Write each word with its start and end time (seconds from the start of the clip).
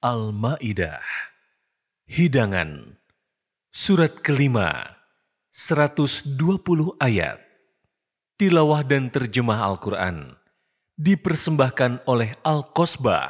Al-Ma'idah 0.00 1.04
Hidangan 2.08 2.96
Surat 3.68 4.24
kelima 4.24 4.96
120 5.52 6.40
ayat 6.96 7.36
Tilawah 8.40 8.80
dan 8.80 9.12
terjemah 9.12 9.60
Al-Quran 9.60 10.40
dipersembahkan 10.96 12.08
oleh 12.08 12.32
Al-Kosbah 12.40 13.28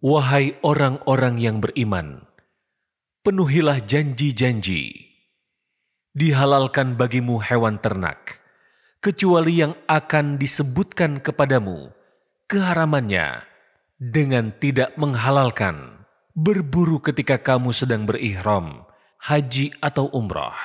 Wahai 0.00 0.56
orang-orang 0.64 1.36
yang 1.36 1.60
beriman, 1.60 2.24
penuhilah 3.20 3.84
janji-janji. 3.84 5.04
Dihalalkan 6.16 6.96
bagimu 6.96 7.36
hewan 7.44 7.76
ternak, 7.76 8.40
kecuali 9.04 9.60
yang 9.60 9.76
akan 9.84 10.40
disebutkan 10.40 11.20
kepadamu 11.20 11.92
keharamannya 12.48 13.44
dengan 14.00 14.54
tidak 14.56 14.96
menghalalkan 14.96 16.06
berburu 16.32 17.04
ketika 17.04 17.36
kamu 17.36 17.72
sedang 17.76 18.08
berihram, 18.08 18.84
haji 19.20 19.76
atau 19.80 20.08
umroh. 20.12 20.56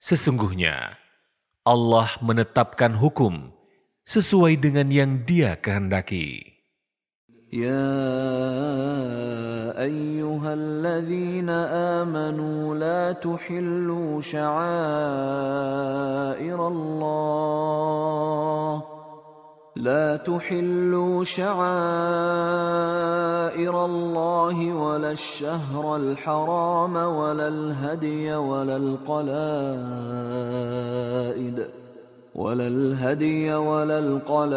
Sesungguhnya, 0.00 0.99
Allah 1.65 2.13
menetapkan 2.21 2.93
hukum 2.93 3.49
sesuai 4.05 4.61
dengan 4.61 4.87
yang 4.93 5.25
Dia 5.25 5.57
kehendaki. 5.57 6.55
يا 7.55 7.87
ايها 9.79 10.53
الذين 10.53 11.49
امنوا 12.03 12.75
لا 12.75 13.11
تحلوا 13.11 14.21
شعائر 14.21 14.67
الله 16.67 17.75
لا 19.80 20.16
تحلوا 20.16 21.24
شعائر 21.24 21.64
الله 23.84 24.72
ولا 24.72 25.10
الشهر 25.10 25.96
الحرام 25.96 26.96
ولا 26.96 27.48
الهدي 27.48 28.34
ولا 28.34 28.76
القلائد 28.76 29.30
ولا 32.34 32.66
الهدي 32.66 33.54
ولا 33.54 33.98
القلائد 33.98 34.54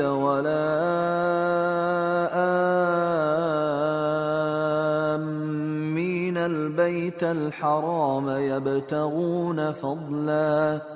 ولا 0.00 0.66
آمين. 5.14 6.36
البيت 6.36 7.24
الحرام 7.24 8.28
يبتغون 8.28 9.72
فضلا 9.72 10.95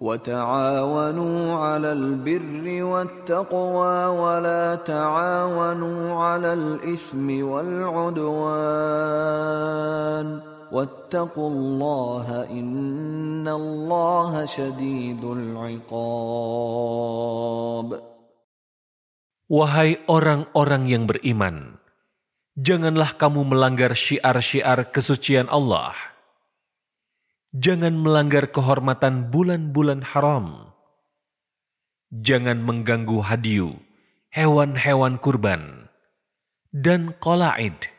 وتعاونوا 0.00 1.54
على 1.56 1.92
البر 1.92 2.84
والتقوى 2.84 4.06
ولا 4.06 4.74
تعاونوا 4.74 6.00
على 6.14 6.52
الإثم 6.52 7.44
والعدوان 7.44 8.26
واتقوا 10.72 11.50
الله 11.50 12.50
إن 12.50 13.48
الله 13.48 14.44
شديد 14.44 15.24
العقاب 15.24 16.86
Wahai 19.46 20.02
orang-orang 20.10 20.90
yang 20.90 21.06
beriman, 21.06 21.78
janganlah 22.58 23.14
kamu 23.14 23.46
melanggar 23.46 23.94
syiar-syiar 23.94 24.90
kesucian 24.90 25.46
Allah. 25.46 25.94
Jangan 27.54 27.94
melanggar 27.94 28.50
kehormatan 28.50 29.30
bulan-bulan 29.30 30.02
haram. 30.02 30.74
Jangan 32.10 32.58
mengganggu 32.62 33.22
hadiu, 33.22 33.78
hewan-hewan 34.34 35.18
kurban, 35.22 35.86
dan 36.74 37.14
kolaid, 37.22 37.90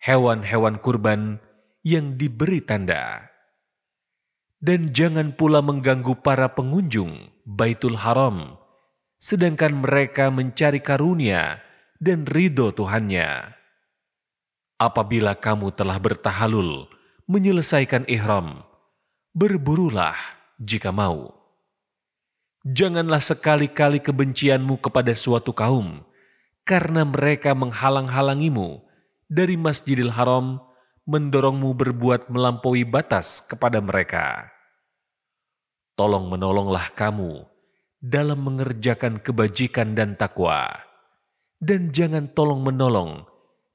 hewan-hewan 0.00 0.76
kurban 0.76 1.40
yang 1.80 2.20
diberi 2.20 2.60
tanda. 2.60 3.32
Dan 4.62 4.94
jangan 4.94 5.34
pula 5.34 5.58
mengganggu 5.58 6.22
para 6.22 6.52
pengunjung 6.54 7.34
Baitul 7.42 7.98
Haram, 7.98 8.54
sedangkan 9.18 9.82
mereka 9.82 10.30
mencari 10.30 10.78
karunia 10.78 11.58
dan 11.98 12.22
ridho 12.30 12.70
Tuhannya. 12.70 13.58
Apabila 14.78 15.34
kamu 15.34 15.74
telah 15.74 15.98
bertahalul, 15.98 16.86
menyelesaikan 17.26 18.06
ihram, 18.06 18.62
berburulah 19.32 20.16
jika 20.60 20.92
mau. 20.92 21.32
Janganlah 22.68 23.24
sekali-kali 23.24 23.98
kebencianmu 23.98 24.78
kepada 24.78 25.16
suatu 25.16 25.56
kaum, 25.56 26.04
karena 26.68 27.02
mereka 27.02 27.56
menghalang-halangimu 27.56 28.84
dari 29.26 29.56
Masjidil 29.56 30.12
Haram 30.12 30.60
mendorongmu 31.08 31.74
berbuat 31.74 32.28
melampaui 32.30 32.84
batas 32.86 33.42
kepada 33.42 33.82
mereka. 33.82 34.52
Tolong 35.96 36.28
menolonglah 36.28 36.92
kamu 36.94 37.42
dalam 37.98 38.38
mengerjakan 38.46 39.18
kebajikan 39.18 39.96
dan 39.96 40.14
takwa, 40.14 40.70
dan 41.58 41.88
jangan 41.90 42.28
tolong 42.30 42.62
menolong 42.62 43.24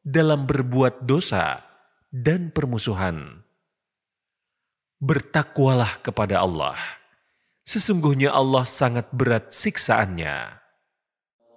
dalam 0.06 0.45
berbuat 0.45 1.03
dosa 1.03 1.59
dan 2.13 2.53
permusuhan 2.53 3.47
Bertakwalah 5.03 5.99
kepada 6.03 6.43
Allah. 6.43 6.78
Sesungguhnya 7.62 8.31
Allah 8.34 8.67
sangat 8.67 9.11
berat 9.11 9.50
siksaannya. 9.55 10.62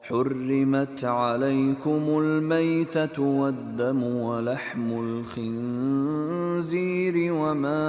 حرمت 0.05 1.01
عليكم 1.05 2.03
الميتة 2.21 3.21
والدم 3.21 4.03
ولحم 4.03 4.99
الخنزير 5.33 7.15
وما 7.33 7.85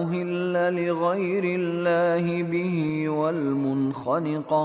أهل 0.00 0.52
لغير 0.84 1.44
الله 1.44 2.42
به 2.42 3.08
والمنخنقة 3.08 4.64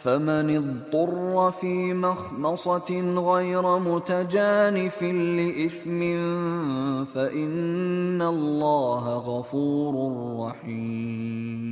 فمن 0.00 0.46
اضطر 0.56 1.50
في 1.50 1.94
مخمصة 1.94 2.90
غير 3.16 3.64
متجانف 3.78 4.98
لإثم 5.02 6.00
فإن 7.04 8.20
الله 8.22 9.04
غفور 9.18 9.94
رحيم 10.46 11.66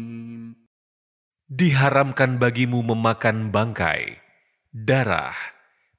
Diharamkan 1.54 2.42
bagimu 2.42 2.82
memakan 2.82 3.54
bangkai, 3.54 4.18
darah, 4.74 5.38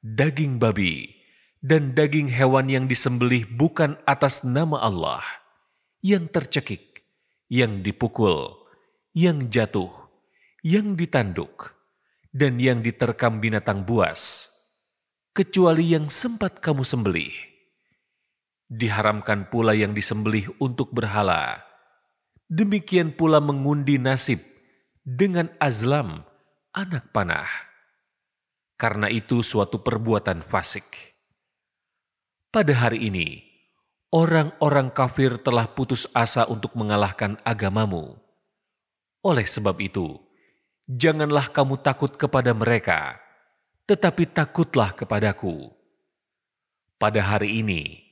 daging 0.03 0.59
babi, 0.59 1.15
dan 1.63 1.95
daging 1.95 2.27
hewan 2.27 2.67
yang 2.67 2.91
disembelih 2.91 3.47
bukan 3.47 3.95
atas 4.03 4.43
nama 4.43 4.83
Allah, 4.83 5.23
yang 6.03 6.27
tercekik, 6.27 7.07
yang 7.47 7.79
dipukul, 7.79 8.67
yang 9.15 9.47
jatuh, 9.47 9.95
yang 10.59 10.99
ditanduk, 10.99 11.71
dan 12.30 12.62
yang 12.62 12.82
diterkam 12.82 13.42
binatang 13.42 13.82
buas, 13.82 14.50
kecuali 15.34 15.94
yang 15.94 16.06
sempat 16.10 16.62
kamu 16.62 16.86
sembelih. 16.86 17.34
Diharamkan 18.70 19.50
pula 19.50 19.74
yang 19.74 19.90
disembelih 19.90 20.46
untuk 20.62 20.94
berhala. 20.94 21.58
Demikian 22.46 23.14
pula 23.14 23.42
mengundi 23.42 23.98
nasib 23.98 24.38
dengan 25.02 25.50
azlam, 25.58 26.22
anak 26.70 27.10
panah. 27.10 27.50
Karena 28.78 29.10
itu 29.10 29.42
suatu 29.42 29.82
perbuatan 29.82 30.46
fasik. 30.46 30.86
Pada 32.50 32.74
hari 32.74 33.10
ini, 33.10 33.42
orang-orang 34.14 34.90
kafir 34.90 35.38
telah 35.42 35.70
putus 35.70 36.06
asa 36.14 36.46
untuk 36.46 36.74
mengalahkan 36.78 37.38
agamamu. 37.42 38.18
Oleh 39.22 39.46
sebab 39.46 39.78
itu, 39.82 40.29
janganlah 40.90 41.46
kamu 41.54 41.78
takut 41.78 42.10
kepada 42.18 42.50
mereka, 42.50 43.22
tetapi 43.86 44.26
takutlah 44.26 44.90
kepadaku. 44.90 45.70
Pada 46.98 47.22
hari 47.22 47.62
ini, 47.62 48.02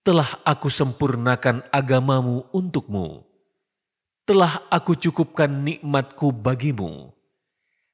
telah 0.00 0.40
aku 0.42 0.72
sempurnakan 0.72 1.60
agamamu 1.68 2.48
untukmu. 2.50 3.22
Telah 4.24 4.64
aku 4.72 4.96
cukupkan 4.96 5.50
nikmatku 5.50 6.32
bagimu. 6.32 7.12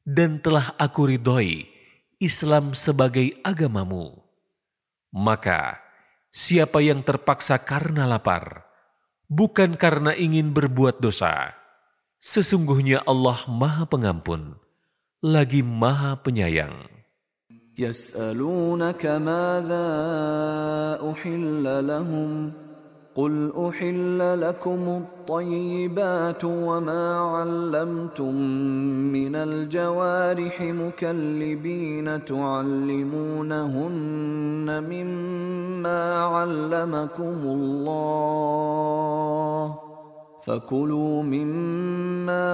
Dan 0.09 0.41
telah 0.41 0.73
aku 0.81 1.13
ridhoi 1.13 1.69
Islam 2.17 2.73
sebagai 2.73 3.37
agamamu. 3.45 4.17
Maka, 5.13 5.77
siapa 6.33 6.81
yang 6.81 7.05
terpaksa 7.05 7.61
karena 7.61 8.09
lapar, 8.09 8.65
bukan 9.29 9.77
karena 9.77 10.17
ingin 10.17 10.57
berbuat 10.57 11.01
dosa, 11.05 11.58
Sesungguhnya 12.19 13.07
Allah 13.07 13.47
Maha 13.47 13.87
Pengampun, 13.87 14.59
lagi 15.23 15.63
Maha 15.63 16.19
Penyayang. 16.19 16.99
يسألونك 17.79 19.07
ماذا 19.07 19.87
أحل 20.99 21.87
لهم 21.87 22.53
قل 23.15 23.53
أحل 23.55 24.41
لكم 24.41 25.03
الطيبات 25.03 26.45
وما 26.45 27.05
علمتم 27.15 28.35
من 29.15 29.35
الجوارح 29.37 30.63
مكلبين 30.63 32.25
تعلمونهن 32.25 33.07
مما 34.91 36.03
علمكم 36.19 37.39
الله 37.47 38.29
فكلوا 40.48 41.24
مما 41.24 42.52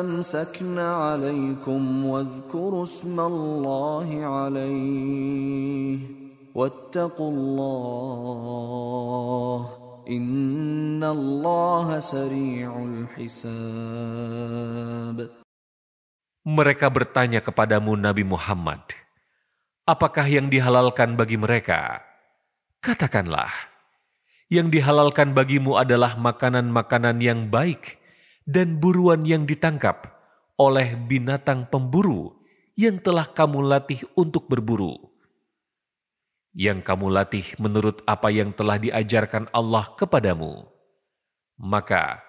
أمسكن 0.00 0.78
عليكم 0.78 2.04
واذكروا 2.04 2.84
اسم 2.84 3.20
الله 3.20 4.08
عليه 4.24 5.98
واتقوا 6.54 7.30
الله 7.30 8.38
إن 10.08 11.04
الله 11.04 12.00
سريع 12.00 12.72
الحساب 12.72 13.98
Mereka 16.48 16.88
bertanya 16.88 17.44
kepadamu 17.44 17.92
Nabi 17.92 18.24
Muhammad, 18.24 18.80
apakah 19.84 20.24
yang 20.24 20.48
dihalalkan 20.48 21.12
bagi 21.12 21.36
mereka? 21.36 22.00
Katakanlah, 22.80 23.52
yang 24.53 24.69
dihalalkan 24.69 25.33
bagimu 25.33 25.81
adalah 25.81 26.13
makanan-makanan 26.13 27.17
yang 27.17 27.49
baik 27.49 27.97
dan 28.45 28.77
buruan 28.77 29.25
yang 29.25 29.49
ditangkap 29.49 30.13
oleh 30.61 30.93
binatang 30.93 31.65
pemburu 31.65 32.37
yang 32.77 33.01
telah 33.01 33.25
kamu 33.25 33.65
latih 33.65 34.05
untuk 34.13 34.45
berburu. 34.45 34.93
Yang 36.53 36.85
kamu 36.85 37.09
latih 37.09 37.45
menurut 37.57 38.05
apa 38.05 38.29
yang 38.29 38.53
telah 38.53 38.77
diajarkan 38.77 39.49
Allah 39.49 39.89
kepadamu. 39.97 40.69
Maka, 41.57 42.21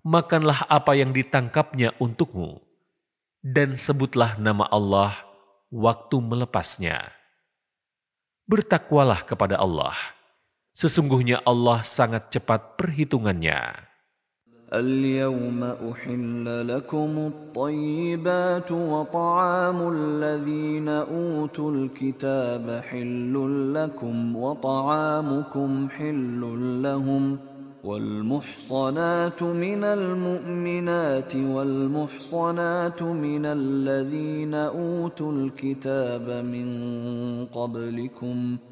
makanlah 0.00 0.64
apa 0.72 0.96
yang 0.96 1.12
ditangkapnya 1.12 1.92
untukmu, 2.00 2.64
dan 3.44 3.76
sebutlah 3.76 4.40
nama 4.40 4.64
Allah 4.72 5.12
waktu 5.68 6.24
melepasnya. 6.24 7.12
Bertakwalah 8.48 9.28
kepada 9.28 9.60
Allah 9.60 10.15
Sesungguhnya 10.75 11.43
Allah 11.43 11.83
sangat 11.83 12.31
cepat 12.31 12.79
perhitungannya. 12.79 13.91
اليوم 14.71 15.63
أحل 15.63 16.67
لكم 16.67 17.11
الطيبات 17.17 18.71
وطعام 18.71 19.93
الذين 19.93 20.87
أوتوا 20.89 21.71
الكتاب 21.71 22.81
حل 22.89 23.35
لكم 23.73 24.35
وطعامكم 24.35 25.89
حل 25.89 26.41
لهم 26.83 27.37
والمحصنات 27.83 29.43
من 29.43 29.83
المؤمنات 29.83 31.35
والمحصنات 31.35 33.01
من 33.01 33.45
الذين 33.45 34.55
أوتوا 34.55 35.31
الكتاب 35.31 36.45
من 36.45 36.67
قبلكم ۖ 37.45 38.71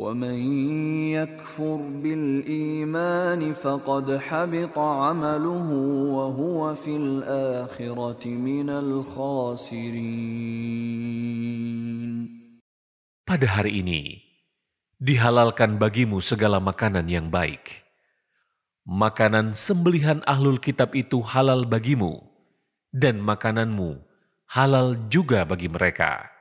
ومن 0.00 0.38
يكفر 1.12 1.76
بالايمان 2.02 3.52
فقد 3.52 4.16
حبط 4.16 4.78
عمله 4.78 5.68
وهو 6.16 6.74
في 6.74 6.96
الاخره 6.96 8.24
من 8.28 8.70
الخاسرين 8.70 10.10
Pada 13.30 13.46
hari 13.46 13.78
ini, 13.78 14.26
dihalalkan 14.98 15.78
bagimu 15.78 16.18
segala 16.18 16.58
makanan 16.58 17.06
yang 17.06 17.30
baik. 17.30 17.86
Makanan 18.82 19.54
sembelihan 19.54 20.18
ahlul 20.26 20.58
kitab 20.58 20.98
itu 20.98 21.22
halal 21.22 21.62
bagimu, 21.62 22.26
dan 22.90 23.22
makananmu 23.22 24.02
halal 24.50 24.98
juga 25.06 25.46
bagi 25.46 25.70
mereka 25.70 26.33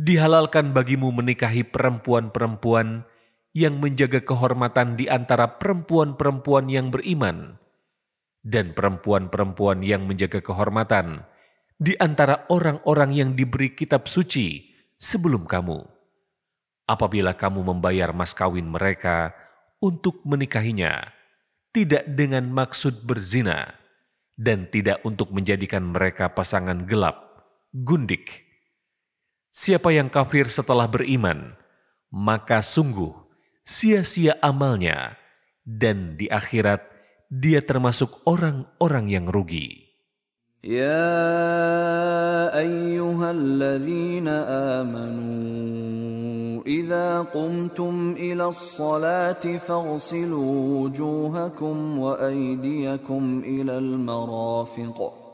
Dihalalkan 0.00 0.72
bagimu 0.72 1.12
menikahi 1.12 1.60
perempuan-perempuan 1.68 3.04
yang 3.52 3.76
menjaga 3.76 4.24
kehormatan 4.24 4.96
di 4.96 5.12
antara 5.12 5.60
perempuan-perempuan 5.60 6.72
yang 6.72 6.88
beriman 6.88 7.60
dan 8.40 8.72
perempuan-perempuan 8.72 9.84
yang 9.84 10.08
menjaga 10.08 10.40
kehormatan 10.40 11.28
di 11.76 11.92
antara 12.00 12.48
orang-orang 12.48 13.12
yang 13.12 13.30
diberi 13.36 13.76
kitab 13.76 14.08
suci 14.08 14.72
sebelum 14.96 15.44
kamu. 15.44 15.84
Apabila 16.88 17.36
kamu 17.36 17.60
membayar 17.60 18.16
mas 18.16 18.32
kawin 18.32 18.72
mereka 18.72 19.36
untuk 19.84 20.24
menikahinya, 20.24 21.12
tidak 21.76 22.08
dengan 22.08 22.48
maksud 22.48 23.04
berzina, 23.04 23.76
dan 24.40 24.64
tidak 24.72 25.04
untuk 25.04 25.28
menjadikan 25.30 25.84
mereka 25.92 26.32
pasangan 26.32 26.88
gelap, 26.88 27.44
gundik, 27.70 28.49
Siapa 29.50 29.90
yang 29.90 30.06
kafir 30.06 30.46
setelah 30.46 30.86
beriman, 30.86 31.58
maka 32.14 32.62
sungguh 32.62 33.10
sia-sia 33.66 34.38
amalnya, 34.38 35.18
dan 35.66 36.14
di 36.14 36.30
akhirat 36.30 36.86
dia 37.26 37.58
termasuk 37.58 38.22
orang-orang 38.30 39.10
yang 39.10 39.26
rugi. 39.26 39.90
Ya 40.62 41.02
ayyuhalladzina 42.52 44.34
amanu 44.84 46.60
idza 46.62 47.26
qumtum 47.32 48.14
ila 48.20 48.52
sholati 48.54 49.58
faghsilu 49.58 50.36
wujuhakum 50.38 51.98
wa 51.98 52.20
aydiyakum 52.20 53.40
ila 53.40 53.80
al-marafiq 53.80 55.29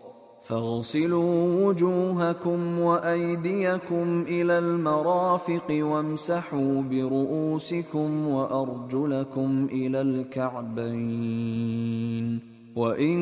فاغسلوا 0.49 1.67
وجوهكم 1.67 2.79
وأيديكم 2.79 4.25
إلى 4.29 4.59
المرافق 4.59 5.65
وامسحوا 5.71 6.83
برؤوسكم 6.83 8.29
وأرجلكم 8.29 9.69
إلى 9.73 10.01
الكعبين. 10.01 12.41
وإن 12.77 13.19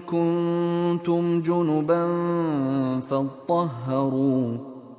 كنتم 0.00 1.42
جنبا 1.42 2.06
فاطهروا. 3.00 4.73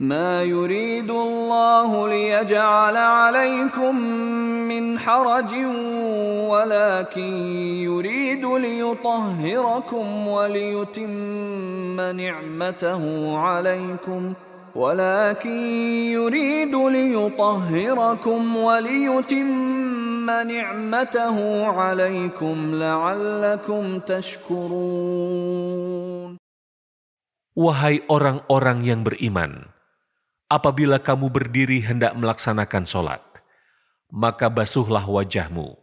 ما 0.00 0.42
يريد 0.42 1.10
الله 1.10 2.08
ليجعل 2.08 2.96
عليكم 2.96 4.00
من 4.68 4.98
حرج 4.98 5.54
ولكن 6.50 7.32
يريد 7.88 8.44
ليطهركم 8.44 10.26
وليتم 10.28 12.00
نعمته 12.00 13.02
عليكم 13.38 14.32
ۖ 14.32 14.36
ولكن 14.76 15.56
يريد 16.12 16.74
ليطهركم 16.76 18.56
وليتم 18.56 20.30
نعمته 20.30 21.66
عليكم 21.66 22.56
لعلكم 22.74 23.98
تشكرون. 23.98 25.56
Wahai 27.56 28.04
orang-orang 28.12 28.84
yang 28.84 29.00
beriman, 29.00 29.72
apabila 30.46 31.02
kamu 31.02 31.30
berdiri 31.30 31.82
hendak 31.82 32.14
melaksanakan 32.14 32.86
sholat, 32.86 33.22
maka 34.10 34.46
basuhlah 34.46 35.02
wajahmu 35.02 35.74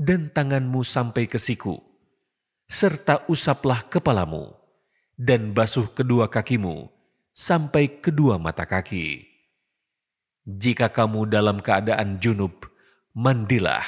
dan 0.00 0.32
tanganmu 0.32 0.80
sampai 0.80 1.28
ke 1.28 1.36
siku, 1.36 1.76
serta 2.64 3.28
usaplah 3.28 3.84
kepalamu, 3.84 4.56
dan 5.20 5.52
basuh 5.52 5.92
kedua 5.92 6.32
kakimu, 6.32 6.88
sampai 7.36 8.00
kedua 8.00 8.40
mata 8.40 8.64
kaki. 8.64 9.28
Jika 10.48 10.88
kamu 10.88 11.28
dalam 11.28 11.60
keadaan 11.60 12.16
junub, 12.16 12.64
mandilah. 13.12 13.84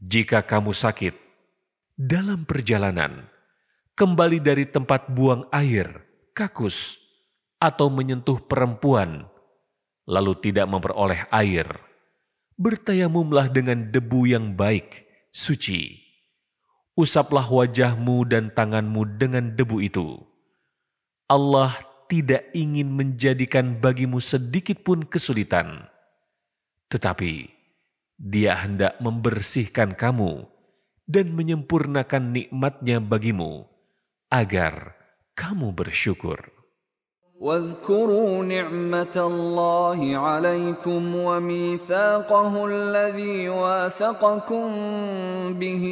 Jika 0.00 0.44
kamu 0.44 0.76
sakit, 0.76 1.16
dalam 1.96 2.44
perjalanan, 2.44 3.28
kembali 3.96 4.40
dari 4.40 4.68
tempat 4.68 5.08
buang 5.12 5.48
air, 5.52 6.04
kakus, 6.36 7.00
atau 7.60 7.92
menyentuh 7.92 8.40
perempuan, 8.44 9.28
lalu 10.04 10.36
tidak 10.38 10.68
memperoleh 10.68 11.26
air, 11.32 11.66
bertayamumlah 12.60 13.48
dengan 13.52 13.88
debu 13.88 14.28
yang 14.28 14.52
baik, 14.52 15.08
suci. 15.32 15.96
Usaplah 16.92 17.48
wajahmu 17.48 18.28
dan 18.28 18.52
tanganmu 18.52 19.16
dengan 19.16 19.56
debu 19.56 19.80
itu. 19.80 20.20
Allah 21.30 21.80
tidak 22.10 22.50
ingin 22.52 22.90
menjadikan 22.90 23.78
bagimu 23.78 24.18
sedikit 24.20 24.82
pun 24.82 25.06
kesulitan, 25.06 25.88
tetapi 26.90 27.56
Dia 28.20 28.52
hendak 28.52 29.00
membersihkan 29.00 29.96
kamu 29.96 30.44
dan 31.08 31.32
menyempurnakan 31.32 32.36
nikmatnya 32.36 33.00
bagimu 33.00 33.64
agar 34.28 34.92
kamu 35.32 35.72
bersyukur. 35.72 36.59
واذكروا 37.40 38.44
نعمة 38.44 39.16
الله 39.16 40.16
عليكم 40.16 41.16
وميثاقه 41.16 42.66
الذي 42.66 43.48
واثقكم 43.48 44.68
به 45.56 45.84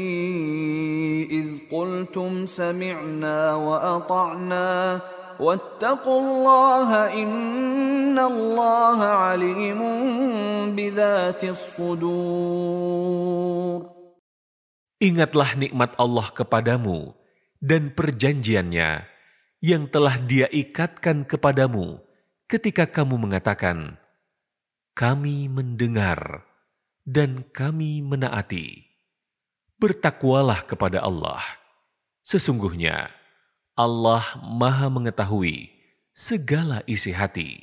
إذ 1.31 1.49
قلتم 1.73 2.47
سمعنا 2.47 3.55
وأطعنا 3.55 5.01
واتقوا 5.41 6.21
الله 6.21 6.91
إن 7.17 8.19
الله 8.19 8.99
عليم 9.05 9.81
بذات 10.77 11.45
الصدور. 11.49 13.09
Ingatlah 14.99 15.55
nikmat 15.57 15.97
Allah 15.97 16.27
kepadamu 16.29 17.15
dan 17.63 17.95
perjanjiannya. 17.97 19.18
Yang 19.59 19.91
telah 19.91 20.19
dia 20.23 20.47
ikatkan 20.51 21.27
kepadamu 21.27 21.99
ketika 22.47 22.87
kamu 22.87 23.19
mengatakan, 23.19 23.99
kami 24.95 25.47
mendengar 25.51 26.47
dan 27.07 27.47
kami 27.55 28.03
menaati. 28.03 28.87
Bertakwalah 29.79 30.67
kepada 30.67 30.99
Allah. 31.07 31.39
Sesungguhnya, 32.27 33.15
Allah 33.79 34.27
Maha 34.43 34.91
Mengetahui 34.91 35.71
segala 36.11 36.83
isi 36.83 37.15
hati. 37.15 37.63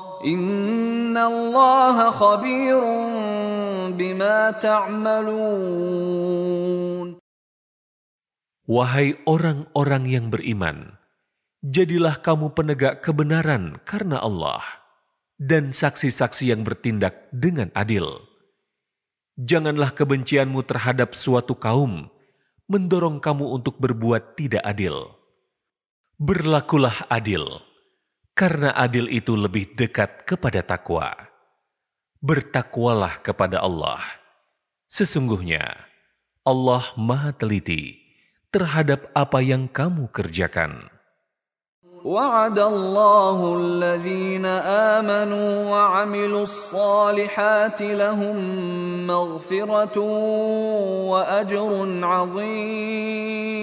Khabirun 2.13 3.01
bima 3.97 4.53
ta'malun. 4.61 5.97
Wahai 8.69 9.17
orang-orang 9.25 10.05
yang 10.05 10.29
beriman, 10.29 11.01
jadilah 11.65 12.21
kamu 12.21 12.53
penegak 12.53 13.01
kebenaran 13.01 13.81
karena 13.83 14.21
Allah 14.21 14.61
dan 15.41 15.73
saksi-saksi 15.73 16.53
yang 16.53 16.61
bertindak 16.61 17.25
dengan 17.33 17.73
adil. 17.73 18.21
Janganlah 19.41 19.97
kebencianmu 19.97 20.61
terhadap 20.69 21.17
suatu 21.17 21.57
kaum 21.57 22.05
mendorong 22.69 23.17
kamu 23.17 23.49
untuk 23.57 23.81
berbuat 23.81 24.37
tidak 24.37 24.61
adil. 24.61 25.17
Berlakulah 26.21 27.09
adil 27.09 27.70
karena 28.36 28.76
adil 28.76 29.08
itu 29.08 29.32
lebih 29.32 29.72
dekat 29.72 30.28
kepada 30.28 30.60
takwa. 30.60 31.16
Bertakwalah 32.20 33.24
kepada 33.24 33.64
Allah. 33.64 34.02
Sesungguhnya 34.86 35.76
Allah 36.44 36.84
Maha 37.00 37.32
Teliti 37.32 37.96
terhadap 38.52 39.08
apa 39.16 39.40
yang 39.40 39.66
kamu 39.66 40.12
kerjakan. 40.12 40.92
وعد 42.06 42.58
الله 42.58 43.38
الذين 43.58 44.46
آمنوا 44.94 45.70
وعملوا 45.70 46.42
الصالحات 46.42 47.82
لهم 47.82 48.36
مغفرة 49.06 49.98
وأجر 51.10 51.98
عظيم 52.06 53.56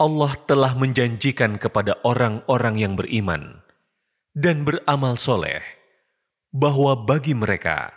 Allah 0.00 0.32
telah 0.48 0.72
menjanjikan 0.72 1.60
kepada 1.60 2.00
orang-orang 2.08 2.80
yang 2.80 2.96
beriman 2.96 3.60
dan 4.32 4.64
beramal 4.64 5.20
soleh 5.20 5.60
bahwa 6.56 6.96
bagi 6.96 7.36
mereka 7.36 7.92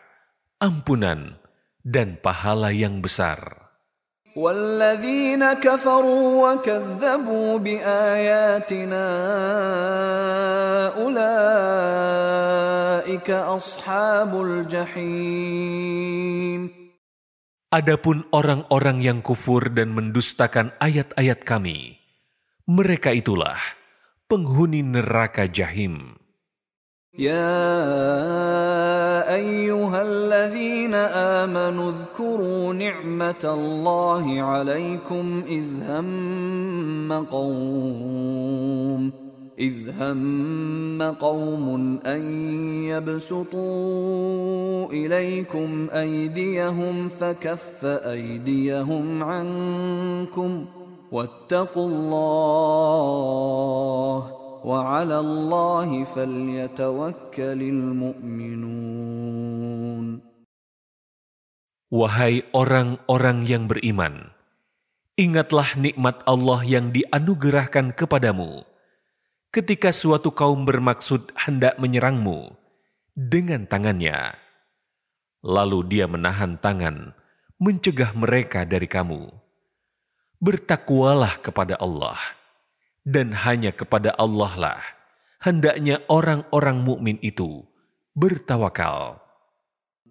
ampunan 0.60 1.40
dan 1.80 2.20
pahala 2.20 2.76
yang 2.76 3.00
besar. 3.00 3.64
والذين 4.34 5.54
كفروا 5.62 6.26
وكذبوا 6.42 7.58
بآياتنا 7.58 9.06
أولئك 10.98 12.50
أصحاب 13.30 14.42
الجحيم 14.42 15.94
Adapun 17.74 18.30
orang-orang 18.30 19.02
yang 19.02 19.20
kufur 19.26 19.74
dan 19.74 19.98
mendustakan 19.98 20.78
ayat-ayat 20.78 21.42
kami, 21.42 21.98
mereka 22.70 23.10
itulah 23.10 23.58
penghuni 24.30 24.86
neraka 24.86 25.50
jahim. 25.50 26.24
يا 27.14 27.70
ايها 29.30 30.02
الذين 30.02 30.96
امنوا 31.46 31.92
اذكروا 31.92 32.74
نعمه 32.74 33.44
الله 33.46 34.42
عليكم 34.42 35.44
اذ 35.48 35.68
هم 35.86 37.14
قوم 37.30 39.12
إذ 39.60 40.02
هم 40.02 41.02
قوم 41.02 42.00
أن 42.06 42.22
يبسطوا 42.90 44.92
إليكم 44.92 45.88
أيديهم 45.94 47.10
فكف 47.10 47.86
أيديهم 47.86 49.24
عنكم 49.24 50.66
واتقوا 51.12 51.90
الله 51.90 53.04
وعلى 54.66 55.20
الله 55.20 56.04
فليتوكل 56.04 57.62
المؤمنون 57.62 59.04
Wahai 61.94 62.42
orang-orang 62.58 63.46
yang 63.46 63.70
beriman, 63.70 64.34
ingatlah 65.14 65.78
nikmat 65.78 66.26
Allah 66.26 66.66
yang 66.66 66.90
dianugerahkan 66.90 67.94
kepadamu 67.94 68.66
ketika 69.49 69.95
suatu 69.95 70.33
kaum 70.35 70.67
bermaksud 70.69 71.33
hendak 71.37 71.77
menyerangmu 71.81 72.57
dengan 73.15 73.65
tangannya. 73.65 74.37
Lalu 75.45 75.87
dia 75.87 76.11
menahan 76.11 76.59
tangan, 76.59 77.15
mencegah 77.63 78.11
mereka 78.13 78.67
dari 78.67 78.91
kamu. 78.91 79.31
Bertakwalah 80.43 81.39
kepada 81.43 81.79
Allah, 81.79 82.19
dan 83.07 83.35
hanya 83.35 83.75
kepada 83.75 84.15
Allah 84.19 84.53
lah 84.59 84.83
hendaknya 85.39 86.03
orang-orang 86.11 86.83
mukmin 86.83 87.19
itu 87.23 87.63
bertawakal. 88.15 89.23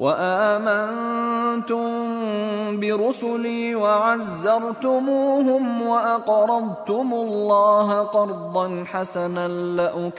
وآمنتم 0.00 1.90
برسلي 2.80 3.74
وعزرتموهم 3.74 5.64
وأقرضتم 5.82 7.12
الله 7.12 8.02
قرضا 8.02 8.84
حسنا 8.86 9.48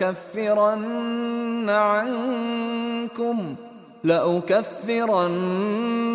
لأكفرن 0.09 0.89
عنكم 1.69 3.55
لأكفرن 4.03 5.37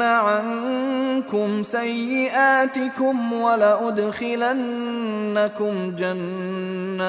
عنكم 0.03 1.63
سيئاتكم 1.63 3.33
ولأدخلنكم 3.33 4.55
جنات 5.97 7.07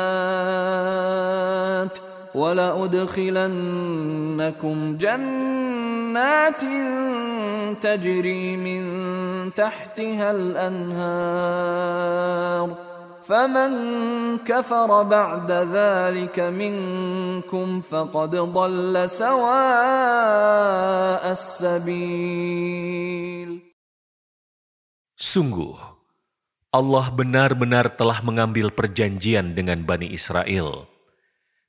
ولأدخلنكم 2.36 3.56
جنات 4.96 6.64
تجري 7.82 8.56
من 8.56 8.82
تحتها 9.52 10.30
الأنهار 10.30 11.42
فمن 13.22 13.72
كفر 14.42 15.02
بعد 15.02 15.50
ذلك 15.52 16.40
منكم 16.40 17.80
فقد 17.80 18.36
ضل 18.36 19.08
سواء 19.08 19.62
السبيل 21.32 22.82
Sungguh, 25.22 25.78
Allah 26.74 27.06
benar-benar 27.14 27.94
telah 27.94 28.20
mengambil 28.26 28.74
perjanjian 28.74 29.54
dengan 29.54 29.86
Bani 29.86 30.10
Israel 30.10 30.90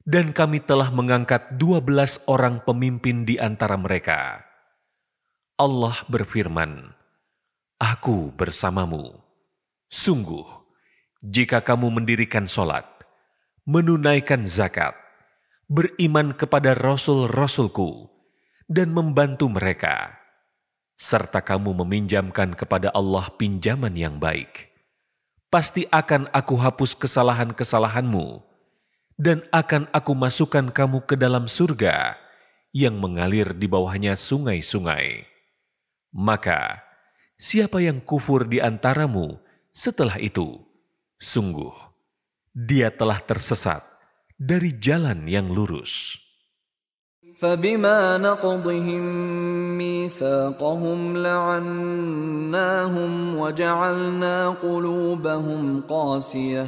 dan 0.09 0.33
kami 0.33 0.64
telah 0.64 0.88
mengangkat 0.88 1.61
dua 1.61 1.85
belas 1.85 2.16
orang 2.25 2.64
pemimpin 2.64 3.29
di 3.29 3.37
antara 3.37 3.77
mereka. 3.77 4.40
Allah 5.61 6.01
berfirman, 6.09 6.97
Aku 7.77 8.33
bersamamu. 8.33 9.21
Sungguh, 9.92 10.49
jika 11.21 11.61
kamu 11.61 12.01
mendirikan 12.01 12.49
solat, 12.49 12.88
menunaikan 13.68 14.49
zakat, 14.49 14.97
beriman 15.68 16.33
kepada 16.33 16.73
Rasul-Rasulku, 16.73 18.09
dan 18.64 18.97
membantu 18.97 19.53
mereka, 19.53 20.16
serta 20.97 21.44
kamu 21.44 21.85
meminjamkan 21.85 22.57
kepada 22.57 22.88
Allah 22.97 23.29
pinjaman 23.37 23.92
yang 23.92 24.16
baik, 24.16 24.73
pasti 25.53 25.85
akan 25.92 26.33
aku 26.33 26.57
hapus 26.57 26.97
kesalahan-kesalahanmu 26.97 28.47
dan 29.17 29.45
akan 29.53 29.88
aku 29.93 30.12
masukkan 30.17 30.67
kamu 30.73 31.06
ke 31.06 31.15
dalam 31.15 31.45
surga 31.45 32.17
yang 32.73 32.97
mengalir 32.97 33.53
di 33.53 33.69
bawahnya 33.69 34.17
sungai-sungai. 34.17 35.29
Maka, 36.13 36.82
siapa 37.38 37.82
yang 37.82 38.01
kufur 38.01 38.45
di 38.49 38.58
antaramu 38.58 39.38
setelah 39.69 40.17
itu, 40.17 40.62
sungguh, 41.21 41.73
dia 42.53 42.89
telah 42.93 43.21
tersesat 43.21 43.86
dari 44.38 44.73
jalan 44.77 45.29
yang 45.29 45.49
lurus. 45.49 46.23
فبما 47.34 48.17
نقضهم 48.17 49.03
ميثاقهم 49.77 51.17
لعناهم 51.17 53.12
وجعلنا 53.38 54.49
قلوبهم 54.49 55.82
قاسيه 55.89 56.67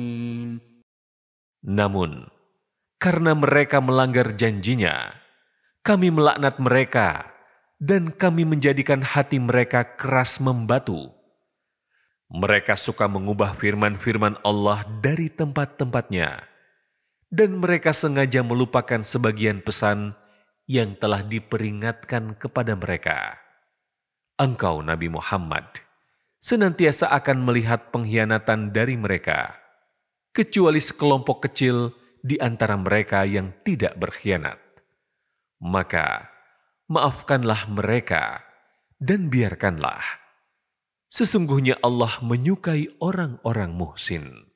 Namun, 1.61 2.29
karena 2.97 3.37
mereka 3.37 3.81
melanggar 3.81 4.33
janjinya, 4.33 5.13
kami 5.81 6.09
melaknat 6.09 6.57
mereka 6.57 7.29
dan 7.81 8.13
kami 8.13 8.45
menjadikan 8.45 9.01
hati 9.01 9.41
mereka 9.41 9.85
keras 9.97 10.37
membatu. 10.37 11.09
Mereka 12.31 12.77
suka 12.77 13.09
mengubah 13.09 13.53
firman-firman 13.53 14.39
Allah 14.41 14.85
dari 15.01 15.27
tempat-tempatnya 15.27 16.51
dan 17.31 17.61
mereka 17.63 17.95
sengaja 17.95 18.43
melupakan 18.43 18.99
sebagian 18.99 19.63
pesan 19.63 20.13
yang 20.67 20.97
telah 20.99 21.23
diperingatkan 21.23 22.35
kepada 22.35 22.75
mereka. 22.75 23.39
Engkau, 24.35 24.83
Nabi 24.83 25.07
Muhammad, 25.07 25.63
senantiasa 26.41 27.13
akan 27.13 27.45
melihat 27.45 27.93
pengkhianatan 27.93 28.73
dari 28.73 28.97
mereka, 28.97 29.60
kecuali 30.34 30.80
sekelompok 30.82 31.48
kecil 31.48 31.96
di 32.20 32.36
antara 32.36 32.76
mereka 32.76 33.24
yang 33.24 33.54
tidak 33.64 33.96
berkhianat. 33.96 34.58
Maka, 35.62 36.28
maafkanlah 36.92 37.70
mereka 37.72 38.44
dan 39.00 39.32
biarkanlah. 39.32 40.02
Sesungguhnya 41.08 41.80
Allah 41.80 42.20
menyukai 42.20 43.00
orang-orang 43.00 43.72
muhsin. 43.72 44.46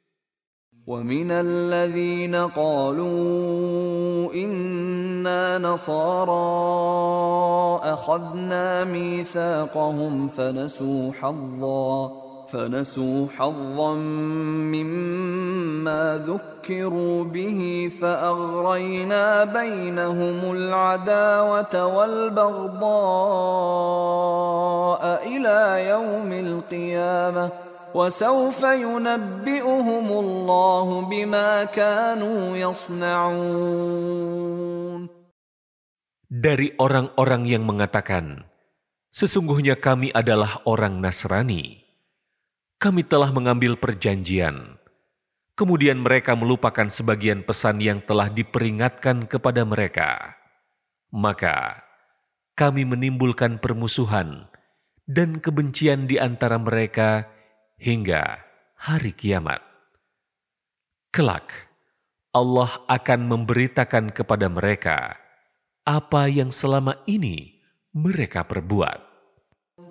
ومن 0.91 1.31
الذين 1.31 2.35
قالوا 2.35 3.15
إنا 4.35 5.59
نصارى 5.59 6.51
أخذنا 7.95 8.85
ميثاقهم 8.85 10.29
فنسوا 10.29 11.13
حظا 11.13 12.24
فنسوا 12.55 13.27
حظا 13.39 13.95
مما 14.75 16.03
ذكروا 16.27 17.25
به 17.25 17.91
فأغرينا 18.01 19.45
بينهم 19.45 20.53
العداوة 20.53 21.87
والبغضاء 21.87 22.91
إلى 25.27 25.89
يوم 25.89 26.33
القيامة 26.33 27.51
وسوف 27.95 28.63
ينبئهم 28.63 30.07
الله 30.11 31.01
بما 31.01 31.65
كانوا 31.65 32.57
يصنعون 32.57 34.11
Dari 36.31 36.71
orang-orang 36.79 37.43
yang 37.43 37.67
mengatakan, 37.67 38.47
Sesungguhnya 39.11 39.75
kami 39.75 40.15
adalah 40.15 40.63
orang 40.63 41.03
Nasrani. 41.03 41.84
Kami 42.86 43.02
telah 43.02 43.34
mengambil 43.34 43.74
perjanjian. 43.82 44.78
Kemudian 45.58 46.06
mereka 46.06 46.38
melupakan 46.38 46.86
sebagian 46.86 47.42
pesan 47.42 47.82
yang 47.82 47.98
telah 48.06 48.30
diperingatkan 48.30 49.26
kepada 49.26 49.66
mereka. 49.66 50.38
Maka 51.10 51.82
kami 52.54 52.86
menimbulkan 52.86 53.58
permusuhan 53.58 54.46
dan 55.10 55.42
kebencian 55.42 56.06
di 56.06 56.22
antara 56.22 56.62
mereka 56.62 57.26
hingga 57.82 58.46
hari 58.78 59.18
kiamat. 59.18 59.66
Kelak, 61.10 61.74
Allah 62.38 62.86
akan 62.86 63.26
memberitakan 63.26 64.14
kepada 64.14 64.46
mereka 64.46 65.18
apa 65.90 66.30
yang 66.30 66.54
selama 66.54 67.02
ini 67.10 67.66
mereka 67.98 68.46
perbuat. 68.46 69.15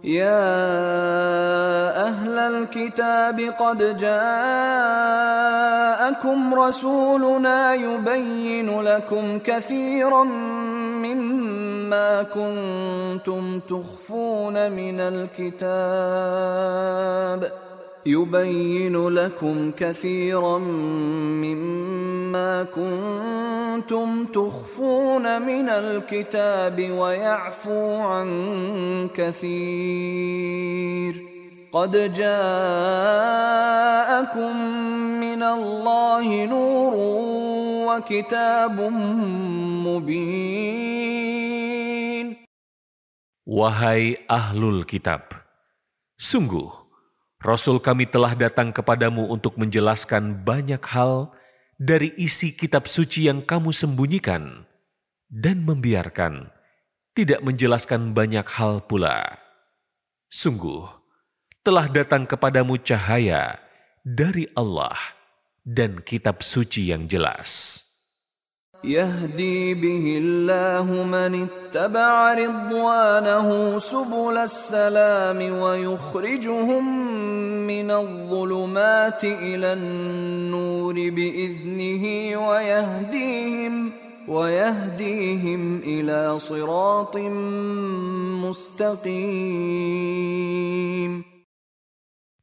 يا 0.05 0.47
أهل 2.07 2.39
الكتاب 2.39 3.41
قد 3.41 3.97
جاءكم 3.97 4.15
رسولنا 6.55 7.75
يبين 7.75 8.81
لكم 8.81 9.39
كثيرا 9.39 10.25
مما 11.05 12.23
كنتم 12.23 13.61
تخفون 13.61 14.73
من 14.73 15.01
الكتاب. 15.01 15.65
يبين 18.07 19.09
لكم 19.09 19.71
كثيرا 19.71 20.59
مما 21.41 22.63
كنتم 22.63 24.25
تخفون 24.25 25.43
من 25.43 25.69
الكتاب 25.69 26.91
ويعفو 26.91 27.97
عن 27.97 28.29
كثير. 29.15 30.55
قد 31.73 32.13
جاءكم 32.13 32.45
من 35.21 35.43
الله 35.43 36.45
نور 36.45 36.95
وكتاب 37.89 38.81
مبين. 39.87 40.85
Wahai 43.45 44.17
ahlul 44.25 44.89
kitab, 44.89 45.21
sungguh 46.17 46.84
Rasul 47.45 47.77
kami 47.77 48.09
telah 48.09 48.33
datang 48.33 48.73
kepadamu 48.73 49.29
untuk 49.29 49.61
menjelaskan 49.61 50.33
banyak 50.49 50.81
hal 50.81 51.29
dari 51.77 52.17
isi 52.17 52.57
kitab 52.57 52.89
suci 52.89 53.29
yang 53.29 53.45
kamu 53.45 53.69
sembunyikan 53.69 54.65
dan 55.29 55.61
membiarkan, 55.61 56.49
tidak 57.13 57.45
menjelaskan 57.45 58.17
banyak 58.17 58.49
hal 58.49 58.81
pula. 58.89 59.37
Sungguh, 60.33 60.89
telah 61.61 61.85
datang 61.93 62.25
kepadamu 62.25 62.81
cahaya 62.81 63.61
dari 64.01 64.49
Allah 64.57 64.97
dan 65.69 66.01
kitab 66.01 66.41
suci 66.41 66.97
yang 66.97 67.05
jelas. 67.05 67.84
يهدي 68.84 69.74
به 69.74 70.18
الله 70.24 71.04
من 71.04 71.48
اتبع 71.48 72.34
رضوانه 72.34 73.80
سبل 73.80 74.38
السلام 74.38 75.60
ويخرجهم 75.60 76.84
من 77.68 77.92
الظلمات 77.92 79.24
الى 79.24 79.74
النور 79.74 80.94
باذنه 80.96 82.04
ويهديهم 82.48 83.92
ويهديهم 84.28 85.80
الى 85.84 86.40
صراط 86.40 87.18
مستقيم 88.48 89.60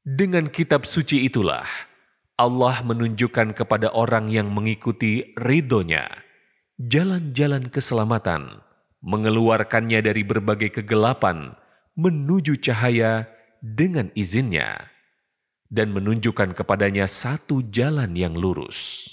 Dengan 0.07 0.47
kitab 0.53 0.85
suci 0.85 1.25
itulah 1.27 1.65
Allah 2.37 2.85
menunjukkan 2.85 3.57
kepada 3.57 3.89
orang 3.97 4.29
yang 4.29 4.53
mengikuti 4.53 5.33
ridhonya 5.41 6.27
jalan-jalan 6.81 7.73
keselamatan, 7.73 8.61
mengeluarkannya 9.01 10.05
dari 10.05 10.23
berbagai 10.23 10.83
kegelapan 10.83 11.57
menuju 11.97 12.61
cahaya 12.61 13.25
dengan 13.65 14.13
izinnya, 14.13 14.93
dan 15.73 15.97
menunjukkan 15.97 16.53
kepadanya 16.53 17.09
satu 17.09 17.65
jalan 17.73 18.13
yang 18.13 18.37
lurus. 18.37 19.09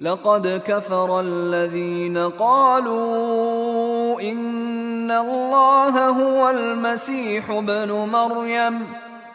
لقد 0.00 0.62
كفر 0.66 1.20
الذين 1.20 2.18
قالوا 2.18 4.20
إن 4.20 5.10
الله 5.10 6.08
هو 6.08 6.50
المسيح 6.50 7.50
ابن 7.50 7.92
مريم 7.92 8.86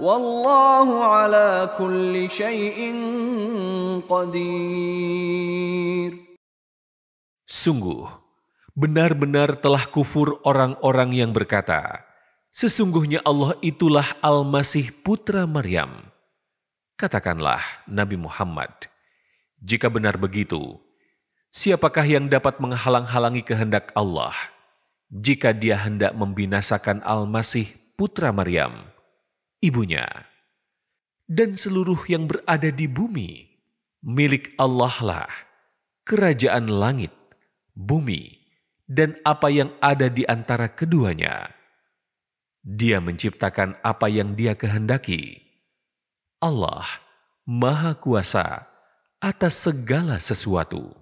Wallahu 0.00 0.94
ala 1.02 1.72
kulli 1.76 2.30
syai'in 2.30 2.96
qadir. 4.06 4.52
Sungguh, 7.48 8.08
benar-benar 8.72 9.60
telah 9.60 9.84
kufur 9.90 10.40
orang-orang 10.46 11.12
yang 11.12 11.34
berkata, 11.34 12.04
Sesungguhnya 12.52 13.24
Allah 13.24 13.56
itulah 13.64 14.12
Al-Masih 14.20 14.92
Putra 15.00 15.48
Maryam. 15.48 16.12
Katakanlah, 17.00 17.64
Nabi 17.88 18.20
Muhammad, 18.20 18.68
jika 19.56 19.88
benar 19.88 20.20
begitu, 20.20 20.76
siapakah 21.48 22.04
yang 22.04 22.28
dapat 22.28 22.60
menghalang-halangi 22.60 23.40
kehendak 23.40 23.88
Allah 23.96 24.36
jika 25.08 25.56
dia 25.56 25.80
hendak 25.80 26.12
membinasakan 26.12 27.00
Al-Masih 27.00 27.72
Putra 27.96 28.36
Maryam? 28.36 28.91
Ibunya, 29.62 30.04
dan 31.30 31.56
seluruh 31.56 32.02
yang 32.10 32.28
berada 32.28 32.68
di 32.68 32.90
bumi 32.90 33.52
milik 34.02 34.52
Allah 34.58 34.96
lah, 35.00 35.30
kerajaan 36.02 36.66
langit, 36.66 37.14
bumi, 37.72 38.42
dan 38.90 39.16
apa 39.22 39.48
yang 39.48 39.70
ada 39.78 40.10
di 40.10 40.26
antara 40.26 40.68
keduanya. 40.74 41.54
Dia 42.62 42.98
menciptakan 43.02 43.78
apa 43.82 44.06
yang 44.10 44.34
dia 44.38 44.54
kehendaki. 44.58 45.42
Allah 46.42 46.86
Maha 47.46 47.94
Kuasa 47.98 48.66
atas 49.22 49.66
segala 49.66 50.18
sesuatu. 50.18 51.01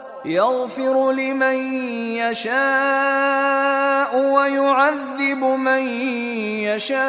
يغفر 0.26 1.12
لمن 1.12 1.56
يشاء 2.18 4.10
ويعذب 4.16 5.42
من 5.44 5.82
يشاء 6.66 7.06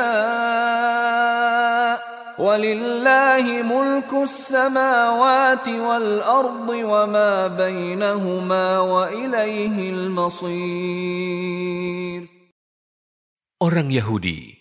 ولله 2.37 3.45
ملك 3.65 4.13
السماوات 4.13 5.67
والارض 5.69 6.69
وما 6.69 7.47
بينهما 7.47 8.79
واليه 8.79 9.89
المصير 9.89 11.17
Orang 13.57 13.89
Yahudi 13.89 14.53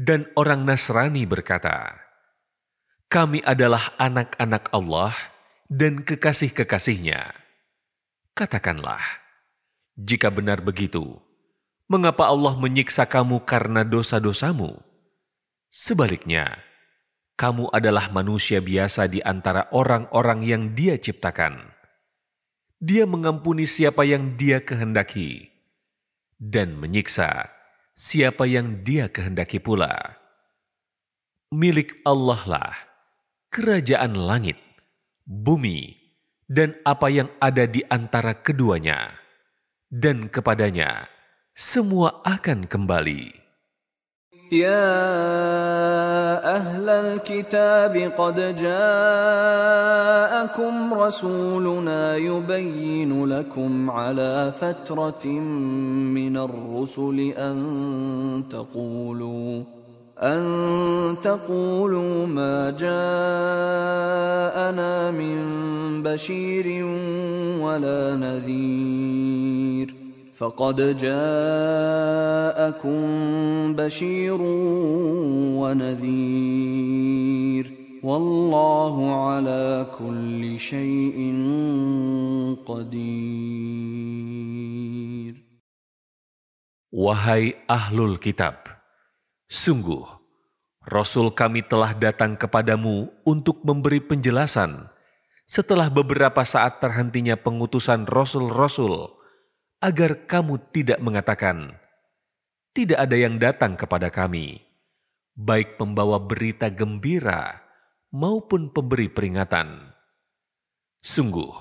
dan 0.00 0.24
orang 0.32 0.64
Nasrani 0.64 1.28
berkata, 1.28 1.92
"Kami 3.12 3.44
adalah 3.44 3.92
anak-anak 4.00 4.72
Allah 4.72 5.12
dan 5.68 6.00
kekasih-kekasihnya." 6.00 7.43
Katakanlah, 8.35 8.99
jika 9.95 10.27
benar 10.27 10.59
begitu, 10.59 11.23
mengapa 11.87 12.27
Allah 12.27 12.51
menyiksa 12.59 13.07
kamu 13.07 13.47
karena 13.47 13.87
dosa-dosamu? 13.87 14.75
Sebaliknya, 15.71 16.59
kamu 17.39 17.71
adalah 17.71 18.11
manusia 18.11 18.59
biasa 18.59 19.07
di 19.07 19.23
antara 19.23 19.71
orang-orang 19.71 20.43
yang 20.43 20.63
Dia 20.75 20.99
ciptakan. 20.99 21.63
Dia 22.83 23.07
mengampuni 23.07 23.63
siapa 23.63 24.03
yang 24.03 24.35
Dia 24.35 24.59
kehendaki 24.59 25.47
dan 26.35 26.75
menyiksa 26.75 27.47
siapa 27.95 28.43
yang 28.51 28.83
Dia 28.83 29.07
kehendaki 29.07 29.63
pula. 29.63 30.19
Milik 31.55 32.03
Allah 32.03 32.43
lah 32.43 32.73
kerajaan 33.47 34.19
langit, 34.19 34.59
bumi, 35.23 36.04
dan 36.50 36.74
apa 36.82 37.06
yang 37.12 37.30
ada 37.38 37.66
di 37.66 37.84
antara 37.86 38.34
keduanya, 38.34 39.14
dan 39.86 40.26
kepadanya 40.26 41.06
semua 41.54 42.22
akan 42.26 42.66
kembali. 42.66 43.40
يا 44.50 44.90
أهل 46.42 46.88
الكتاب 46.88 47.94
قد 48.18 48.56
جاءكم 48.58 49.14
رسولنا 50.94 52.16
يبين 52.16 53.26
لكم 53.26 53.90
على 53.90 54.52
فترة 54.60 55.26
من 56.18 56.36
الرسل 56.36 57.18
أن 57.38 57.56
تقولوا 58.50 59.62
أن 60.17 61.15
تقولوا 61.23 62.27
ما 62.27 62.71
جاءنا 62.71 62.91
من 65.11 65.43
بشير 66.03 66.85
ولا 67.59 68.15
نذير 68.15 69.95
فقد 70.33 70.97
جاءكم 70.97 71.15
بشير 73.75 74.41
ونذير 75.61 77.71
والله 78.03 79.25
على 79.25 79.87
كل 79.99 80.59
شيء 80.59 81.35
قدير. 82.65 84.25
Wahai 86.95 87.59
ahlul 87.67 88.15
kitab, 88.23 88.55
Sungguh, 89.45 90.01
Rasul 90.89 91.29
kami 91.29 91.61
telah 91.61 91.93
datang 91.93 92.33
kepadamu 92.33 93.13
untuk 93.21 93.61
memberi 93.61 94.01
penjelasan 94.01 94.89
setelah 95.45 95.85
beberapa 95.93 96.41
saat 96.41 96.81
terhentinya 96.81 97.37
pengutusan 97.37 98.09
Rasul-Rasul, 98.09 99.05
agar 99.85 100.25
kamu 100.25 100.57
tidak 100.73 100.97
mengatakan, 100.97 101.77
tidak 102.73 103.05
ada 103.05 103.17
yang 103.17 103.37
datang 103.37 103.77
kepada 103.77 104.09
kami, 104.09 104.65
baik 105.37 105.77
pembawa 105.77 106.17
berita 106.17 106.73
gembira 106.73 107.61
maupun 108.09 108.73
pemberi 108.73 109.13
peringatan. 109.13 109.93
Sungguh, 111.05 111.53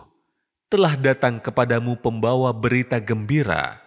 telah 0.73 0.97
datang 0.97 1.37
kepadamu 1.37 2.01
pembawa 2.01 2.57
berita 2.57 2.97
gembira 2.97 3.85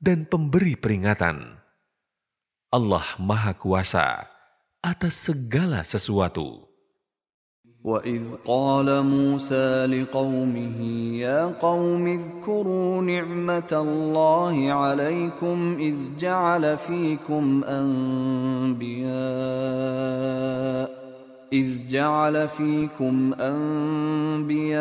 dan 0.00 0.24
pemberi 0.24 0.80
peringatan 0.80 1.63
Allah 2.74 3.06
Maha 3.22 3.54
Kuasa 3.54 4.26
atas 4.82 5.14
segala 5.14 5.86
sesuatu. 5.86 6.66
وإذ 7.84 8.48
قال 8.48 8.88
موسى 9.04 9.86
لقومه 9.86 10.80
يا 11.20 11.52
قوم 11.60 12.06
اذكروا 12.06 13.02
نعمة 13.02 13.72
الله 13.72 14.72
عليكم 14.72 15.76
إذ 15.80 15.96
جعل 16.18 16.76
فيكم 16.76 17.64
أنبياء 17.64 19.14
إذ 21.52 21.86
جعل 21.86 22.48
فيكم 22.48 23.34
أنبياء 23.36 24.80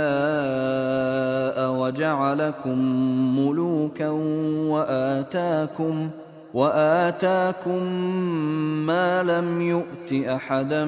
وجعلكم 1.71 2.79
ملوكا 3.39 4.09
وآتاكم 4.71 6.09
ۖ 6.09 6.22
واتاكم 6.54 7.82
ما 8.88 9.20
لم 9.22 9.48
يؤت 9.62 10.12
احدا 10.12 10.84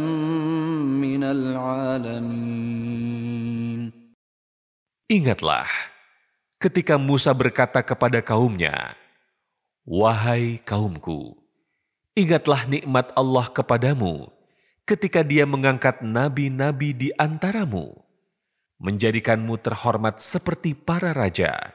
من 0.96 1.22
العالمين 1.24 2.80
Ingatlah 5.10 5.66
ketika 6.62 6.94
Musa 6.94 7.34
berkata 7.34 7.82
kepada 7.82 8.22
kaumnya, 8.22 8.94
Wahai 9.82 10.62
kaumku, 10.62 11.34
ingatlah 12.14 12.62
nikmat 12.70 13.10
Allah 13.18 13.50
kepadamu 13.50 14.30
ketika 14.86 15.26
dia 15.26 15.50
mengangkat 15.50 15.98
nabi-nabi 15.98 16.94
di 16.94 17.08
antaramu, 17.18 17.90
menjadikanmu 18.78 19.58
terhormat 19.58 20.22
seperti 20.22 20.78
para 20.78 21.10
raja, 21.10 21.74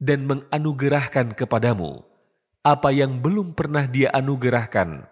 dan 0.00 0.24
menganugerahkan 0.24 1.36
kepadamu 1.36 2.09
apa 2.66 2.90
yang 2.90 3.22
belum 3.22 3.54
pernah 3.54 3.86
dia 3.86 4.10
anugerahkan 4.10 5.06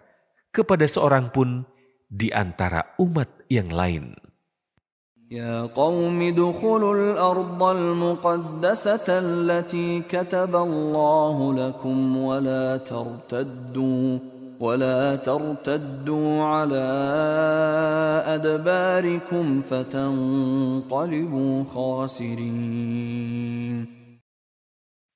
kepada 0.51 0.83
seorang 0.87 1.31
pun 1.31 1.63
di 2.11 2.27
antara 2.31 2.95
umat 2.99 3.29
yang 3.47 3.71
lain. 3.71 4.15
يا 5.31 5.65
قوم 5.73 6.21
ادخلوا 6.21 6.95
الأرض 6.95 7.63
المقدسة 7.63 9.09
التي 9.09 10.01
كتب 10.05 10.55
الله 10.55 11.53
لكم 11.53 12.17
ولا 12.17 12.77
ترتدوا 12.77 14.19
ولا 14.59 15.15
ترتدوا 15.15 16.43
على 16.43 16.87
أدباركم 18.37 19.61
فتنقلبوا 19.61 21.63
خاسرين 21.73 23.25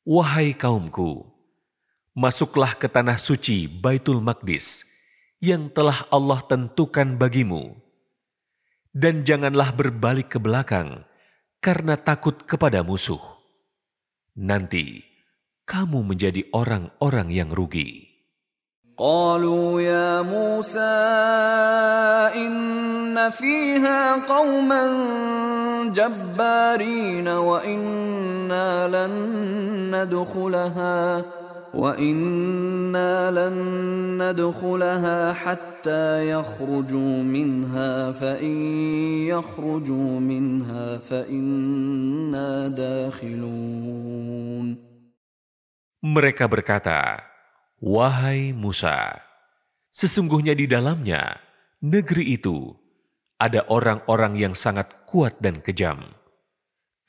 Wahai 0.10 0.58
kaumku, 0.58 1.22
masuklah 2.18 2.76
ke 2.76 2.92
tanah 2.92 3.15
suci 3.15 3.70
Baitul 3.70 4.20
Maqdis 4.20 4.84
yang 5.39 5.72
telah 5.72 6.04
Allah 6.12 6.44
tentukan 6.44 7.15
bagimu. 7.15 7.80
Dan 8.89 9.24
janganlah 9.24 9.72
berbalik 9.72 10.34
ke 10.34 10.39
belakang 10.42 11.06
karena 11.62 11.96
takut 11.96 12.44
kepada 12.44 12.82
musuh. 12.82 13.22
Nanti 14.34 15.06
kamu 15.63 16.02
menjadi 16.04 16.50
orang-orang 16.52 17.30
yang 17.30 17.52
rugi. 17.54 18.10
قالوا 19.00 19.82
يا 19.82 20.22
موسى 20.28 21.00
إن 22.36 23.15
فيها 23.32 24.28
قوما 24.28 24.84
جبارين 25.96 27.28
وإنا 27.28 28.88
لن 28.92 29.13
ندخلها 29.96 31.24
وإنا 31.74 33.32
لن 33.32 33.58
ندخلها 34.22 35.34
حتى 35.34 36.30
يخرجوا 36.30 37.24
منها 37.24 38.12
فإن 38.12 38.56
يخرجوا 39.30 40.20
منها 40.20 40.98
فإنا 40.98 42.68
داخلون 42.68 44.68
Mereka 46.00 46.48
berkata, 46.48 47.20
Wahai 47.84 48.56
Musa, 48.56 49.20
Sesungguhnya 49.89 50.54
di 50.54 50.70
dalamnya, 50.70 51.42
negeri 51.82 52.38
itu, 52.38 52.78
ada 53.42 53.65
orang-orang 53.74 54.38
yang 54.38 54.54
sangat 54.54 55.10
kuat 55.10 55.42
dan 55.42 55.65
kejam. 55.65 56.13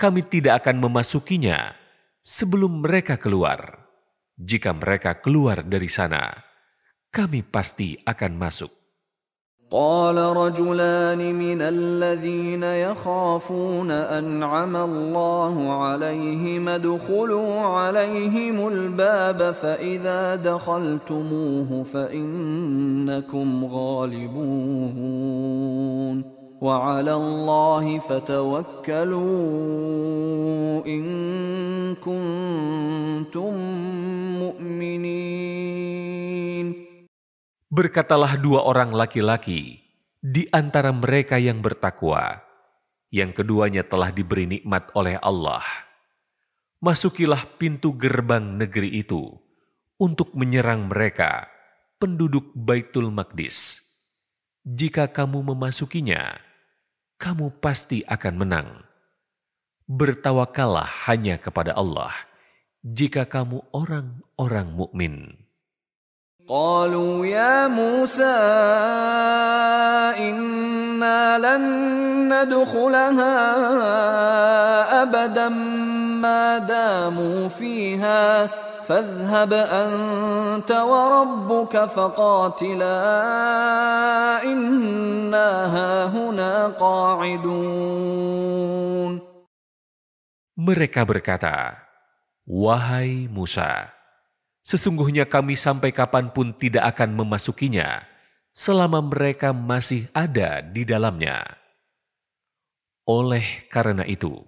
Kami 0.01 0.25
tidak 0.25 0.65
akan 0.65 0.81
memasukinya 0.81 1.77
sebelum 2.25 2.81
mereka 2.81 3.21
keluar. 3.21 3.84
Jika 4.36 4.76
mereka 4.76 5.24
keluar 5.24 5.64
dari 5.64 5.88
sana, 5.88 6.36
kami 7.08 7.40
pasti 7.48 7.96
akan 8.04 8.34
masuk. 8.36 8.72
قال 9.72 10.18
رجلان 10.18 11.36
من 11.36 11.62
الذين 11.62 12.64
يخافون 12.64 13.92
أنعم 13.92 14.76
الله 14.76 15.84
عليهم 15.84 16.70
ادخلوا 16.70 17.60
عليهم 17.60 18.68
الباب 18.68 19.52
فإذا 19.52 20.36
دخلتموه 20.36 21.84
فإنكم 21.84 23.66
غالبون 23.66 25.36
وعلى 26.65 27.15
الله 27.17 27.99
فتوكلوا 28.05 29.25
إن 30.85 31.05
كنتم 31.97 33.53
مؤمنين 34.45 35.89
Berkatalah 37.71 38.35
dua 38.35 38.67
orang 38.67 38.91
laki-laki 38.91 39.79
di 40.19 40.43
antara 40.51 40.91
mereka 40.91 41.39
yang 41.39 41.63
bertakwa, 41.63 42.43
yang 43.15 43.31
keduanya 43.31 43.87
telah 43.87 44.11
diberi 44.11 44.51
nikmat 44.51 44.91
oleh 44.99 45.23
Allah. 45.23 45.63
Masukilah 46.83 47.47
pintu 47.63 47.95
gerbang 47.95 48.59
negeri 48.59 48.99
itu 48.99 49.39
untuk 50.03 50.35
menyerang 50.35 50.91
mereka, 50.91 51.47
penduduk 52.03 52.51
Baitul 52.59 53.15
Maqdis. 53.15 53.87
Jika 54.67 55.07
kamu 55.07 55.55
memasukinya, 55.55 56.43
kamu 57.21 57.61
pasti 57.61 58.01
akan 58.09 58.35
menang. 58.41 58.69
Bertawakallah 59.85 60.89
hanya 61.11 61.37
kepada 61.37 61.75
Allah 61.77 62.15
jika 62.81 63.29
kamu 63.29 63.61
orang-orang 63.75 64.69
mukmin. 64.73 65.15
قالوا 66.51 67.27
يا 67.27 67.71
موسى 67.71 68.39
إنا 70.19 71.39
لن 71.39 71.65
ندخلها 72.27 73.37
أبدا 75.03 75.49
ما 76.19 76.59
داموا 76.59 77.49
فيها 77.49 78.51
فاذهب 78.91 79.53
أنت 79.53 80.71
وربك 80.73 81.75
فقاتلا 81.85 82.99
إنا 84.43 85.49
هاهنا 85.77 86.67
قاعدون 86.81 88.11
Mereka 90.61 91.09
berkata, 91.09 91.73
Wahai 92.45 93.33
Musa, 93.33 93.89
Sesungguhnya 94.61 95.25
kami 95.25 95.57
sampai 95.57 95.89
kapanpun 95.91 96.53
tidak 96.53 96.95
akan 96.95 97.17
memasukinya 97.17 98.05
selama 98.53 99.01
mereka 99.01 99.57
masih 99.57 100.07
ada 100.13 100.61
di 100.61 100.85
dalamnya. 100.85 101.43
Oleh 103.09 103.67
karena 103.73 104.05
itu, 104.05 104.45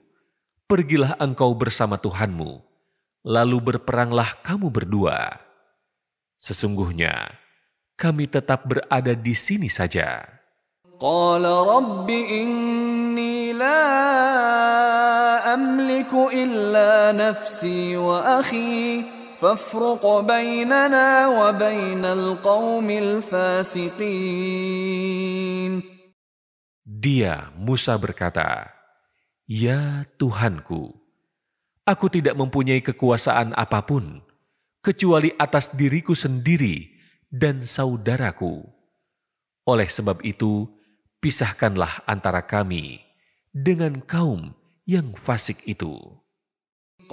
pergilah 0.68 1.16
engkau 1.16 1.56
bersama 1.56 1.96
Tuhanmu, 1.96 2.61
lalu 3.26 3.58
berperanglah 3.61 4.42
kamu 4.42 4.70
berdua. 4.70 5.38
Sesungguhnya, 6.38 7.38
kami 7.94 8.26
tetap 8.26 8.66
berada 8.66 9.14
di 9.14 9.35
sini 9.35 9.70
saja. 9.70 10.26
Qala 10.98 11.66
Rabbi 11.66 12.18
inni 12.42 13.50
la 13.54 13.82
amliku 15.54 16.30
illa 16.30 17.11
nafsi 17.11 17.98
wa 17.98 18.38
akhi 18.38 19.02
فافرق 19.42 20.06
بيننا 20.22 21.26
وبين 21.26 22.04
القوم 22.06 22.88
الفاسقين 22.90 24.22
Dia, 26.87 27.50
Musa 27.58 27.98
berkata, 27.98 28.70
Ya 29.50 30.06
Tuhanku, 30.14 30.95
aku 31.87 32.06
tidak 32.11 32.38
mempunyai 32.38 32.80
kekuasaan 32.82 33.54
apapun, 33.58 34.22
kecuali 34.82 35.35
atas 35.38 35.74
diriku 35.74 36.14
sendiri 36.14 36.90
dan 37.30 37.62
saudaraku. 37.62 38.62
Oleh 39.66 39.87
sebab 39.87 40.22
itu, 40.26 40.66
pisahkanlah 41.22 42.02
antara 42.06 42.42
kami 42.42 42.98
dengan 43.54 44.02
kaum 44.02 44.54
yang 44.87 45.14
fasik 45.14 45.62
itu. 45.66 46.18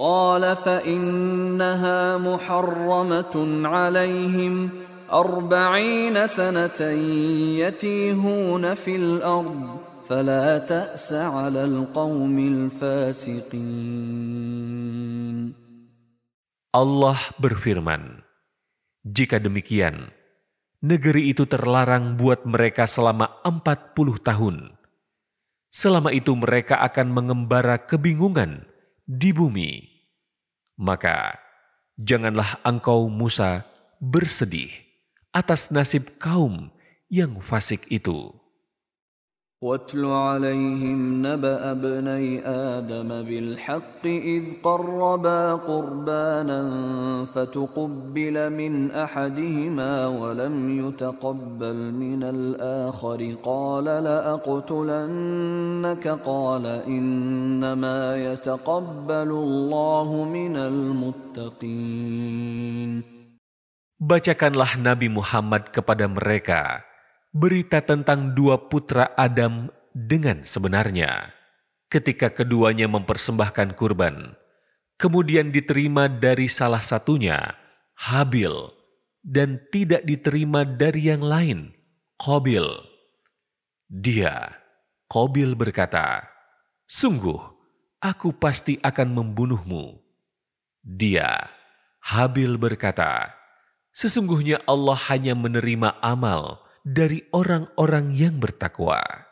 قال 0.00 0.56
فإنها 0.56 2.16
محرمة 2.16 3.34
عليهم 3.68 4.54
أربعين 5.12 6.26
سنة 6.26 6.80
يتيهون 7.60 8.74
في 8.74 8.96
الأرض 8.96 9.80
فلا 10.10 10.58
تأس 10.58 11.12
على 11.12 11.64
القوم 11.64 12.36
الفاسقين 12.38 14.10
Allah 16.70 17.18
berfirman, 17.42 18.22
Jika 19.02 19.42
demikian, 19.42 20.14
negeri 20.78 21.34
itu 21.34 21.42
terlarang 21.42 22.14
buat 22.14 22.46
mereka 22.46 22.86
selama 22.86 23.42
empat 23.42 23.98
puluh 23.98 24.22
tahun. 24.22 24.70
Selama 25.74 26.14
itu 26.14 26.30
mereka 26.38 26.78
akan 26.78 27.10
mengembara 27.10 27.74
kebingungan 27.74 28.70
di 29.02 29.34
bumi, 29.34 29.82
maka 30.78 31.34
janganlah 31.98 32.62
engkau 32.62 33.10
Musa 33.10 33.66
bersedih 33.98 34.70
atas 35.34 35.74
nasib 35.74 36.18
kaum 36.22 36.70
yang 37.10 37.42
fasik 37.42 37.90
itu. 37.90 38.30
واتل 39.65 40.05
عليهم 40.05 41.25
نبأ 41.25 41.73
ابني 41.73 42.45
آدم 42.45 43.09
بالحق 43.25 44.05
إذ 44.05 44.61
قربا 44.61 45.55
قربانا 45.55 46.61
فتقبل 47.33 48.53
من 48.53 48.91
أحدهما 48.91 50.07
ولم 50.07 50.87
يتقبل 50.87 51.93
من 51.97 52.23
الآخر. 52.23 53.35
قال 53.43 53.85
لأقتلنك؟ 53.85 56.07
قال 56.25 56.65
إنما 56.85 58.17
يتقبل 58.17 59.29
الله 59.45 60.23
من 60.29 60.57
المتقين. 60.57 62.89
Bacakanlah 63.97 64.77
Nabi 64.77 65.09
Muhammad 65.09 65.73
kepada 65.73 66.05
mereka. 66.05 66.85
Berita 67.35 67.83
tentang 67.83 68.31
dua 68.31 68.71
putra 68.71 69.11
Adam 69.19 69.67
dengan 69.91 70.47
sebenarnya. 70.47 71.35
Ketika 71.91 72.31
keduanya 72.31 72.87
mempersembahkan 72.87 73.75
kurban, 73.75 74.39
kemudian 74.95 75.51
diterima 75.51 76.07
dari 76.07 76.47
salah 76.47 76.79
satunya, 76.79 77.59
Habil, 77.99 78.71
dan 79.19 79.59
tidak 79.67 80.07
diterima 80.07 80.63
dari 80.63 81.11
yang 81.11 81.19
lain, 81.19 81.75
Kobil. 82.15 82.63
Dia, 83.91 84.55
Kobil 85.11 85.59
berkata, 85.59 86.23
Sungguh, 86.87 87.37
aku 87.99 88.31
pasti 88.39 88.79
akan 88.79 89.11
membunuhmu. 89.11 89.99
Dia, 90.79 91.51
Habil 91.99 92.55
berkata, 92.55 93.35
Sesungguhnya 93.91 94.63
Allah 94.67 94.99
hanya 95.11 95.35
menerima 95.35 95.99
amal 96.03 96.64
dari 96.84 97.22
orang-orang 97.32 98.12
yang 98.16 98.40
bertakwa. 98.40 99.30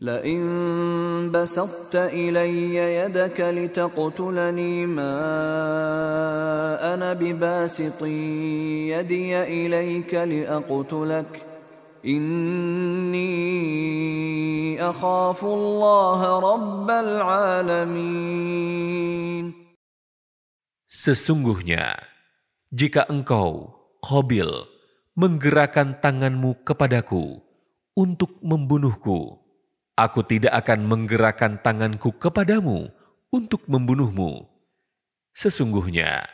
لئن 0.00 1.32
بسطت 1.32 1.96
إلي 1.96 2.74
يدك 2.76 3.40
لتقتلني 3.40 4.86
ما 4.86 5.16
أنا 6.94 7.12
بباسط 7.12 8.02
يدي 8.92 9.42
إليك 9.42 10.14
لأقتلك 10.14 11.46
إني 12.04 13.32
أخاف 14.90 15.44
الله 15.44 16.20
رب 16.40 16.90
العالمين 16.90 18.36
Sesungguhnya, 20.86 21.98
jika 22.72 23.04
engkau, 23.12 23.68
Qabil, 24.00 24.48
menggerakkan 25.15 25.99
tanganmu 25.99 26.63
kepadaku 26.63 27.43
untuk 27.95 28.39
membunuhku. 28.39 29.37
Aku 29.99 30.23
tidak 30.23 30.55
akan 30.65 30.87
menggerakkan 30.87 31.59
tanganku 31.59 32.15
kepadamu 32.15 32.89
untuk 33.29 33.67
membunuhmu. 33.67 34.47
Sesungguhnya, 35.35 36.25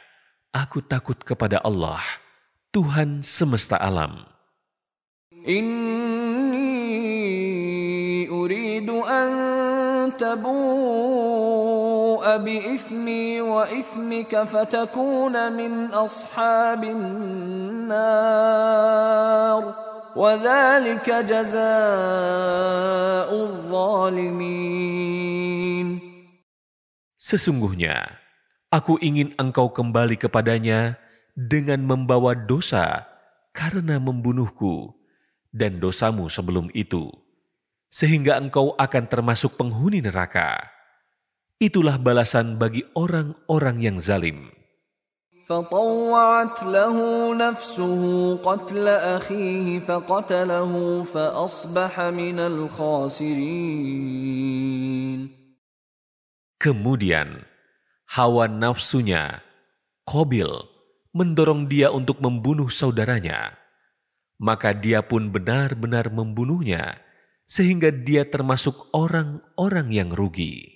aku 0.53 0.81
takut 0.85 1.17
kepada 1.19 1.59
Allah, 1.65 1.99
Tuhan 2.71 3.25
semesta 3.25 3.77
alam. 3.81 4.25
Inni 5.47 6.77
uridu 8.29 9.03
an 9.05 9.29
tabu'a 10.15 11.26
bi 12.42 12.58
ithmi 12.76 13.40
wa 13.40 13.70
ithmika 13.70 14.46
fatakuna 14.46 15.50
min 15.50 15.92
ashabin 15.92 16.98
nar. 17.88 19.92
وذلك 20.12 21.08
جزاء 21.08 23.30
الظالمين 23.32 25.00
Sesungguhnya, 27.22 28.18
aku 28.68 28.98
ingin 29.00 29.32
engkau 29.40 29.72
kembali 29.72 30.20
kepadanya 30.20 31.00
dengan 31.32 31.80
membawa 31.80 32.36
dosa 32.36 33.08
karena 33.56 33.96
membunuhku 33.96 34.92
dan 35.48 35.80
dosamu 35.80 36.28
sebelum 36.28 36.68
itu, 36.76 37.08
sehingga 37.88 38.36
engkau 38.36 38.76
akan 38.76 39.08
termasuk 39.08 39.56
penghuni 39.56 40.04
neraka. 40.04 40.60
Itulah 41.62 41.94
balasan 42.00 42.58
bagi 42.58 42.82
orang-orang 42.98 43.76
yang 43.78 43.98
zalim. 44.02 44.50
فطوعت 45.42 46.62
له 46.70 46.96
نفسه 47.34 48.02
قتل 48.40 48.88
أخيه 48.88 49.84
فقتله 49.84 50.72
فأصبح 51.02 52.00
من 52.00 52.38
الخاسرين 52.38 53.82
Kemudian 56.62 57.42
hawa 58.06 58.46
nafsunya, 58.46 59.42
Kobil, 60.06 60.46
mendorong 61.10 61.66
dia 61.66 61.90
untuk 61.90 62.22
membunuh 62.22 62.70
saudaranya. 62.70 63.58
Maka 64.38 64.70
dia 64.70 65.02
pun 65.02 65.34
benar-benar 65.34 66.14
membunuhnya, 66.14 67.02
sehingga 67.50 67.90
dia 67.90 68.22
termasuk 68.22 68.94
orang-orang 68.94 69.90
yang 69.90 70.14
rugi. 70.14 70.75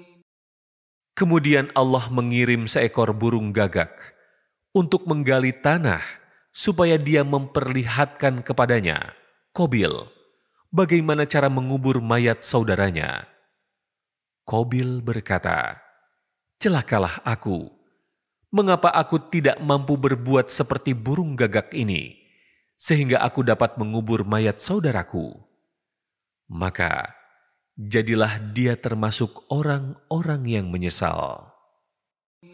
Kemudian 1.21 1.69
Allah 1.77 2.09
mengirim 2.09 2.65
seekor 2.65 3.13
burung 3.13 3.53
gagak 3.53 3.93
untuk 4.73 5.05
menggali 5.05 5.53
tanah 5.53 6.01
supaya 6.49 6.97
dia 6.97 7.21
memperlihatkan 7.21 8.41
kepadanya, 8.41 9.13
Kobil, 9.53 10.09
bagaimana 10.73 11.29
cara 11.29 11.45
mengubur 11.45 12.01
mayat 12.01 12.41
saudaranya. 12.41 13.29
Kobil 14.49 14.97
berkata, 15.05 15.77
Celakalah 16.57 17.21
aku, 17.21 17.69
mengapa 18.49 18.89
aku 18.89 19.21
tidak 19.29 19.61
mampu 19.61 20.01
berbuat 20.01 20.49
seperti 20.49 20.97
burung 20.97 21.37
gagak 21.37 21.69
ini, 21.77 22.17
sehingga 22.73 23.21
aku 23.21 23.45
dapat 23.45 23.77
mengubur 23.77 24.25
mayat 24.25 24.57
saudaraku? 24.57 25.37
Maka, 26.49 27.13
jadilah 27.76 28.40
dia 28.56 28.74
termasuk 28.80 29.46
orang-orang 29.52 30.42
yang 30.48 30.66
menyesal. 30.72 31.56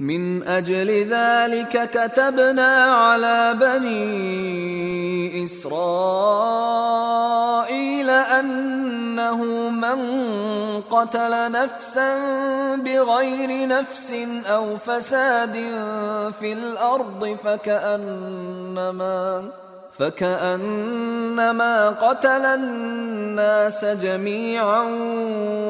من 0.01 0.43
أجل 0.43 0.89
ذلك 1.05 1.91
كتبنا 1.91 2.85
على 2.85 3.55
بني 3.61 5.45
إسرائيل 5.45 6.73
أنه 8.11 9.45
من 9.71 10.01
قتل 10.81 11.53
نفسا 11.53 12.17
بغير 12.77 13.69
نفس 13.69 14.15
أو 14.47 14.77
فساد 14.77 15.53
في 16.41 16.53
الأرض 16.53 17.37
فكأنما 17.45 19.23
فكأنما 19.98 21.90
قتل 21.90 22.46
الناس 22.46 23.86
جميعا 23.86 24.84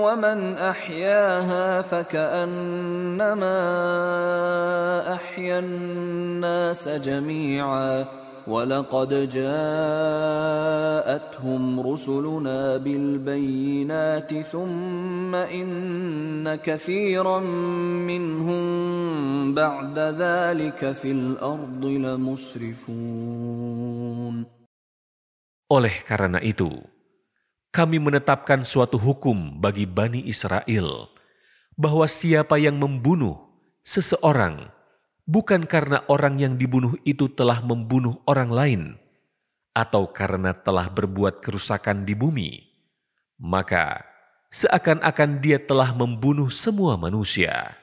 ومن 0.04 0.58
أحياها 0.58 1.82
فكأنما 1.82 3.58
أحيا 5.14 5.60
الناس 5.60 6.90
جميعا 6.90 8.06
ولقد 8.47 9.29
جاءتهم 9.31 9.63
رسلنا 11.81 12.77
بالبينات 12.77 14.35
ثم 14.35 15.35
إن 15.35 16.55
كثيرا 16.55 17.41
منهم 18.11 18.65
بعد 19.55 19.99
ذلك 19.99 20.93
في 20.93 21.11
الأرض 21.11 21.85
لمسرفون 21.87 22.93
Oleh 25.73 26.05
karena 26.05 26.37
itu, 26.45 26.69
kami 27.73 27.97
menetapkan 27.97 28.61
suatu 28.61 29.01
hukum 29.01 29.57
bagi 29.57 29.89
Bani 29.89 30.21
Israel, 30.29 31.09
bahwa 31.81 32.05
siapa 32.05 32.61
yang 32.61 32.77
membunuh 32.77 33.41
seseorang 33.81 34.69
bukan 35.28 35.68
karena 35.68 36.02
orang 36.08 36.40
yang 36.40 36.56
dibunuh 36.56 36.96
itu 37.04 37.28
telah 37.28 37.60
membunuh 37.60 38.18
orang 38.24 38.50
lain, 38.50 38.82
atau 39.76 40.10
karena 40.10 40.56
telah 40.58 40.90
berbuat 40.90 41.44
kerusakan 41.44 42.08
di 42.08 42.18
bumi, 42.18 42.66
maka 43.38 44.02
seakan-akan 44.50 45.44
dia 45.44 45.62
telah 45.62 45.94
membunuh 45.94 46.50
semua 46.50 46.98
manusia. 46.98 47.78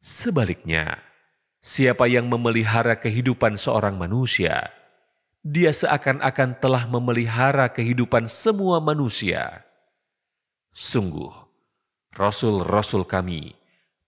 Sebaliknya, 0.00 1.02
siapa 1.58 2.06
yang 2.06 2.30
memelihara 2.30 2.94
kehidupan 2.96 3.58
seorang 3.58 3.98
manusia, 3.98 4.70
dia 5.42 5.74
seakan-akan 5.74 6.62
telah 6.62 6.86
memelihara 6.86 7.66
kehidupan 7.68 8.30
semua 8.30 8.78
manusia. 8.78 9.66
Sungguh, 10.70 11.32
rasul-rasul 12.14 13.02
kami 13.04 13.58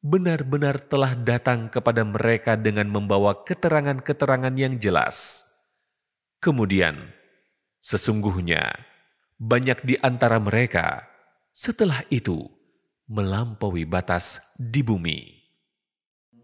benar-benar 0.09 0.81
telah 0.89 1.13
datang 1.13 1.69
kepada 1.69 2.01
mereka 2.01 2.57
dengan 2.57 2.89
membawa 2.89 3.45
keterangan-keterangan 3.45 4.55
yang 4.57 4.81
jelas. 4.81 5.45
Kemudian, 6.41 7.13
sesungguhnya 7.85 8.73
banyak 9.37 9.85
di 9.85 9.95
antara 10.01 10.41
mereka 10.41 11.05
setelah 11.53 12.01
itu 12.09 12.49
melampaui 13.05 13.85
batas 13.85 14.41
di 14.57 14.81
bumi. 14.81 15.38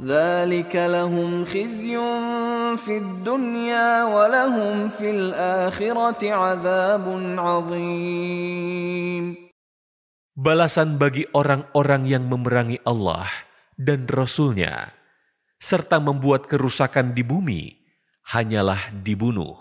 ذلك 0.00 0.74
لهم 0.74 1.46
خزي 1.46 1.94
في 2.76 2.94
الدنيا 2.98 4.04
ولهم 4.04 4.88
في 4.90 5.10
الآخرة 5.10 6.22
عذاب 6.32 7.06
عظيم 7.38 9.26
Balasan 10.34 10.98
bagi 10.98 11.30
orang-orang 11.30 12.10
yang 12.10 12.26
memerangi 12.26 12.82
Allah 12.82 13.30
dan 13.78 14.02
Rasul-Nya, 14.10 14.90
serta 15.62 16.02
membuat 16.02 16.50
kerusakan 16.50 17.14
di 17.14 17.22
bumi, 17.22 17.70
hanyalah 18.34 18.90
dibunuh, 19.06 19.54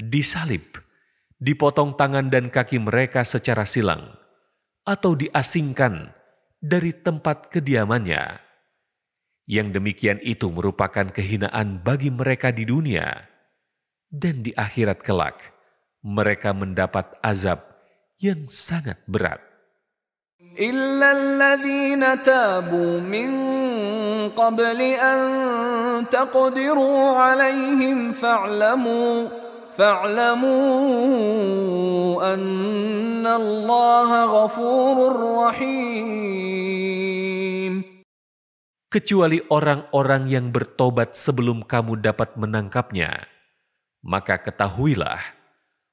disalib, 0.00 0.64
dipotong 1.36 2.00
tangan 2.00 2.32
dan 2.32 2.48
kaki 2.48 2.80
mereka 2.80 3.28
secara 3.28 3.68
silang, 3.68 4.16
atau 4.88 5.12
diasingkan 5.12 6.16
dari 6.64 6.96
tempat 6.96 7.52
kediamannya. 7.52 8.43
Yang 9.50 9.68
demikian 9.82 10.18
itu 10.22 10.46
merupakan 10.46 11.10
kehinaan 11.10 11.82
bagi 11.82 12.14
mereka 12.14 12.54
di 12.54 12.62
dunia, 12.62 13.26
dan 14.10 14.46
di 14.46 14.54
akhirat 14.54 15.02
kelak 15.02 15.38
mereka 16.06 16.54
mendapat 16.54 17.18
azab 17.22 17.58
yang 18.22 18.46
sangat 18.46 19.02
berat. 19.10 19.50
إلا 20.58 21.12
الذين 21.12 22.22
تابوا 22.22 23.00
من 23.06 23.30
قبل 24.34 24.80
أن 24.82 25.20
تقدروا 26.10 27.10
عليهم 27.10 28.12
فاعلموا 28.12 29.28
فاعلموا 29.78 30.50
أن 32.34 33.26
الله 33.26 34.24
غفور 34.24 34.96
رحيم 35.46 37.33
Kecuali 38.94 39.38
orang-orang 39.46 40.26
yang 40.26 40.50
bertobat 40.50 41.14
sebelum 41.14 41.62
kamu 41.62 42.02
dapat 42.02 42.34
menangkapnya, 42.34 43.30
maka 44.02 44.34
ketahuilah 44.34 45.22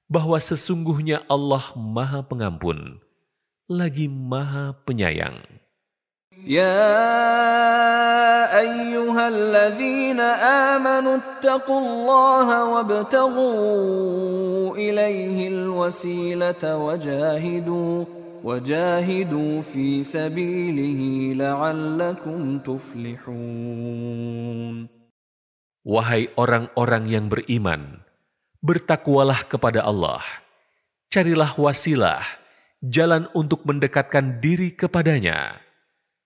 bahwa 0.10 0.42
sesungguhnya 0.42 1.22
Allah 1.30 1.62
Maha 1.78 2.26
Pengampun, 2.26 2.98
lagi 3.70 4.10
Maha 4.10 4.74
Penyayang. 4.82 5.58
يا 6.46 6.78
أيها 8.60 9.28
الذين 9.28 10.20
آمنوا 10.22 11.18
اتقوا 11.18 11.82
الله 11.82 12.66
وابتغوا 12.66 14.78
إليه 14.78 15.48
الوسيلة 15.48 16.78
وجاهدوا 16.78 18.06
وجاهدوا 18.44 19.62
في 19.62 20.04
سبيله 20.04 21.02
لعلكم 21.36 22.60
تفلحون 22.60 24.08
Wahai 25.88 26.28
orang-orang 26.36 27.08
yang 27.08 27.32
beriman, 27.32 28.04
bertakwalah 28.60 29.48
kepada 29.48 29.88
Allah. 29.88 30.20
Carilah 31.08 31.56
wasilah, 31.56 32.28
jalan 32.84 33.32
untuk 33.32 33.64
mendekatkan 33.64 34.44
diri 34.44 34.76
kepadanya. 34.76 35.64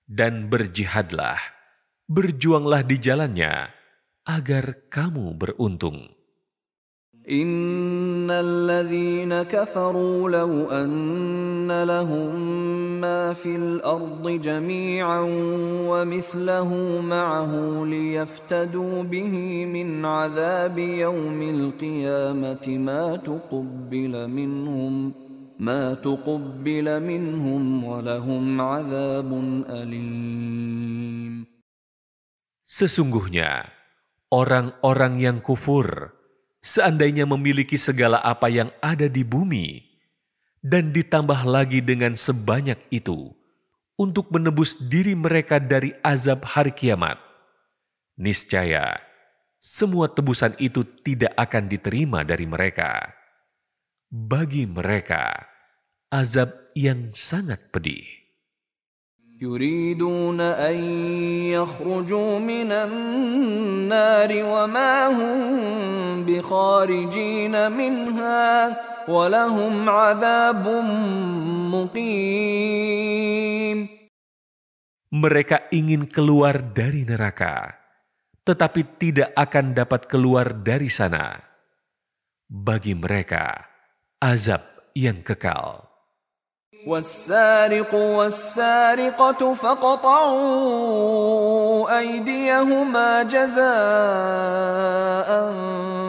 Dan 0.09 0.49
berjihadlah, 0.49 1.37
berjuanglah 2.09 2.81
di 2.81 2.97
jalannya, 2.97 3.69
agar 4.25 4.89
kamu 4.89 5.37
beruntung. 5.37 6.09
إن 7.26 8.30
الذين 8.30 9.42
كفروا 9.42 10.30
لو 10.30 10.70
أن 10.70 11.66
لهم 11.66 12.30
ما 13.02 13.32
في 13.32 13.56
الأرض 13.56 14.22
جميعا 14.22 15.26
ومثله 15.90 16.70
معه 17.02 17.52
ليفتدوا 17.84 19.02
به 19.02 19.34
من 19.66 20.04
عذاب 20.04 20.78
يوم 20.78 21.42
القيامة 21.42 22.66
ما 22.78 23.16
تقبل 23.16 24.14
منهم 24.30 25.12
ما 25.58 25.94
تقبل 25.94 26.86
منهم 27.02 27.84
ولهم 27.84 28.60
عذاب 28.60 29.30
أليم. 29.66 31.46
Sesungguhnya, 32.62 33.66
orang-orang 34.30 35.18
yang 35.18 35.38
kufur, 35.42 36.14
seandainya 36.66 37.22
memiliki 37.22 37.78
segala 37.78 38.18
apa 38.26 38.50
yang 38.50 38.74
ada 38.82 39.06
di 39.06 39.22
bumi, 39.22 39.86
dan 40.58 40.90
ditambah 40.90 41.46
lagi 41.46 41.78
dengan 41.78 42.18
sebanyak 42.18 42.82
itu, 42.90 43.30
untuk 43.94 44.34
menebus 44.34 44.74
diri 44.74 45.14
mereka 45.14 45.62
dari 45.62 45.94
azab 46.02 46.42
hari 46.42 46.74
kiamat, 46.74 47.22
niscaya 48.18 48.98
semua 49.62 50.10
tebusan 50.10 50.54
itu 50.58 50.82
tidak 51.06 51.34
akan 51.38 51.70
diterima 51.70 52.26
dari 52.26 52.46
mereka. 52.46 53.14
Bagi 54.06 54.62
mereka, 54.62 55.42
azab 56.10 56.54
yang 56.78 57.10
sangat 57.10 57.58
pedih. 57.74 58.15
يريدون 59.41 60.37
أن 60.41 60.77
يخرجوا 61.49 62.39
من 62.39 62.69
النار 62.71 64.29
وما 64.29 65.07
هم 65.07 65.41
بخارجين 66.25 67.71
منها 67.71 68.77
ولهم 69.09 69.89
عذاب 69.89 70.65
مقيم 71.73 73.01
Mereka 75.11 75.67
ingin 75.75 76.07
keluar 76.07 76.71
dari 76.71 77.03
neraka, 77.03 77.67
tetapi 78.47 78.95
tidak 78.95 79.35
akan 79.35 79.75
dapat 79.75 80.07
keluar 80.07 80.55
dari 80.55 80.87
sana. 80.87 81.35
Bagi 82.47 82.95
mereka, 82.95 83.59
azab 84.23 84.63
yang 84.95 85.19
kekal. 85.19 85.84
والسارق 86.85 87.93
والسارقة 87.93 89.53
فاقطعوا 89.53 90.39
أيديهما 91.99 93.23
جزاء 93.23 93.69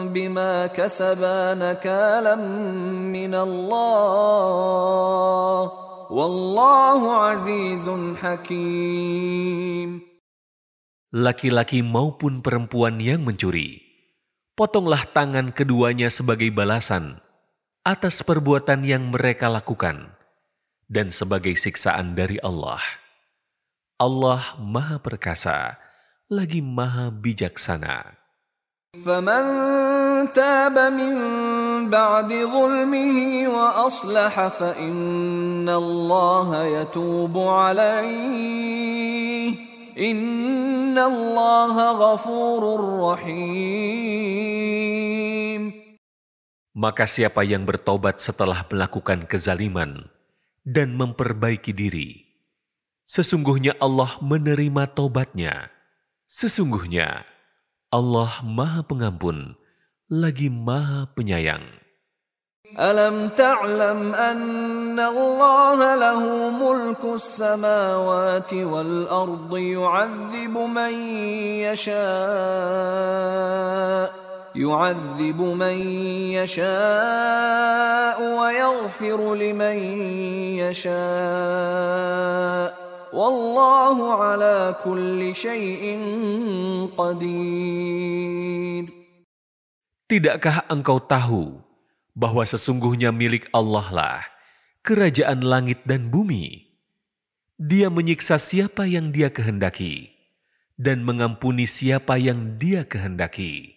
بما 0.09 0.67
كسبا 0.67 1.53
نكالا 1.53 2.35
من 3.13 3.33
الله 3.35 4.51
والله 6.09 7.01
عزيز 7.17 7.89
حكيم 8.17 10.01
Laki-laki 11.13 11.85
maupun 11.85 12.41
perempuan 12.41 12.97
yang 12.97 13.21
mencuri, 13.21 13.85
potonglah 14.57 15.05
tangan 15.05 15.53
keduanya 15.53 16.09
sebagai 16.09 16.49
balasan 16.49 17.21
atas 17.85 18.25
perbuatan 18.25 18.81
yang 18.81 19.13
mereka 19.13 19.45
lakukan 19.45 20.09
dan 20.91 21.09
sebagai 21.09 21.55
siksaan 21.57 22.13
dari 22.13 22.37
Allah. 22.43 22.81
Allah 23.97 24.57
Maha 24.59 24.99
Perkasa, 24.99 25.79
lagi 26.29 26.61
Maha 26.61 27.09
Bijaksana. 27.13 28.23
فمن 28.93 29.43
تاب 30.37 30.77
من 30.93 31.13
بعد 31.89 32.29
ظلمه 32.29 33.17
وأصلح 33.49 34.47
فإن 34.47 35.65
الله 35.65 36.65
يتوب 36.65 37.33
عليه 37.37 38.53
إن 39.97 40.93
الله 40.93 41.75
غفور 41.91 42.61
رحيم 43.01 44.13
Maka 46.73 47.05
siapa 47.09 47.41
yang 47.45 47.65
bertobat 47.69 48.17
setelah 48.21 48.65
melakukan 48.69 49.25
kezaliman 49.29 50.09
dan 50.68 50.92
memperbaiki 50.92 51.72
diri. 51.72 52.28
Sesungguhnya 53.08 53.72
Allah 53.80 54.20
menerima 54.20 54.92
taubatnya. 54.92 55.72
Sesungguhnya 56.28 57.24
Allah 57.88 58.44
Maha 58.44 58.84
Pengampun 58.84 59.56
lagi 60.12 60.52
Maha 60.52 61.08
Penyayang. 61.16 61.64
Alam 62.76 63.32
ta'lam 63.32 64.12
anna 64.12 65.08
Allah 65.08 65.96
lahu 65.96 66.52
mulku 66.52 67.16
samawati 67.16 68.60
wal 68.68 69.08
ardi 69.08 69.72
yu'adzibu 69.72 70.68
man 70.68 70.92
yasha' 71.64 72.28
يعذب 74.57 75.39
من 75.41 75.77
يشاء 76.37 78.17
ويغفر 78.21 79.35
لمن 79.35 79.77
يشاء 80.61 82.03
والله 83.13 83.97
على 84.13 84.75
كل 84.85 85.35
شيء 85.35 85.83
قدير 86.97 88.85
Tidakkah 90.03 90.69
engkau 90.69 91.01
tahu 91.01 91.57
bahwa 92.13 92.45
sesungguhnya 92.45 93.09
milik 93.09 93.49
Allah 93.49 93.87
lah 93.89 94.21
kerajaan 94.85 95.41
langit 95.41 95.81
dan 95.89 96.13
bumi? 96.13 96.69
Dia 97.57 97.89
menyiksa 97.89 98.37
siapa 98.37 98.85
yang 98.85 99.09
dia 99.09 99.33
kehendaki 99.33 100.13
dan 100.77 101.01
mengampuni 101.01 101.65
siapa 101.65 102.21
yang 102.21 102.61
dia 102.61 102.85
kehendaki. 102.85 103.76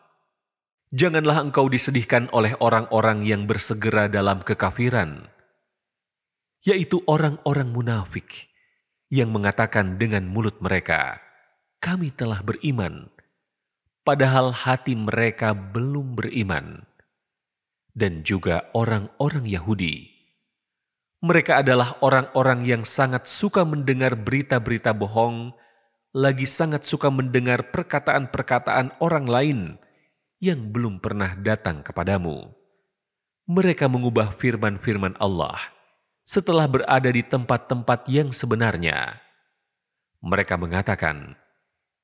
janganlah 0.91 1.39
engkau 1.39 1.71
disedihkan 1.71 2.27
oleh 2.35 2.51
orang-orang 2.59 3.23
yang 3.23 3.47
bersegera 3.47 4.11
dalam 4.11 4.43
kekafiran, 4.43 5.31
yaitu 6.67 6.99
orang-orang 7.07 7.71
munafik 7.71 8.51
yang 9.07 9.31
mengatakan 9.31 9.95
dengan 9.95 10.27
mulut 10.27 10.59
mereka, 10.59 11.23
"Kami 11.79 12.11
telah 12.11 12.43
beriman," 12.43 13.07
padahal 14.03 14.51
hati 14.51 14.93
mereka 14.93 15.55
belum 15.55 16.19
beriman 16.19 16.83
dan 17.95 18.23
juga 18.27 18.67
orang-orang 18.75 19.47
Yahudi. 19.47 20.11
Mereka 21.21 21.61
adalah 21.61 22.01
orang-orang 22.01 22.65
yang 22.65 22.83
sangat 22.83 23.29
suka 23.29 23.61
mendengar 23.61 24.17
berita-berita 24.17 24.89
bohong, 24.91 25.53
lagi 26.11 26.49
sangat 26.49 26.83
suka 26.83 27.13
mendengar 27.13 27.69
perkataan-perkataan 27.69 28.99
orang 28.99 29.29
lain 29.29 29.59
yang 30.41 30.73
belum 30.73 30.97
pernah 30.97 31.37
datang 31.37 31.85
kepadamu. 31.85 32.49
Mereka 33.45 33.85
mengubah 33.85 34.33
firman-firman 34.33 35.13
Allah 35.21 35.61
setelah 36.25 36.65
berada 36.65 37.13
di 37.13 37.21
tempat-tempat 37.21 38.09
yang 38.09 38.33
sebenarnya. 38.33 39.21
Mereka 40.25 40.57
mengatakan, 40.57 41.37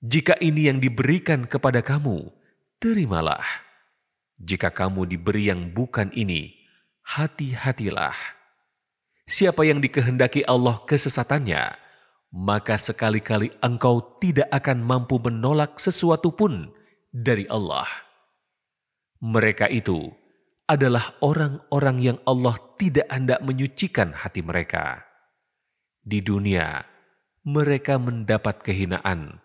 "Jika 0.05 0.37
ini 0.37 0.69
yang 0.69 0.77
diberikan 0.77 1.49
kepada 1.49 1.81
kamu, 1.81 2.29
terimalah." 2.77 3.45
Jika 4.37 4.69
kamu 4.69 5.09
diberi 5.09 5.49
yang 5.49 5.73
bukan 5.73 6.13
ini, 6.13 6.53
hati-hatilah. 7.01 8.13
Siapa 9.25 9.65
yang 9.65 9.81
dikehendaki 9.81 10.45
Allah 10.45 10.77
kesesatannya, 10.85 11.73
maka 12.29 12.77
sekali-kali 12.77 13.49
engkau 13.65 13.97
tidak 14.21 14.45
akan 14.53 14.85
mampu 14.85 15.17
menolak 15.17 15.81
sesuatu 15.81 16.29
pun 16.29 16.69
dari 17.09 17.49
Allah. 17.49 18.06
Mereka 19.22 19.70
itu 19.70 20.10
adalah 20.66 21.14
orang-orang 21.22 21.96
yang 22.00 22.18
Allah 22.26 22.56
tidak 22.80 23.06
hendak 23.12 23.44
menyucikan 23.44 24.16
hati 24.16 24.42
mereka. 24.42 25.04
Di 26.02 26.18
dunia, 26.24 26.82
mereka 27.46 27.98
mendapat 27.98 28.62
kehinaan, 28.66 29.38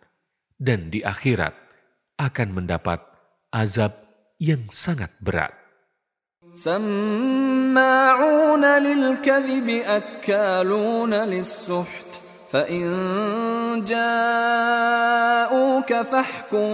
dan 0.57 0.89
di 0.89 1.05
akhirat 1.05 1.53
akan 2.17 2.49
mendapat 2.53 3.01
azab 3.53 3.93
yang 4.41 4.65
sangat 4.73 5.13
berat. 5.21 5.53
سماعون 6.57 8.65
للكذب 8.65 9.69
أكالون 9.85 11.13
للسحت 11.13 12.11
فإن 12.51 13.85
جاءوك 15.81 15.89
فاحكم 16.05 16.69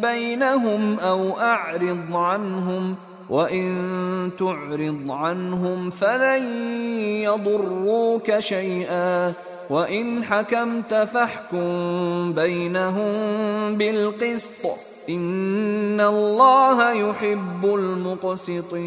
بينهم 0.00 0.98
أو 1.00 1.40
أعرض 1.40 2.16
عنهم 2.16 2.96
وإن 3.30 3.70
تعرض 4.38 5.10
عنهم 5.10 5.90
فلن 5.90 6.44
يضروك 7.24 8.38
شيئا 8.38 9.32
وإن 9.70 10.24
حكمت 10.24 10.94
فاحكم 10.94 12.32
بينهم 12.32 13.12
بالقسط 13.76 14.90
Inna 15.10 16.06
Allah 16.06 16.94
yuhibbul 16.94 17.98
muqsitin. 17.98 18.78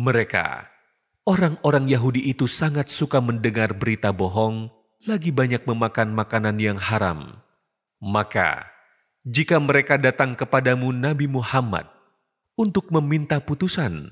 Mereka, 0.00 0.64
orang-orang 1.28 1.84
Yahudi 1.92 2.24
itu 2.32 2.48
sangat 2.48 2.88
suka 2.88 3.20
mendengar 3.20 3.76
berita 3.76 4.16
bohong, 4.16 4.72
lagi 5.07 5.31
banyak 5.31 5.63
memakan 5.63 6.11
makanan 6.11 6.59
yang 6.59 6.75
haram. 6.75 7.39
Maka, 8.03 8.67
jika 9.23 9.55
mereka 9.59 9.95
datang 9.95 10.35
kepadamu 10.35 10.91
Nabi 10.91 11.27
Muhammad 11.27 11.87
untuk 12.59 12.91
meminta 12.91 13.39
putusan, 13.39 14.11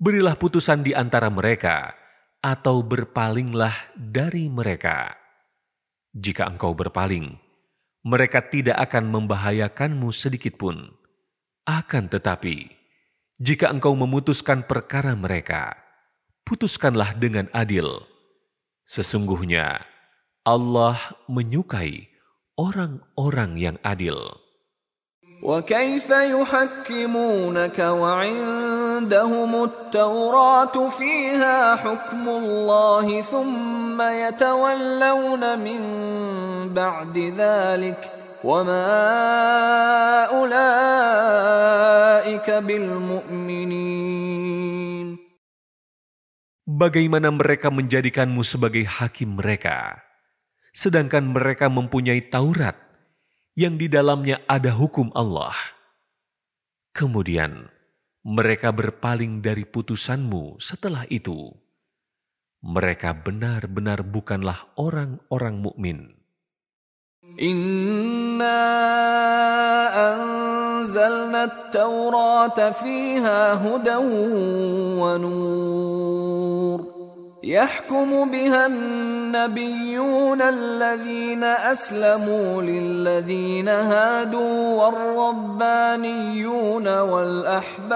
berilah 0.00 0.36
putusan 0.36 0.80
di 0.80 0.96
antara 0.96 1.28
mereka, 1.28 1.92
atau 2.40 2.80
berpalinglah 2.80 3.74
dari 3.92 4.48
mereka. 4.48 5.12
Jika 6.16 6.48
engkau 6.48 6.72
berpaling, 6.72 7.36
mereka 8.00 8.40
tidak 8.40 8.80
akan 8.88 9.12
membahayakanmu 9.12 10.08
sedikit 10.16 10.56
pun. 10.56 10.96
Akan 11.68 12.08
tetapi, 12.08 12.72
jika 13.36 13.68
engkau 13.68 13.92
memutuskan 13.92 14.64
perkara 14.64 15.12
mereka, 15.12 15.76
putuskanlah 16.46 17.12
dengan 17.18 17.52
adil. 17.52 18.00
Sesungguhnya 18.86 19.95
Allah 20.45 20.97
menyukai 21.29 22.09
orang-orang 22.57 23.57
yang 23.57 23.77
adil. 23.85 24.41
وكيف 25.41 26.09
يحكمونك 26.09 27.79
وعندهم 27.79 29.63
التوراة 29.63 30.89
فيها 30.89 31.75
حكم 31.75 32.29
الله 32.29 33.21
ثم 33.21 34.01
يتولون 34.01 35.59
من 35.59 35.81
بعد 36.73 37.17
ذلك 37.17 38.11
وما 38.45 38.85
أولئك 40.29 41.69
بالمؤمنين 42.49 44.21
Bagaimana 46.71 47.29
mereka 47.29 47.67
menjadikanmu 47.69 48.41
sebagai 48.47 48.87
hakim 48.87 49.37
mereka, 49.37 50.01
Sedangkan 50.76 51.32
mereka 51.32 51.72
mempunyai 51.72 52.20
Taurat 52.28 52.76
yang 53.56 53.80
di 53.80 53.88
dalamnya 53.88 54.44
ada 54.44 54.68
hukum 54.76 55.08
Allah. 55.16 55.56
Kemudian 56.92 57.72
mereka 58.20 58.76
berpaling 58.76 59.40
dari 59.40 59.64
putusanmu 59.64 60.60
setelah 60.60 61.08
itu. 61.08 61.48
Mereka 62.60 63.24
benar-benar 63.24 64.04
bukanlah 64.04 64.68
orang-orang 64.76 65.56
mukmin. 65.64 65.98
Inna 67.40 68.60
anzalna 69.92 71.48
at-taurata 71.48 72.76
fiha 72.76 73.56
hudan 73.64 74.04
wa 75.00 75.14
nur. 75.16 76.95
يحكم 77.46 78.30
بها 78.30 78.66
النبيون 78.66 80.42
الذين 80.42 81.44
أسلموا 81.44 82.62
للذين 82.62 83.68
هادوا 83.68 84.84
والربانيون 84.84 86.98
والأحبار 86.98 87.86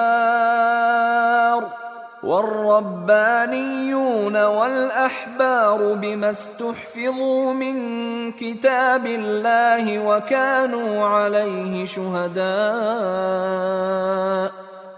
والربانيون 2.23 4.45
والأحبار 4.45 5.95
بما 5.95 6.31
استحفظوا 6.31 7.53
من 7.53 8.33
كتاب 8.33 9.07
الله 9.07 10.07
وكانوا 10.07 11.05
عليه 11.05 11.85
شهداء 11.85 12.41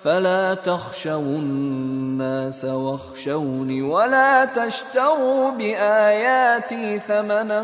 فلا 0.02 0.54
تخشوا 0.54 1.38
الناس 1.38 2.64
واخشوني 2.64 3.82
ولا 3.82 4.44
تشتروا 4.44 5.50
بآياتي 5.50 6.98
ثمنا 6.98 7.62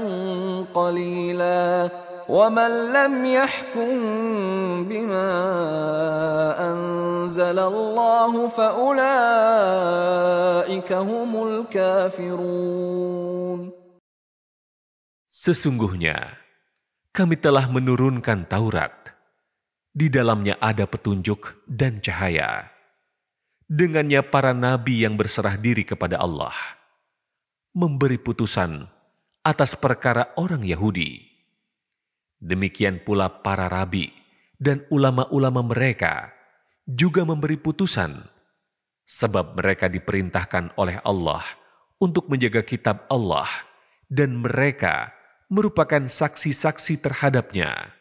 قليلا 0.74 1.90
ومن 2.28 2.92
لم 2.92 3.24
يحكم 3.26 3.90
بما 4.84 5.30
أنزل 6.70 7.58
الله 7.58 8.48
فأولئك 8.48 8.92
هم 10.92 11.32
الكافرون 11.48 12.78
Sesungguhnya 15.38 16.34
kami 17.14 17.38
telah 17.38 17.70
menurunkan 17.70 18.50
Taurat. 18.50 19.17
Di 19.98 20.06
dalamnya 20.06 20.62
ada 20.62 20.86
petunjuk 20.86 21.66
dan 21.66 21.98
cahaya. 21.98 22.70
Dengannya 23.66 24.22
para 24.22 24.54
nabi 24.54 25.02
yang 25.02 25.18
berserah 25.18 25.58
diri 25.58 25.82
kepada 25.82 26.22
Allah 26.22 26.54
memberi 27.74 28.18
putusan 28.18 28.86
atas 29.42 29.74
perkara 29.74 30.34
orang 30.38 30.62
Yahudi. 30.62 31.22
Demikian 32.38 33.02
pula 33.02 33.42
para 33.42 33.66
rabi 33.66 34.10
dan 34.58 34.86
ulama-ulama 34.90 35.66
mereka 35.66 36.30
juga 36.86 37.26
memberi 37.26 37.58
putusan, 37.58 38.22
sebab 39.02 39.58
mereka 39.58 39.90
diperintahkan 39.90 40.78
oleh 40.78 41.02
Allah 41.02 41.42
untuk 41.98 42.30
menjaga 42.30 42.62
kitab 42.62 43.04
Allah, 43.10 43.50
dan 44.06 44.38
mereka 44.38 45.10
merupakan 45.50 46.06
saksi-saksi 46.06 47.02
terhadapnya. 47.02 47.97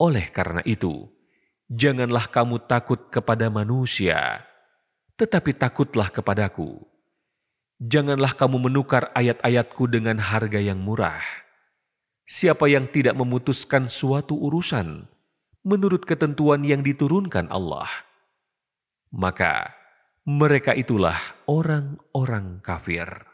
Oleh 0.00 0.26
karena 0.34 0.58
itu, 0.66 1.06
janganlah 1.70 2.26
kamu 2.26 2.66
takut 2.66 2.98
kepada 3.14 3.46
manusia, 3.46 4.42
tetapi 5.14 5.54
takutlah 5.54 6.10
kepadaku. 6.10 6.82
Janganlah 7.78 8.34
kamu 8.34 8.70
menukar 8.70 9.10
ayat-ayatku 9.14 9.86
dengan 9.90 10.18
harga 10.18 10.58
yang 10.58 10.78
murah. 10.82 11.22
Siapa 12.24 12.66
yang 12.66 12.88
tidak 12.88 13.14
memutuskan 13.14 13.86
suatu 13.86 14.34
urusan, 14.34 15.04
menurut 15.62 16.02
ketentuan 16.08 16.64
yang 16.64 16.80
diturunkan 16.80 17.52
Allah, 17.52 17.90
maka 19.12 19.74
mereka 20.24 20.72
itulah 20.72 21.16
orang-orang 21.44 22.64
kafir. 22.64 23.33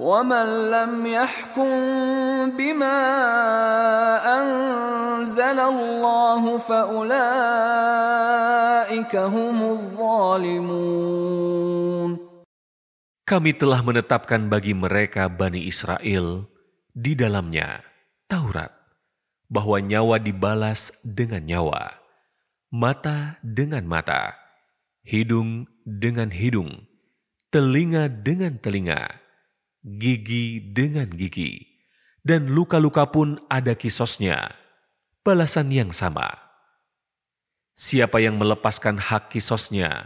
ومن 0.00 0.70
لم 0.70 0.92
يحكم 1.06 1.70
بما 2.52 2.98
أنزل 4.20 5.58
الله 5.60 6.58
فأولئك 6.58 7.16
هم 9.16 9.56
الظالمون 9.72 11.16
Kami 13.26 13.58
telah 13.58 13.82
menetapkan 13.82 14.46
bagi 14.46 14.70
mereka 14.70 15.26
Bani 15.26 15.66
Israel 15.66 16.46
di 16.94 17.18
dalamnya 17.18 17.82
Taurat 18.30 18.70
bahwa 19.50 19.82
nyawa 19.82 20.22
dibalas 20.22 20.94
dengan 21.02 21.42
nyawa, 21.42 21.90
mata 22.70 23.34
dengan 23.42 23.82
mata, 23.82 24.38
hidung 25.02 25.66
dengan 25.82 26.30
hidung, 26.30 26.86
telinga 27.50 28.06
dengan 28.06 28.62
telinga, 28.62 29.19
gigi 29.81 30.61
dengan 30.61 31.09
gigi, 31.09 31.65
dan 32.21 32.53
luka-luka 32.53 33.09
pun 33.09 33.41
ada 33.49 33.73
kisosnya, 33.73 34.53
balasan 35.25 35.73
yang 35.73 35.89
sama. 35.89 36.29
Siapa 37.73 38.21
yang 38.21 38.37
melepaskan 38.37 39.01
hak 39.01 39.33
kisosnya, 39.33 40.05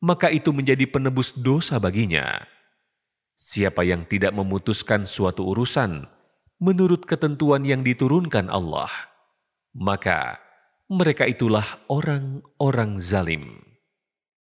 maka 0.00 0.32
itu 0.32 0.50
menjadi 0.50 0.88
penebus 0.88 1.36
dosa 1.36 1.76
baginya. 1.76 2.40
Siapa 3.36 3.84
yang 3.84 4.08
tidak 4.08 4.32
memutuskan 4.32 5.04
suatu 5.04 5.44
urusan 5.44 6.08
menurut 6.62 7.04
ketentuan 7.04 7.66
yang 7.66 7.84
diturunkan 7.84 8.48
Allah, 8.48 8.88
maka 9.76 10.40
mereka 10.88 11.28
itulah 11.28 11.64
orang-orang 11.90 12.96
zalim. 13.02 13.71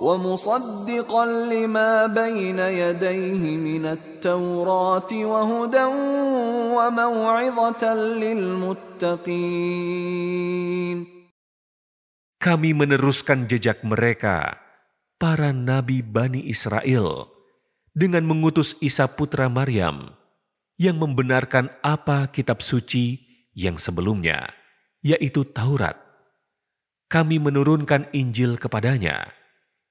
ومصدقا 0.00 1.24
لما 1.26 2.06
بين 2.06 2.58
يديه 2.58 3.42
من 3.60 3.84
التوراه 3.86 5.12
وهدى 5.12 5.84
وموعظه 6.72 7.82
للمتقين 8.24 9.60
Kami 12.40 12.72
meneruskan 12.72 13.44
jejak 13.44 13.84
mereka, 13.84 14.56
para 15.20 15.52
nabi 15.52 16.00
Bani 16.00 16.48
Israel, 16.48 17.28
dengan 17.92 18.24
mengutus 18.24 18.80
Isa 18.80 19.04
putra 19.12 19.52
Maryam, 19.52 20.16
yang 20.80 20.96
membenarkan 20.96 21.68
apa 21.84 22.32
kitab 22.32 22.64
suci 22.64 23.20
yang 23.52 23.76
sebelumnya, 23.76 24.48
yaitu 25.04 25.44
Taurat. 25.44 26.00
Kami 27.12 27.36
menurunkan 27.36 28.08
Injil 28.16 28.56
kepadanya, 28.56 29.28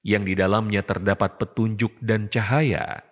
yang 0.04 0.24
di 0.24 0.32
dalamnya 0.32 0.80
terdapat 0.80 1.36
petunjuk 1.36 2.00
dan 2.00 2.32
cahaya, 2.32 3.04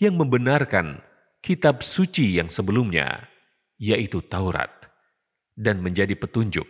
yang 0.00 0.16
membenarkan 0.16 1.04
kitab 1.44 1.84
suci 1.84 2.40
yang 2.40 2.48
sebelumnya, 2.48 3.28
yaitu 3.76 4.24
Taurat, 4.24 4.88
dan 5.52 5.84
menjadi 5.84 6.16
petunjuk 6.16 6.66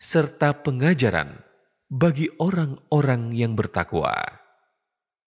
serta 0.00 0.52
pengajaran 0.64 1.44
bagi 1.92 2.32
orang-orang 2.40 3.32
yang 3.36 3.52
bertakwa. 3.56 4.46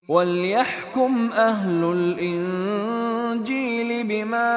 وليحكم 0.10 1.30
أهل 1.38 1.82
الإنجيل 2.18 3.90
بما 4.10 4.52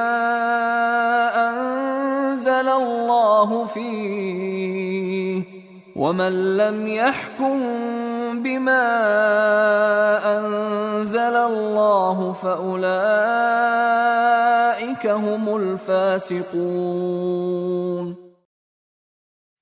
أنزل 1.48 2.68
الله 2.68 3.66
فيه 3.66 5.55
ومن 5.96 6.56
لم 6.56 6.88
يحكم 6.88 7.56
بما 8.42 8.84
أنزل 10.24 11.36
الله 11.36 12.32
فأولئك 12.32 12.84
هم 15.06 15.44
الفاسقون 15.56 17.02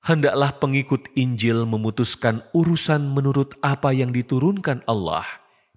Hendaklah 0.00 0.56
pengikut 0.58 1.12
Injil 1.14 1.68
memutuskan 1.68 2.42
urusan 2.56 3.14
menurut 3.14 3.54
apa 3.62 3.92
yang 3.94 4.10
diturunkan 4.10 4.82
Allah 4.88 5.22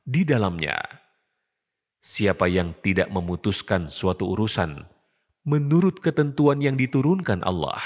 di 0.08 0.26
dalamnya. 0.26 0.80
Siapa 2.02 2.48
yang 2.50 2.74
tidak 2.82 3.12
memutuskan 3.14 3.92
suatu 3.94 4.34
urusan 4.34 4.90
menurut 5.44 6.00
ketentuan 6.00 6.64
yang 6.64 6.80
diturunkan 6.80 7.44
Allah, 7.44 7.84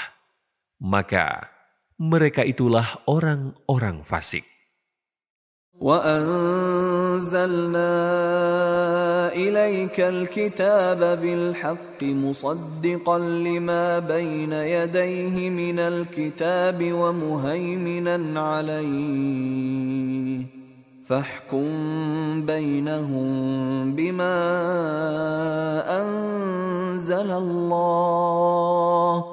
maka 0.78 1.51
mereka 1.99 2.45
itulah 2.45 3.03
orang-orang 3.05 4.07
fasik. 4.07 4.45
وأنزلنا 5.83 7.91
إليك 9.33 9.99
الكتاب 9.99 10.99
بالحق 11.21 12.03
مصدقا 12.03 13.19
لما 13.19 13.99
بين 13.99 14.53
يديه 14.53 15.49
من 15.49 15.79
الكتاب 15.79 16.93
ومهيمنا 16.93 18.41
عليه 18.41 20.45
فاحكم 21.05 21.65
بينهم 22.45 23.31
بما 23.95 24.35
أنزل 26.01 27.31
الله 27.31 29.32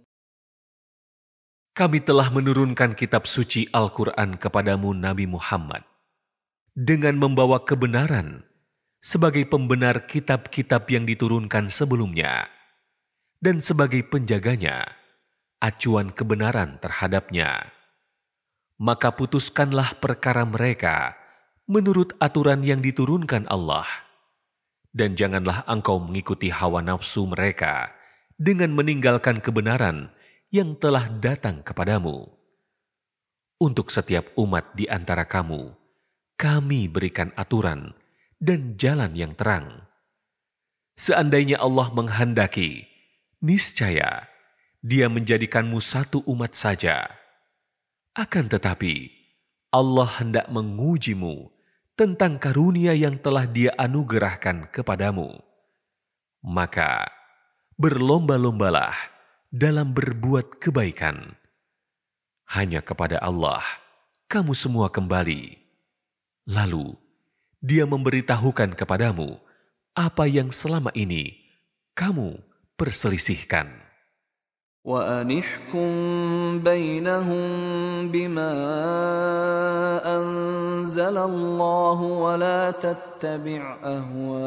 Kami 1.71 2.03
telah 2.03 2.27
menurunkan 2.29 2.99
kitab 2.99 3.23
suci 3.25 3.67
Al-Quran 3.71 4.35
kepadamu 4.35 4.91
Nabi 4.91 5.23
Muhammad 5.23 5.87
dengan 6.75 7.15
membawa 7.15 7.63
kebenaran 7.63 8.43
sebagai 8.99 9.47
pembenar 9.47 10.03
kitab-kitab 10.05 10.87
yang 10.91 11.07
diturunkan 11.07 11.71
sebelumnya 11.71 12.51
dan 13.39 13.63
sebagai 13.63 14.03
penjaganya, 14.03 14.83
acuan 15.63 16.11
kebenaran 16.11 16.77
terhadapnya 16.83 17.71
maka 18.81 19.13
putuskanlah 19.13 20.01
perkara 20.01 20.41
mereka 20.41 21.13
menurut 21.69 22.17
aturan 22.17 22.65
yang 22.65 22.81
diturunkan 22.81 23.45
Allah. 23.45 23.85
Dan 24.91 25.13
janganlah 25.15 25.63
engkau 25.69 26.01
mengikuti 26.03 26.51
hawa 26.51 26.83
nafsu 26.83 27.23
mereka 27.29 27.93
dengan 28.35 28.75
meninggalkan 28.75 29.39
kebenaran 29.39 30.11
yang 30.51 30.75
telah 30.75 31.07
datang 31.07 31.63
kepadamu. 31.63 32.27
Untuk 33.57 33.87
setiap 33.87 34.35
umat 34.35 34.75
di 34.75 34.85
antara 34.91 35.23
kamu, 35.23 35.71
kami 36.35 36.91
berikan 36.91 37.31
aturan 37.39 37.95
dan 38.35 38.75
jalan 38.75 39.15
yang 39.15 39.31
terang. 39.31 39.87
Seandainya 40.99 41.57
Allah 41.57 41.87
menghendaki, 41.95 42.85
niscaya 43.39 44.27
Dia 44.83 45.07
menjadikanmu 45.07 45.77
satu 45.79 46.25
umat 46.25 46.51
saja 46.57 47.21
akan 48.11 48.51
tetapi, 48.51 49.07
Allah 49.71 50.19
hendak 50.19 50.51
mengujimu 50.51 51.47
tentang 51.95 52.35
karunia 52.35 52.91
yang 52.91 53.15
telah 53.15 53.47
Dia 53.47 53.71
anugerahkan 53.79 54.67
kepadamu. 54.67 55.39
Maka, 56.43 57.07
berlomba-lombalah 57.79 59.10
dalam 59.50 59.94
berbuat 59.94 60.58
kebaikan. 60.60 61.34
Hanya 62.46 62.78
kepada 62.82 63.18
Allah 63.18 63.62
kamu 64.26 64.54
semua 64.58 64.90
kembali. 64.90 65.58
Lalu, 66.46 66.94
Dia 67.62 67.82
memberitahukan 67.88 68.78
kepadamu 68.78 69.42
apa 69.96 70.28
yang 70.30 70.54
selama 70.54 70.94
ini 70.94 71.34
kamu 71.98 72.38
perselisihkan. 72.78 73.86
وأنحكم 74.86 75.90
بينهم 76.62 77.42
بما 78.14 78.52
أنزل 80.06 81.16
الله 81.18 81.98
ولا 82.02 82.70
تتبع 82.70 83.78
أهواءهم 83.82 84.46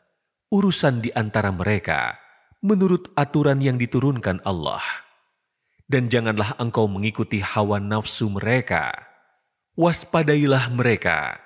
urusan 0.49 1.03
di 1.05 1.11
antara 1.13 1.51
mereka 1.53 2.17
menurut 2.65 3.11
aturan 3.19 3.59
yang 3.61 3.77
diturunkan 3.77 4.41
Allah 4.49 4.81
dan 5.91 6.07
janganlah 6.07 6.55
engkau 6.63 6.87
mengikuti 6.87 7.43
hawa 7.43 7.83
nafsu 7.83 8.31
mereka. 8.31 8.95
Waspadailah 9.75 10.71
mereka, 10.71 11.43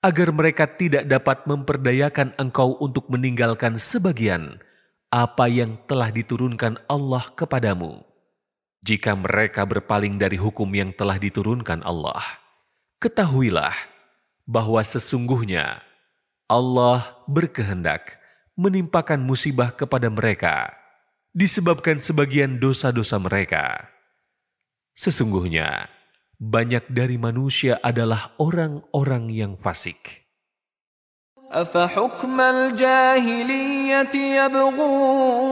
agar 0.00 0.30
mereka 0.30 0.70
tidak 0.70 1.10
dapat 1.10 1.42
memperdayakan 1.50 2.32
engkau 2.38 2.78
untuk 2.78 3.10
meninggalkan 3.10 3.74
sebagian 3.80 4.62
apa 5.13 5.45
yang 5.47 5.77
telah 5.85 6.09
diturunkan 6.09 6.81
Allah 6.89 7.29
kepadamu. 7.33 8.01
Jika 8.85 9.17
mereka 9.17 9.65
berpaling 9.65 10.21
dari 10.21 10.37
hukum 10.37 10.69
yang 10.73 10.93
telah 10.93 11.17
diturunkan 11.17 11.81
Allah, 11.81 12.21
ketahuilah 13.01 13.73
bahwa 14.45 14.81
sesungguhnya 14.85 15.81
Allah 16.45 17.17
berkehendak 17.25 18.21
menimpakan 18.53 19.17
musibah 19.19 19.73
kepada 19.73 20.07
mereka 20.13 20.69
disebabkan 21.35 21.99
sebagian 21.99 22.61
dosa-dosa 22.61 23.19
mereka. 23.19 23.91
Sesungguhnya, 24.95 25.91
banyak 26.39 26.87
dari 26.87 27.19
manusia 27.19 27.81
adalah 27.83 28.31
orang-orang 28.39 29.27
yang 29.33 29.53
fasik. 29.59 30.24
أفحكم 31.50 32.40
الجاهلية 32.40 34.14
يبغون 34.14 35.50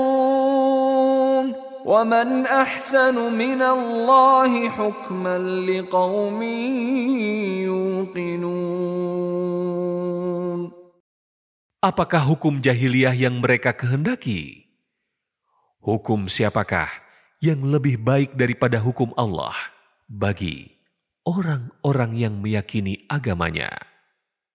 ومن 1.85 2.47
أحسن 2.47 3.35
من 3.35 3.63
الله 3.63 4.69
حكما 4.69 5.39
لقوم 5.67 6.43
يوقنون 7.67 9.19
Apakah 11.79 12.27
hukum 12.27 12.59
jahiliyah 12.59 13.15
yang 13.15 13.39
mereka 13.39 13.71
kehendaki? 13.71 14.67
Hukum 15.79 16.27
siapakah 16.27 16.91
yang 17.39 17.63
lebih 17.63 18.03
baik 18.03 18.35
daripada 18.35 18.83
hukum 18.83 19.15
Allah 19.15 19.55
bagi 20.11 20.75
orang-orang 21.23 22.19
yang 22.19 22.35
meyakini 22.43 23.07
agamanya? 23.07 23.92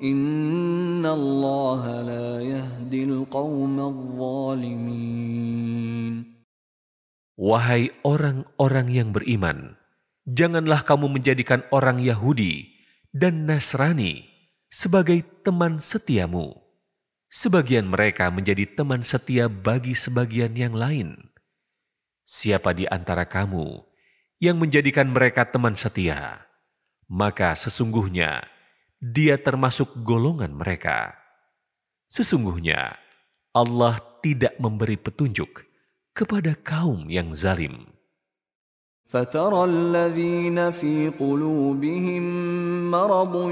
La 0.00 1.12
yahdil 2.40 3.28
zalimin. 4.16 5.34
Wahai 7.36 7.92
orang-orang 8.00 8.88
yang 8.88 9.12
beriman, 9.12 9.76
janganlah 10.24 10.88
kamu 10.88 11.20
menjadikan 11.20 11.68
orang 11.68 12.00
Yahudi 12.00 12.80
dan 13.12 13.44
Nasrani 13.44 14.24
sebagai 14.72 15.20
teman 15.44 15.84
setiamu. 15.84 16.56
Sebagian 17.28 17.84
mereka 17.92 18.32
menjadi 18.32 18.64
teman 18.72 19.04
setia 19.04 19.52
bagi 19.52 19.92
sebagian 19.92 20.56
yang 20.56 20.72
lain. 20.72 21.28
Siapa 22.24 22.72
di 22.72 22.88
antara 22.88 23.28
kamu 23.28 23.84
yang 24.40 24.56
menjadikan 24.56 25.12
mereka 25.12 25.44
teman 25.44 25.76
setia, 25.76 26.48
maka 27.04 27.52
sesungguhnya 27.52 28.59
dia 28.99 29.37
termasuk 29.37 29.93
golongan 30.01 30.55
mereka. 30.55 31.13
Sesungguhnya 32.09 32.95
Allah 33.55 33.99
tidak 34.19 34.57
memberi 34.57 34.97
petunjuk 34.97 35.67
kepada 36.15 36.55
kaum 36.59 37.07
yang 37.11 37.35
zalim. 37.35 37.95
فترى 39.05 39.63
الذين 39.63 40.71
في 40.71 41.09
قلوبهم 41.19 42.23
مرض 42.91 43.51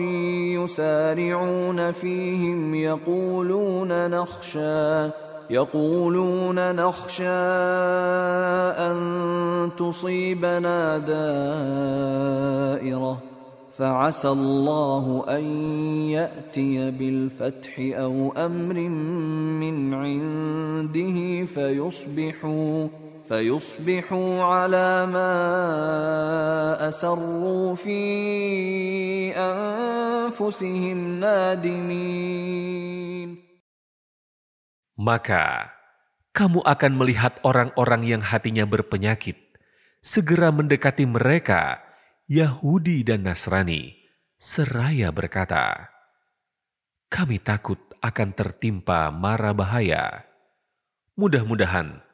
يسارعون 0.58 1.92
فيهم 1.92 2.76
يقولون 2.76 4.10
نخشى 4.10 5.10
يقولون 5.50 6.76
نخشى 6.76 7.24
أن 8.82 9.72
تصيبنا 9.78 10.98
دائرة 10.98 11.94
فعسى 13.78 14.30
الله 14.30 15.26
أن 15.30 15.44
يأتي 16.14 16.92
بالفتح 16.92 17.74
أو 17.80 18.34
أمر 18.38 18.78
من 19.60 19.94
عنده 19.94 21.46
فيصبحوا 21.46 22.88
فيصبحوا 23.26 24.44
على 24.44 25.06
ما 25.06 25.34
أسروا 26.90 27.76
في 27.76 28.02
أنفسهم 29.34 31.20
نادمين 31.20 32.64
Maka 34.94 35.74
kamu 36.38 36.62
akan 36.62 36.94
melihat 36.94 37.42
orang-orang 37.42 38.06
yang 38.06 38.22
hatinya 38.22 38.62
berpenyakit 38.70 39.36
segera 40.06 40.54
mendekati 40.54 41.10
mereka, 41.10 41.82
Yahudi 42.29 43.09
dan 43.09 43.25
Nasrani, 43.25 43.97
seraya 44.37 45.09
berkata, 45.09 45.89
"Kami 47.09 47.41
takut 47.41 47.81
akan 48.05 48.37
tertimpa 48.37 49.09
mara 49.09 49.57
bahaya. 49.57 50.29
Mudah-mudahan 51.17 52.05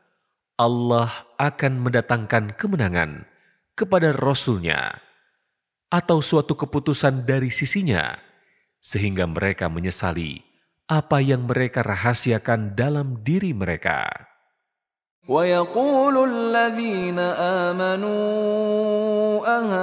Allah 0.54 1.10
akan 1.34 1.82
mendatangkan 1.82 2.54
kemenangan 2.54 3.26
kepada 3.74 4.14
Rasul-Nya 4.14 5.02
atau 5.90 6.22
suatu 6.22 6.54
keputusan 6.54 7.26
dari 7.26 7.50
sisinya, 7.50 8.14
sehingga 8.78 9.26
mereka 9.26 9.66
menyesali 9.66 10.46
apa 10.86 11.18
yang 11.18 11.50
mereka 11.50 11.82
rahasiakan 11.82 12.78
dalam 12.78 13.18
diri 13.26 13.50
mereka. 13.50 14.30
ويقول 15.24 16.28
الذين 16.28 17.16
آمنوا 17.72 18.20
أهؤلاء 19.40 19.80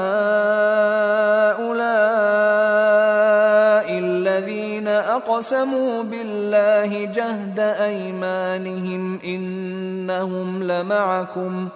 الذين 3.89 4.87
أقسموا 4.87 6.03
بالله 6.03 7.05
جهد 7.09 7.59
أيمانهم 7.59 9.19
إنهم 9.25 10.63
لمعكم 10.63 11.69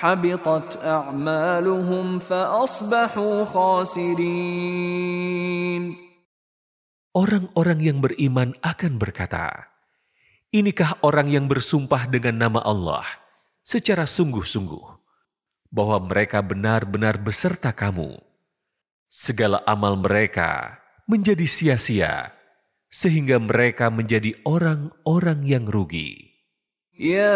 حبطت 0.00 0.78
أعمالهم 0.80 2.18
فأصبحوا 2.18 3.44
خاسرين. 3.44 4.22
Orang-orang 7.10 7.84
yang 7.84 7.98
beriman 8.00 8.56
akan 8.64 8.96
berkata, 8.96 9.68
Inikah 10.50 10.98
orang 11.06 11.30
yang 11.30 11.46
bersumpah 11.46 12.10
dengan 12.10 12.34
nama 12.34 12.58
Allah 12.66 13.06
secara 13.62 14.02
sungguh-sungguh 14.02 14.82
bahwa 15.70 16.02
mereka 16.02 16.42
benar-benar 16.42 17.22
beserta 17.22 17.70
kamu. 17.70 18.18
Segala 19.06 19.62
amal 19.62 19.94
mereka 19.94 20.82
menjadi 21.06 21.46
sia-sia 21.46 22.34
sehingga 22.90 23.38
mereka 23.38 23.94
menjadi 23.94 24.34
orang-orang 24.42 25.46
yang 25.46 25.70
rugi. 25.70 26.29
يا 27.00 27.32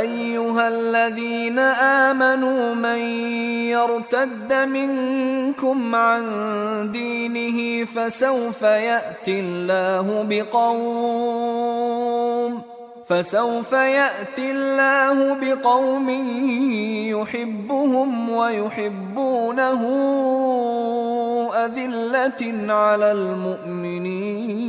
ايها 0.00 0.68
الذين 0.68 1.58
امنوا 2.08 2.74
من 2.74 2.98
يرتد 3.68 4.52
منكم 4.52 5.94
عن 5.94 6.22
دينه 6.92 7.84
فسوف 7.84 8.62
ياتي 8.62 9.40
الله 9.40 10.26
بقوم 10.28 11.58
فسوف 13.06 13.72
ياتي 13.72 14.50
الله 14.50 15.34
بقوم 15.34 16.10
يحبهم 17.20 18.30
ويحبونه 18.30 19.82
اذله 21.54 22.72
على 22.72 23.12
المؤمنين 23.12 24.68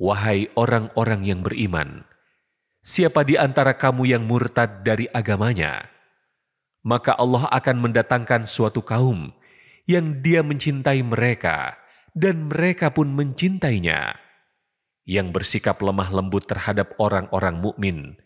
Wahai 0.00 0.48
orang-orang 0.56 1.28
yang 1.28 1.44
beriman, 1.44 2.08
siapa 2.80 3.20
di 3.20 3.36
antara 3.36 3.76
kamu 3.76 4.08
yang 4.16 4.24
murtad 4.24 4.80
dari 4.80 5.12
agamanya, 5.12 5.92
maka 6.80 7.12
Allah 7.20 7.52
akan 7.52 7.84
mendatangkan 7.84 8.48
suatu 8.48 8.80
kaum 8.80 9.28
yang 9.84 10.24
dia 10.24 10.40
mencintai 10.40 11.04
mereka 11.04 11.76
dan 12.16 12.48
mereka 12.48 12.88
pun 12.88 13.12
mencintainya, 13.12 14.16
yang 15.04 15.36
bersikap 15.36 15.84
lemah 15.84 16.08
lembut 16.08 16.48
terhadap 16.48 16.96
orang-orang 16.96 17.60
mukmin 17.60 18.16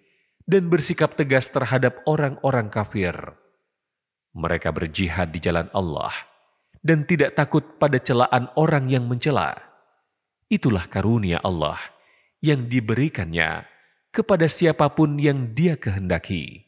dan 0.47 0.71
bersikap 0.71 1.19
tegas 1.19 1.51
terhadap 1.51 2.07
orang-orang 2.07 2.71
kafir 2.71 3.19
mereka 4.35 4.71
berjihad 4.71 5.35
di 5.35 5.43
jalan 5.43 5.67
Allah 5.75 6.13
dan 6.81 7.05
tidak 7.05 7.37
takut 7.37 7.77
pada 7.77 8.01
celaan 8.01 8.49
orang 8.57 8.89
yang 8.89 9.05
mencela. 9.07 9.57
Itulah 10.51 10.91
karunia 10.91 11.39
Allah 11.45 11.79
yang 12.43 12.67
diberikannya 12.67 13.69
kepada 14.11 14.51
siapa 14.51 14.91
pun 14.91 15.21
yang 15.21 15.55
dia 15.55 15.79
kehendaki. 15.79 16.67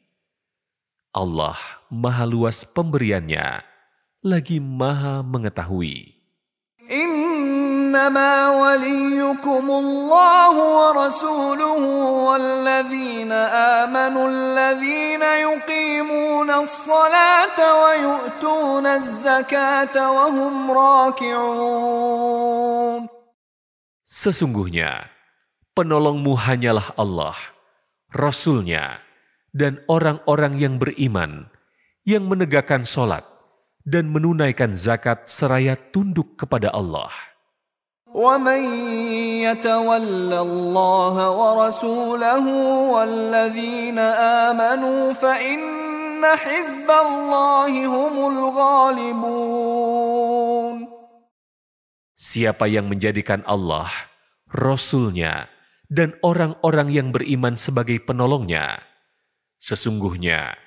Allah 1.13 1.59
maha 1.93 2.25
luas 2.25 2.65
pemberiannya, 2.65 3.61
lagi 4.25 4.63
maha 4.63 5.21
mengetahui. 5.21 6.22
إنما 7.92 8.34
وليكم 8.64 9.66
الله 9.84 10.56
ورسوله 10.56 11.82
والذين 12.32 13.32
آمنوا 13.84 14.26
الذين 14.32 15.22
يقيمون 15.22 16.50
الصلاة 16.52 17.60
ويؤتون 17.60 18.86
الزكاة 18.88 19.96
وهم 20.12 20.72
راكعون 20.72 22.28
Sesungguhnya, 24.08 25.12
penolongmu 25.76 26.40
hanyalah 26.40 26.96
Allah, 26.96 27.36
Rasulnya, 28.10 29.04
dan 29.52 29.84
orang-orang 29.86 30.56
yang 30.58 30.80
beriman, 30.80 31.52
yang 32.08 32.26
menegakkan 32.26 32.88
solat, 32.88 33.28
dan 33.84 34.08
menunaikan 34.10 34.74
zakat 34.74 35.28
seraya 35.28 35.76
tunduk 35.76 36.40
kepada 36.40 36.72
Allah. 36.72 37.12
ومن 38.18 38.62
يتول 39.46 40.34
الله 40.34 41.16
ورسوله 41.30 42.46
والذين 42.90 44.00
آمنوا 44.50 45.14
فإن 45.14 46.24
حزب 46.26 46.90
الله 46.90 47.72
هم 47.86 48.16
الغالبون 48.32 49.78
Siapa 52.18 52.66
yang 52.68 52.90
menjadikan 52.92 53.46
Allah, 53.46 53.88
Rasulnya, 54.50 55.48
dan 55.88 56.18
orang-orang 56.26 56.90
yang 56.92 57.14
beriman 57.14 57.54
sebagai 57.56 58.02
penolongnya, 58.04 58.84
sesungguhnya 59.62 60.58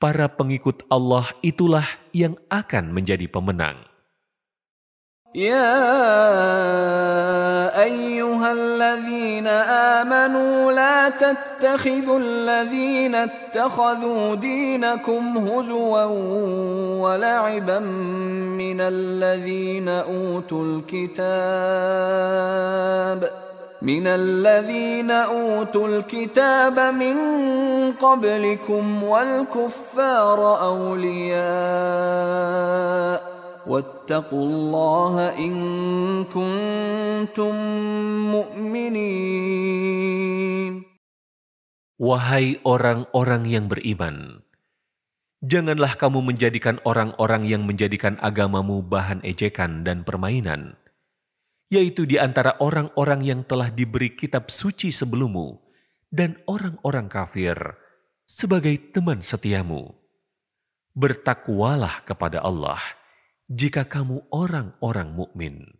para 0.00 0.32
pengikut 0.32 0.88
Allah 0.88 1.28
itulah 1.44 1.84
yang 2.16 2.34
akan 2.48 2.90
menjadi 2.96 3.28
pemenang. 3.30 3.87
يا 5.35 5.83
أيها 7.83 8.51
الذين 8.51 9.47
آمنوا 9.47 10.71
لا 10.71 11.09
تتخذوا 11.09 12.19
الذين 12.19 13.15
اتخذوا 13.15 14.35
دينكم 14.35 15.37
هزوا 15.37 16.03
ولعبا 17.01 17.79
من 18.59 18.81
الذين 18.81 19.89
أوتوا 19.89 20.63
الكتاب 20.65 21.19
من 23.81 24.07
الذين 24.07 25.11
أوتوا 25.11 25.87
الكتاب 25.87 26.79
من 26.79 27.15
قبلكم 28.01 29.03
والكفار 29.03 30.61
أولياء 30.65 31.39
واتقوا 33.68 34.44
الله 34.44 35.14
إن 35.40 35.54
كنتم 36.28 37.54
مؤمنين 38.36 39.84
Wahai 41.94 42.58
orang-orang 42.66 43.46
yang 43.46 43.70
beriman, 43.70 44.42
janganlah 45.46 45.94
kamu 45.94 46.26
menjadikan 46.26 46.82
orang-orang 46.82 47.46
yang 47.46 47.62
menjadikan 47.62 48.18
agamamu 48.18 48.82
bahan 48.82 49.22
ejekan 49.22 49.86
dan 49.86 50.02
permainan, 50.02 50.74
yaitu 51.70 52.02
di 52.02 52.18
antara 52.18 52.58
orang-orang 52.58 53.22
yang 53.22 53.46
telah 53.46 53.70
diberi 53.70 54.10
kitab 54.18 54.50
suci 54.50 54.90
sebelummu 54.90 55.54
dan 56.10 56.34
orang-orang 56.50 57.06
kafir 57.06 57.54
sebagai 58.26 58.74
teman 58.90 59.22
setiamu. 59.22 59.94
Bertakwalah 60.98 62.02
kepada 62.02 62.42
Allah 62.42 62.82
jika 63.49 63.83
kamu 63.89 64.29
orang-orang 64.29 65.09
mukmin. 65.17 65.79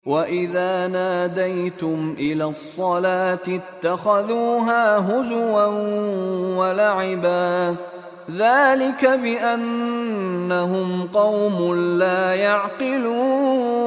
وَإِذَا 0.00 0.88
نَادَيْتُمْ 0.88 2.16
إِلَى 2.16 2.44
الصَّلَاةِ 2.44 3.44
اتَّخَذُوهَا 3.44 4.84
هُزُوًا 5.04 5.66
وَلَعِبًا 6.56 7.76
ذَلِكَ 8.32 9.02
بِأَنَّهُمْ 9.04 10.88
قَوْمٌ 11.12 11.56
لَا 12.00 12.32
يَعْقِلُونَ 12.32 13.80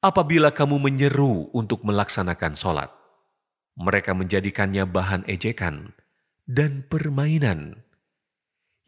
Apabila 0.00 0.48
kamu 0.54 0.80
menyeru 0.80 1.52
untuk 1.52 1.84
melaksanakan 1.84 2.56
sholat, 2.56 2.88
mereka 3.76 4.16
menjadikannya 4.16 4.88
bahan 4.88 5.28
ejekan 5.28 5.92
dan 6.48 6.80
permainan. 6.88 7.85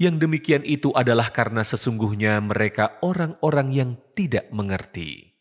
Yang 0.01 0.15
demikian 0.25 0.63
itu 0.65 0.89
adalah 0.91 1.29
karena 1.29 1.61
sesungguhnya 1.61 2.41
mereka 2.41 2.97
orang-orang 3.05 3.69
yang 3.71 3.91
tidak 4.17 4.49
mengerti. 4.49 5.33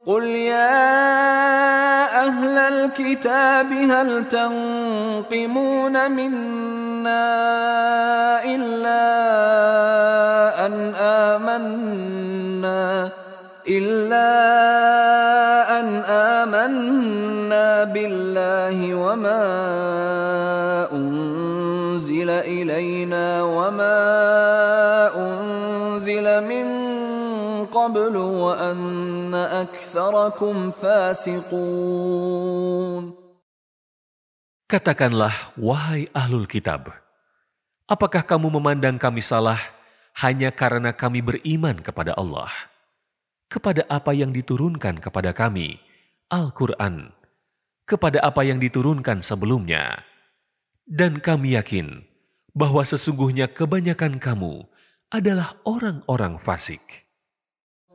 قل 0.00 0.24
يا 0.24 0.80
أهل 2.24 2.56
الكتاب 2.58 3.72
هل 3.72 4.24
تنقمون 4.32 6.10
منا 6.10 7.28
إلا 8.44 9.04
أن 10.66 10.94
آمنا 11.36 13.10
إلا 13.68 14.30
أن 15.80 15.86
آمنا 16.08 17.84
بالله 17.84 18.94
وما 18.94 19.44
وما 23.64 24.00
أنزل 25.16 26.26
من 26.44 26.66
قبل 27.66 28.16
وأن 28.16 29.34
أكثركم 29.34 30.70
فاسقون 30.70 32.00
Katakanlah, 34.70 35.34
wahai 35.58 36.06
ahlul 36.14 36.46
kitab, 36.46 36.94
apakah 37.90 38.22
kamu 38.22 38.54
memandang 38.54 39.02
kami 39.02 39.18
salah 39.18 39.58
hanya 40.22 40.54
karena 40.54 40.94
kami 40.94 41.18
beriman 41.18 41.74
kepada 41.82 42.14
Allah, 42.14 42.46
kepada 43.50 43.82
apa 43.90 44.14
yang 44.14 44.30
diturunkan 44.30 45.02
kepada 45.02 45.34
kami, 45.34 45.82
Al-Quran, 46.30 47.10
kepada 47.82 48.22
apa 48.22 48.46
yang 48.46 48.62
diturunkan 48.62 49.26
sebelumnya, 49.26 50.06
dan 50.86 51.18
kami 51.18 51.58
yakin 51.58 52.06
bahwa 52.54 52.82
sesungguhnya 52.82 53.46
kebanyakan 53.46 54.18
kamu 54.18 54.66
adalah 55.10 55.58
orang-orang 55.66 56.38
fasik. 56.38 57.10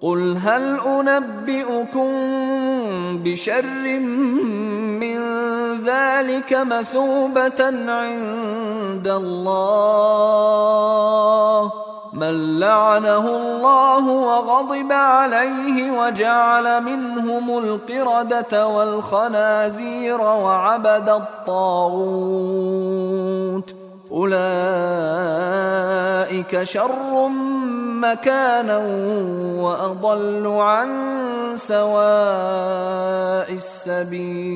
قل 0.01 0.37
هل 0.37 0.79
أنبئكم 0.79 2.09
بشر 3.23 3.99
من 4.99 5.19
ذلك 5.87 6.53
مثوبة 6.53 7.61
عند 7.87 9.07
الله 9.07 10.11
من 12.13 12.59
لعنه 12.59 13.27
الله 13.27 14.09
وغضب 14.09 14.91
عليه 14.91 15.91
وجعل 15.91 16.83
منهم 16.83 17.57
القردة 17.57 18.67
والخنازير 18.67 20.21
وعبد 20.21 21.09
الطاغوت 21.09 22.45
أولئك 24.10 25.32
شر 26.66 27.14
مكانا 28.02 28.78
وأضل 29.62 30.44
عن 30.50 30.90
سواء 31.54 33.46
السبيل. 33.54 34.50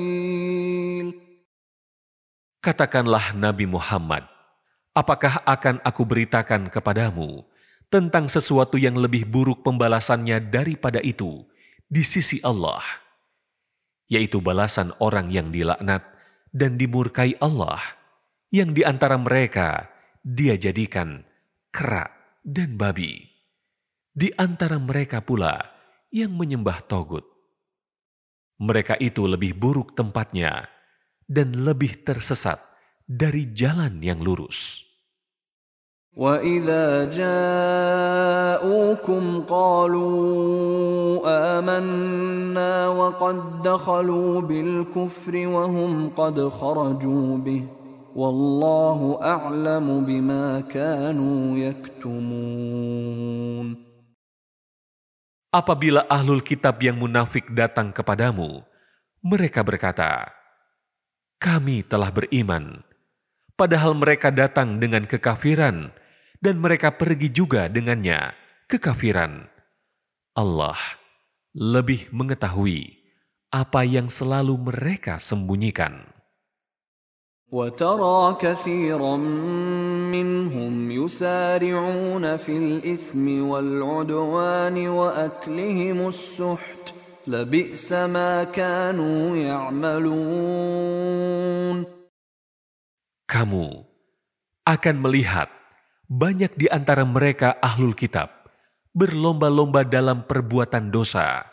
Katakanlah 2.58 3.36
Nabi 3.38 3.70
Muhammad, 3.70 4.26
apakah 4.90 5.38
akan 5.46 5.78
aku 5.86 6.02
beritakan 6.02 6.66
kepadamu 6.72 7.46
tentang 7.86 8.26
sesuatu 8.26 8.74
yang 8.74 8.98
lebih 8.98 9.22
buruk 9.22 9.62
pembalasannya 9.62 10.50
daripada 10.50 10.98
itu 10.98 11.46
di 11.86 12.02
sisi 12.02 12.42
Allah, 12.42 12.82
yaitu 14.10 14.42
balasan 14.42 14.90
orang 14.98 15.30
yang 15.30 15.54
dilaknat 15.54 16.02
dan 16.50 16.74
dimurkai 16.80 17.38
Allah 17.38 17.78
yang 18.53 18.73
di 18.73 18.81
antara 18.81 19.17
mereka 19.17 19.89
dia 20.25 20.57
jadikan 20.57 21.23
kera 21.69 22.09
dan 22.43 22.75
babi. 22.75 23.23
Di 24.09 24.33
antara 24.35 24.75
mereka 24.81 25.21
pula 25.21 25.61
yang 26.09 26.33
menyembah 26.35 26.81
togut. 26.89 27.23
Mereka 28.59 28.99
itu 28.99 29.23
lebih 29.23 29.55
buruk 29.55 29.95
tempatnya 29.95 30.67
dan 31.23 31.63
lebih 31.63 32.03
tersesat 32.03 32.59
dari 33.07 33.53
jalan 33.55 34.03
yang 34.03 34.19
lurus. 34.19 34.89
وإذا 36.19 37.05
جاءوكم 38.59 39.23
قالوا 39.47 40.11
آمنا 41.57 42.87
وقد 42.87 43.63
دخلوا 43.63 44.41
بالكفر 44.41 45.47
وهم 45.47 46.09
قد 46.09 46.49
خرجوا 46.49 47.37
به 47.37 47.63
Wallahu 48.14 49.18
a'lamu 49.18 49.98
bima 50.06 50.62
kanu 50.70 51.58
yaktumun. 51.58 52.54
Apabila 55.50 56.06
ahlul 56.06 56.38
kitab 56.38 56.78
yang 56.78 56.94
munafik 57.02 57.50
datang 57.50 57.90
kepadamu, 57.90 58.62
mereka 59.18 59.66
berkata, 59.66 60.30
Kami 61.42 61.82
telah 61.82 62.14
beriman, 62.14 62.86
padahal 63.58 63.98
mereka 63.98 64.30
datang 64.30 64.78
dengan 64.78 65.10
kekafiran, 65.10 65.90
dan 66.38 66.62
mereka 66.62 66.94
pergi 66.94 67.34
juga 67.34 67.66
dengannya, 67.66 68.30
kekafiran. 68.70 69.50
Allah 70.38 70.78
lebih 71.50 72.14
mengetahui 72.14 72.94
apa 73.50 73.82
yang 73.82 74.06
selalu 74.06 74.70
mereka 74.70 75.18
sembunyikan. 75.18 76.13
وترى 77.53 78.37
كثيرا 78.37 79.17
منهم 80.13 80.91
يسارعون 80.91 82.37
في 82.37 82.57
الإثم 82.57 83.25
والعدوان 83.49 84.87
وأكلهم 84.87 86.07
السحت 86.07 86.93
لبئس 87.27 87.91
ما 87.93 88.43
كانوا 88.43 89.37
يعملون 89.37 90.79
Kamu 93.29 93.85
akan 94.65 94.95
melihat 95.05 95.53
banyak 96.09 96.57
di 96.57 96.65
antara 96.65 97.05
mereka 97.05 97.53
ahlul 97.61 97.93
kitab 97.93 98.33
berlomba-lomba 98.97 99.85
dalam 99.85 100.25
perbuatan 100.25 100.89
dosa, 100.89 101.45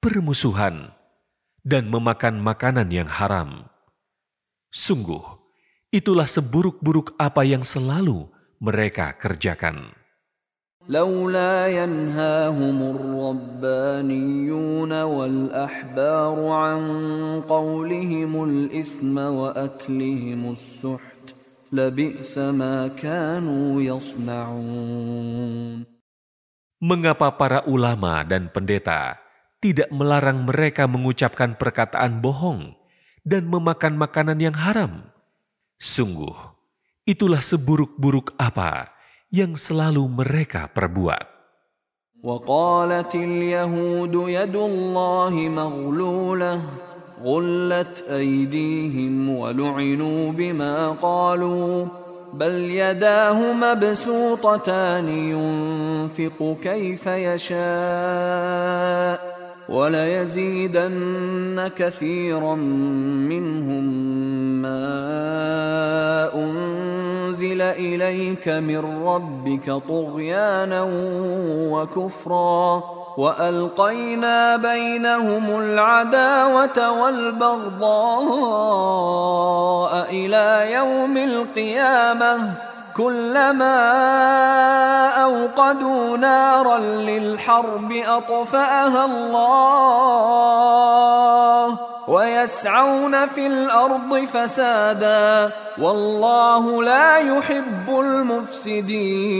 permusuhan, 0.00 0.96
dan 1.60 1.92
memakan 1.92 2.40
makanan 2.40 2.88
yang 2.88 3.04
haram. 3.04 3.67
Sungguh, 4.74 5.22
itulah 5.94 6.26
seburuk-buruk 6.26 7.14
apa 7.16 7.46
yang 7.46 7.62
selalu 7.62 8.26
mereka 8.58 9.14
kerjakan. 9.14 10.04
لولا 10.84 11.68
ينهاهم 11.68 12.78
الربانيون 12.96 14.92
والأحبار 15.02 16.36
عن 16.48 16.80
قولهم 17.48 18.44
الإثم 18.44 19.18
وأكلهم 19.18 20.50
السحت 20.50 21.34
لبئس 21.72 22.38
ما 22.52 22.88
كانوا 22.92 23.82
يصنعون 23.82 25.16
Mengapa 26.84 27.32
para 27.32 27.64
ulama 27.64 28.20
dan 28.28 28.52
pendeta 28.52 29.16
tidak 29.64 29.88
melarang 29.88 30.44
mereka 30.44 30.84
mengucapkan 30.84 31.56
perkataan 31.56 32.20
bohong 32.20 32.76
dan 33.28 33.48
memakan 33.48 33.96
makanan 33.96 34.38
yang 34.38 34.56
haram. 34.56 35.08
Sungguh, 35.80 36.36
itulah 37.08 37.40
seburuk-buruk 37.40 38.36
apa 38.36 38.92
yang 39.32 39.56
selalu 39.58 40.04
mereka 40.06 40.68
perbuat. 40.70 41.34
وقالت 42.24 43.14
اليهود 43.14 44.14
يد 44.16 44.56
الله 44.56 45.34
مغلولة 45.36 46.60
غلت 47.20 48.04
أيديهم 48.08 49.28
ولعنوا 49.28 50.32
بما 50.32 50.90
قالوا 50.90 51.86
بل 52.32 52.52
يداه 52.70 53.52
مبسوطتان 53.52 55.08
ينفق 55.08 56.56
كيف 56.62 57.06
يشاء 57.06 58.64
وليزيدن 59.69 61.69
كثيرا 61.77 62.55
منهم 62.55 63.83
ما 64.61 66.29
أنزل 66.35 67.61
إليك 67.61 68.49
من 68.49 69.05
ربك 69.05 69.81
طغيانا 69.89 70.87
وكفرا 71.71 72.83
وألقينا 73.17 74.57
بينهم 74.57 75.59
العداوة 75.59 77.01
والبغضاء 77.01 77.79
إلى 80.09 80.73
يوم 80.73 81.17
القيامة 81.17 82.53
كلما 82.98 83.78
أوقدوا 85.22 86.16
نارا 86.16 86.78
للحرب 86.78 87.92
أطفأها 87.92 89.04
الله 89.04 90.34
ويسعون 92.08 93.26
في 93.26 93.46
الأرض 93.46 94.24
فسادا 94.24 95.52
والله 95.78 96.82
لا 96.82 97.18
يحب 97.18 97.88
المفسدين 97.90 99.34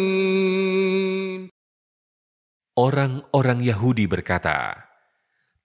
Orang-orang 2.75 3.63
Yahudi 3.63 4.11
berkata, 4.11 4.75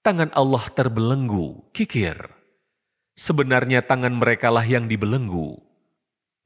tangan 0.05 0.29
Allah 0.37 0.61
terbelenggu, 0.69 1.73
kikir. 1.73 2.29
Sebenarnya 3.17 3.81
tangan 3.81 4.13
merekalah 4.13 4.61
yang 4.61 4.85
dibelenggu, 4.85 5.57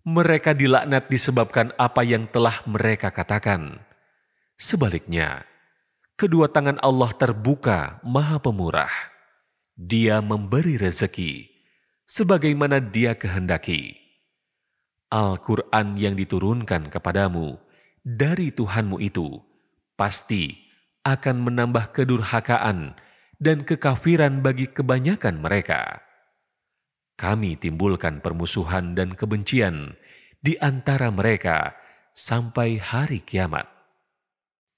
mereka 0.08 0.56
dilaknat 0.56 1.12
disebabkan 1.12 1.76
apa 1.76 2.00
yang 2.00 2.24
telah 2.32 2.64
mereka 2.64 3.12
katakan. 3.12 3.76
Sebaliknya, 4.56 5.44
kedua 6.16 6.48
tangan 6.48 6.80
Allah 6.80 7.12
terbuka, 7.12 8.00
Maha 8.00 8.40
Pemurah. 8.40 8.90
Dia 9.76 10.24
memberi 10.24 10.80
rezeki 10.80 11.52
sebagaimana 12.08 12.80
Dia 12.80 13.20
kehendaki. 13.20 14.00
Al-Quran 15.12 16.00
yang 16.00 16.16
diturunkan 16.16 16.88
kepadamu 16.88 17.60
dari 18.00 18.48
Tuhanmu 18.48 19.04
itu 19.04 19.36
pasti 19.92 20.56
akan 21.04 21.52
menambah 21.52 21.92
kedurhakaan 21.92 22.96
dan 23.36 23.60
kekafiran 23.60 24.40
bagi 24.40 24.72
kebanyakan 24.72 25.36
mereka 25.44 26.07
kami 27.18 27.58
timbulkan 27.58 28.22
permusuhan 28.22 28.94
dan 28.94 29.18
kebencian 29.18 29.98
di 30.38 30.54
antara 30.62 31.10
mereka 31.10 31.74
sampai 32.14 32.78
hari 32.78 33.18
kiamat. 33.26 33.66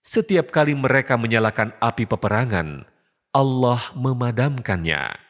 Setiap 0.01 0.49
kali 0.49 0.73
mereka 0.73 1.21
menyalakan 1.21 1.77
api 1.77 2.09
peperangan, 2.09 2.89
Allah 3.37 3.93
memadamkannya. 3.93 5.21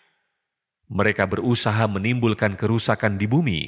Mereka 0.90 1.26
berusaha 1.26 1.86
menimbulkan 1.90 2.54
kerusakan 2.54 3.18
di 3.18 3.26
bumi. 3.26 3.62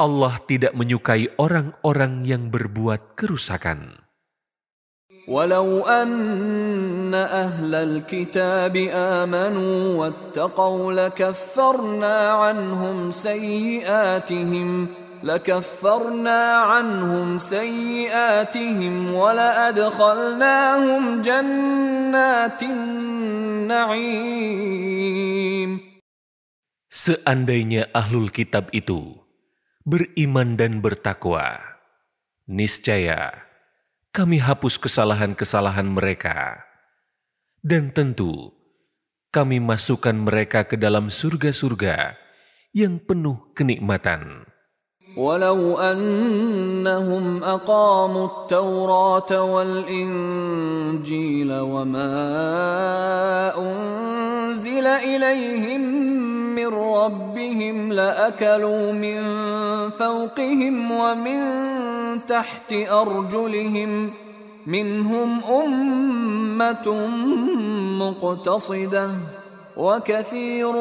Allah 0.00 0.40
tidak 0.44 0.72
menyukai 0.72 1.36
orang-orang 1.36 2.24
yang 2.24 2.48
berbuat 2.48 3.14
kerusakan. 3.14 4.03
ولو 5.29 5.85
أن 5.85 7.13
أهل 7.13 7.75
الكتاب 7.75 8.77
آمنوا 8.93 9.95
واتقوا 9.97 10.93
لكفرنا 10.93 12.29
عنهم 12.29 13.11
سيئاتهم 13.11 14.87
لكفرنا 15.23 16.41
عنهم 16.57 17.37
سيئاتهم 17.37 19.13
ولأدخلناهم 19.13 21.01
جنات 21.21 22.63
النعيم 22.63 24.09
Seandainya 26.89 27.87
ahlul 27.95 28.27
kitab 28.27 28.73
itu 28.75 29.15
beriman 29.87 30.59
dan 30.59 30.83
bertakwa, 30.83 31.61
niscaya 32.43 33.42
kami 34.13 34.41
hapus 34.41 34.81
kesalahan-kesalahan 34.81 35.85
mereka. 35.85 36.59
Dan 37.61 37.91
tentu, 37.93 38.51
kami 39.29 39.61
masukkan 39.61 40.15
mereka 40.15 40.65
ke 40.65 40.75
dalam 40.79 41.13
surga-surga 41.13 42.17
yang 42.73 42.97
penuh 42.97 43.53
kenikmatan. 43.53 44.49
ولو 45.17 45.77
أنهم 45.79 47.43
أقاموا 47.43 48.25
التوراة 48.25 49.41
والإنجيل 49.41 51.01
وما 51.53 52.13
أنزل 53.57 54.87
إليهم 54.87 55.83
من 56.55 56.67
ربهم 56.67 57.93
لأكلوا 57.93 58.91
من 58.91 59.19
فوقهم 59.89 60.91
ومن 60.91 61.41
تحت 62.27 62.73
أرجلهم 62.73 64.13
منهم 64.67 65.29
أمة 65.43 66.87
مقتصدة 67.99 69.05
وكثير 69.77 70.73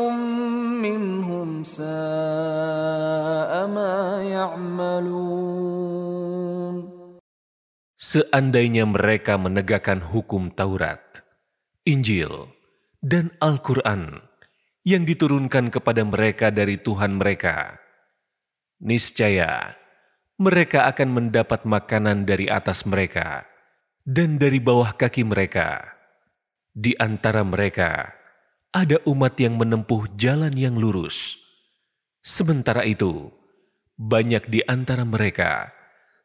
منهم 0.82 1.64
ساء 1.64 3.52
ما 3.66 4.22
يعملون 4.22 5.78
Seandainya 7.98 8.86
mereka 8.88 9.36
menegakkan 9.36 10.00
hukum 10.00 10.54
Taurat, 10.54 11.02
Injil, 11.82 12.46
dan 13.02 13.34
Al-Quran 13.42 14.22
yang 14.83 15.07
diturunkan 15.07 15.71
kepada 15.71 16.03
mereka 16.03 16.51
dari 16.51 16.79
Tuhan 16.79 17.15
mereka, 17.15 17.79
niscaya 18.83 19.79
mereka 20.35 20.91
akan 20.91 21.09
mendapat 21.23 21.63
makanan 21.63 22.27
dari 22.27 22.51
atas 22.51 22.83
mereka 22.83 23.47
dan 24.03 24.35
dari 24.35 24.59
bawah 24.59 24.95
kaki 24.95 25.23
mereka. 25.23 25.87
Di 26.73 26.97
antara 26.99 27.45
mereka 27.45 28.11
ada 28.73 28.97
umat 29.05 29.37
yang 29.37 29.55
menempuh 29.55 30.09
jalan 30.17 30.51
yang 30.57 30.75
lurus. 30.75 31.37
Sementara 32.25 32.81
itu, 32.83 33.29
banyak 33.93 34.49
di 34.49 34.65
antara 34.65 35.05
mereka 35.05 35.69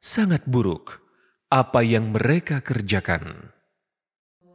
sangat 0.01 0.49
buruk 0.49 1.05
apa 1.53 1.85
yang 1.85 2.17
mereka 2.17 2.65
kerjakan. 2.65 3.53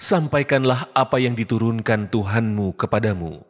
sampaikanlah 0.00 0.88
apa 0.96 1.20
yang 1.20 1.36
diturunkan 1.36 2.08
Tuhanmu 2.08 2.72
kepadamu. 2.80 3.44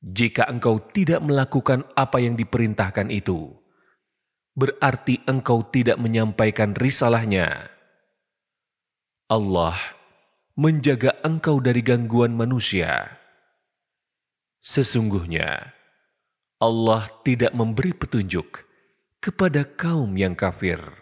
Jika 0.00 0.48
engkau 0.48 0.80
tidak 0.80 1.20
melakukan 1.20 1.84
apa 1.92 2.24
yang 2.24 2.40
diperintahkan 2.40 3.12
itu, 3.12 3.52
berarti 4.56 5.20
engkau 5.28 5.60
tidak 5.68 6.00
menyampaikan 6.00 6.72
risalahnya. 6.72 7.68
Allah 9.28 9.76
menjaga 10.56 11.20
engkau 11.20 11.60
dari 11.60 11.84
gangguan 11.84 12.32
manusia. 12.32 13.20
Sesungguhnya, 14.64 15.76
Allah 16.58 17.12
tidak 17.28 17.52
memberi 17.52 17.92
petunjuk 17.92 18.64
kepada 19.20 19.68
kaum 19.68 20.16
yang 20.16 20.32
kafir. 20.32 21.01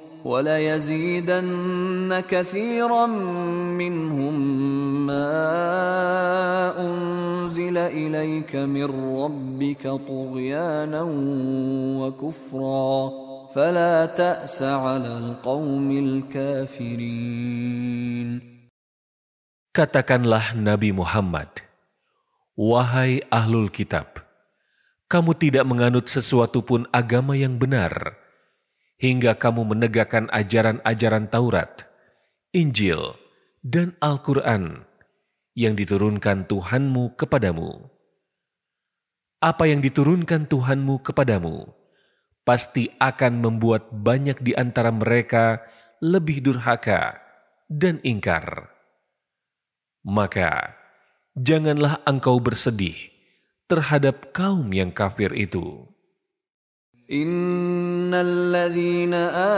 وليزيدن 0.26 2.10
كثيرا 2.28 3.06
منهم 3.78 4.34
ما 5.06 5.38
أنزل 6.74 7.78
إليك 7.78 8.56
من 8.56 8.90
ربك 9.22 9.82
طغيانا 9.86 11.02
وكفرا 12.02 13.10
فلا 13.54 14.06
تأس 14.06 14.62
على 14.62 15.18
القوم 15.18 15.90
الكافرين 16.26 17.76
Katakanlah 19.76 20.56
Nabi 20.56 20.88
Muhammad, 20.88 21.52
Wahai 22.56 23.20
ahlul 23.28 23.68
kitab, 23.68 24.24
kamu 25.04 25.36
tidak 25.36 25.68
menganut 25.68 26.08
sesuatu 26.08 26.64
pun 26.64 26.88
agama 26.88 27.36
yang 27.36 27.60
benar, 27.60 28.16
hingga 29.01 29.33
kamu 29.33 29.73
menegakkan 29.73 30.29
ajaran-ajaran 30.29 31.25
Taurat, 31.33 31.89
Injil, 32.53 33.17
dan 33.65 33.97
Al-Quran 33.97 34.85
yang 35.57 35.73
diturunkan 35.73 36.45
Tuhanmu 36.45 37.17
kepadamu. 37.17 37.89
Apa 39.41 39.65
yang 39.65 39.81
diturunkan 39.81 40.45
Tuhanmu 40.45 41.01
kepadamu 41.01 41.65
pasti 42.45 42.93
akan 43.01 43.41
membuat 43.41 43.89
banyak 43.89 44.37
di 44.37 44.53
antara 44.53 44.93
mereka 44.93 45.65
lebih 45.97 46.45
durhaka 46.45 47.17
dan 47.65 47.97
ingkar. 48.05 48.69
Maka, 50.05 50.77
janganlah 51.37 52.01
engkau 52.05 52.41
bersedih 52.41 52.97
terhadap 53.69 54.33
kaum 54.33 54.73
yang 54.73 54.89
kafir 54.89 55.33
itu. 55.37 55.90
ان 57.11 58.13
الذين 58.13 59.13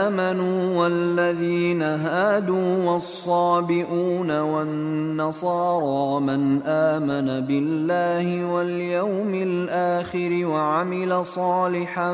امنوا 0.06 0.58
والذين 0.74 1.82
هادوا 1.82 2.84
والصابئون 2.90 4.30
والنصارى 4.40 6.20
من 6.20 6.62
امن 6.66 7.46
بالله 7.46 8.44
واليوم 8.44 9.34
الآخر 9.34 10.46
وعمل 10.46 11.26
صالحا 11.26 12.12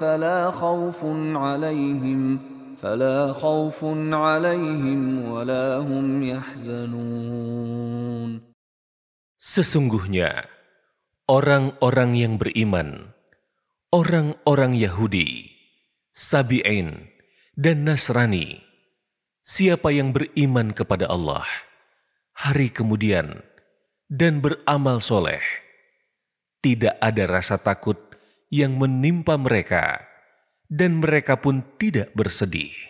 فلا 0.00 0.50
خوف 0.50 1.04
عليهم 1.36 2.38
فلا 2.80 3.32
خوف 3.32 3.84
عليهم 4.12 5.30
ولا 5.30 5.76
هم 5.84 6.22
يحزنون 6.22 7.60
Sesungguhnya 9.40 10.48
orang-orang 11.28 12.12
yang 12.16 12.36
beriman 12.40 13.19
orang-orang 13.90 14.78
Yahudi, 14.78 15.50
Sabi'in, 16.14 17.10
dan 17.58 17.82
Nasrani, 17.82 18.62
siapa 19.42 19.90
yang 19.90 20.14
beriman 20.14 20.70
kepada 20.70 21.10
Allah, 21.10 21.42
hari 22.38 22.70
kemudian, 22.70 23.42
dan 24.06 24.38
beramal 24.38 25.02
soleh, 25.02 25.42
tidak 26.62 26.94
ada 27.02 27.26
rasa 27.26 27.58
takut 27.58 27.98
yang 28.46 28.78
menimpa 28.78 29.34
mereka, 29.34 30.06
dan 30.70 31.02
mereka 31.02 31.42
pun 31.42 31.66
tidak 31.74 32.14
bersedih. 32.14 32.89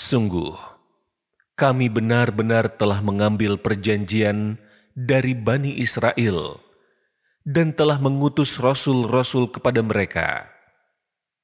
Sungguh, 0.00 0.56
kami 1.60 1.92
benar-benar 1.92 2.72
telah 2.80 3.04
mengambil 3.04 3.60
perjanjian 3.60 4.56
dari 4.96 5.36
Bani 5.36 5.76
Israel 5.76 6.56
dan 7.44 7.76
telah 7.76 8.00
mengutus 8.00 8.56
rasul-rasul 8.56 9.52
kepada 9.52 9.84
mereka. 9.84 10.48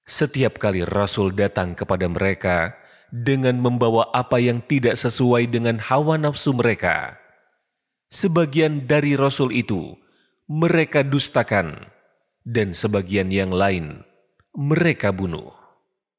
Setiap 0.08 0.56
kali 0.56 0.88
rasul 0.88 1.36
datang 1.36 1.76
kepada 1.76 2.08
mereka 2.08 2.72
dengan 3.12 3.60
membawa 3.60 4.08
apa 4.16 4.40
yang 4.40 4.64
tidak 4.64 4.96
sesuai 4.96 5.52
dengan 5.52 5.76
hawa 5.76 6.16
nafsu 6.16 6.56
mereka, 6.56 7.12
sebagian 8.08 8.88
dari 8.88 9.20
rasul 9.20 9.52
itu 9.52 10.00
mereka 10.48 11.04
dustakan, 11.04 11.92
dan 12.48 12.72
sebagian 12.72 13.28
yang 13.28 13.52
lain 13.52 14.00
mereka 14.56 15.12
bunuh. 15.12 15.65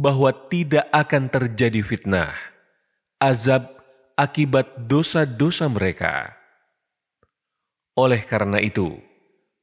bahwa 0.00 0.32
tidak 0.48 0.88
akan 0.96 1.28
terjadi 1.28 1.84
fitnah, 1.84 2.32
azab 3.20 3.68
akibat 4.16 4.88
dosa-dosa 4.88 5.68
mereka. 5.68 6.32
Oleh 8.00 8.24
karena 8.24 8.64
itu, 8.64 8.96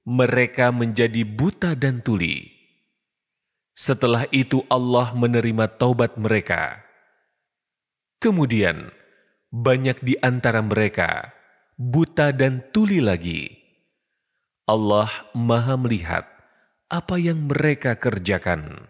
mereka 0.05 0.69
menjadi 0.69 1.26
buta 1.26 1.73
dan 1.73 2.05
tuli. 2.05 2.53
Setelah 3.73 4.30
itu 4.30 4.61
Allah 4.69 5.09
menerima 5.18 5.73
taubat 5.81 6.22
mereka. 6.22 6.85
Kemudian, 8.22 8.93
banyak 9.49 9.97
di 10.05 10.14
antara 10.22 10.61
mereka 10.61 11.34
buta 11.77 12.30
dan 12.34 12.61
tuli 12.73 13.01
lagi. 13.01 13.53
Allah 14.69 15.09
maha 15.34 15.77
melihat 15.77 16.26
apa 16.89 17.22
yang 17.22 17.45
mereka 17.49 17.97
kerjakan. 17.97 18.89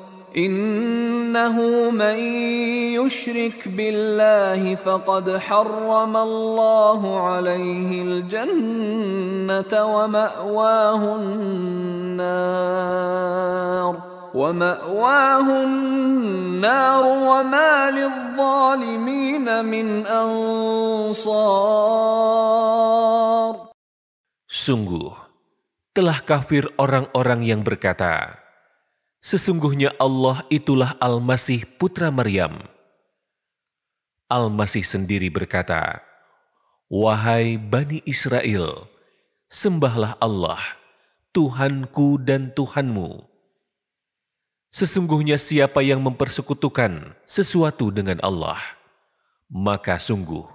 إنه 0.36 1.56
من 1.90 2.18
يشرك 3.00 3.68
بالله 3.72 4.74
فقد 4.74 5.36
حرم 5.36 6.16
الله 6.16 7.20
عليه 7.20 8.02
الجنة 8.02 9.72
ومأواه 9.72 11.02
النار 11.16 12.36
ومأواه 14.34 15.48
النار 15.64 17.04
وما 17.04 17.90
للظالمين 17.90 19.64
من 19.64 20.06
أنصار 20.06 21.56
Sungguh, 24.46 25.14
telah 25.94 26.18
kafir 26.26 26.66
orang-orang 26.74 27.46
yang 27.46 27.62
berkata, 27.62 28.39
Sesungguhnya 29.21 29.93
Allah 30.01 30.41
itulah 30.49 30.97
Al-Masih 30.97 31.69
putra 31.77 32.09
Maryam. 32.09 32.65
Al-Masih 34.25 34.81
sendiri 34.81 35.29
berkata, 35.29 36.01
Wahai 36.89 37.55
Bani 37.61 38.01
Israel, 38.09 38.89
sembahlah 39.45 40.17
Allah, 40.17 40.59
Tuhanku 41.29 42.17
dan 42.17 42.49
Tuhanmu. 42.49 43.23
Sesungguhnya 44.73 45.37
siapa 45.37 45.85
yang 45.85 46.01
mempersekutukan 46.01 47.13
sesuatu 47.21 47.93
dengan 47.93 48.17
Allah, 48.25 48.59
maka 49.47 50.01
sungguh 50.01 50.49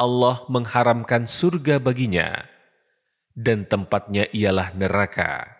Allah 0.00 0.46
mengharamkan 0.48 1.28
surga 1.28 1.76
baginya, 1.76 2.48
dan 3.36 3.68
tempatnya 3.68 4.30
ialah 4.32 4.72
neraka. 4.72 5.59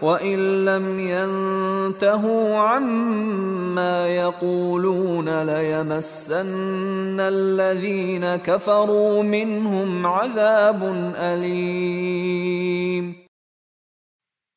وإن 0.00 0.64
لم 0.64 0.86
ينتهوا 0.96 2.46
عما 2.58 4.08
يقولون 4.08 5.28
ليمسن 5.28 7.18
الذين 7.20 8.24
كفروا 8.36 9.22
منهم 9.22 10.06
عذاب 10.06 10.80
أليم 11.16 13.06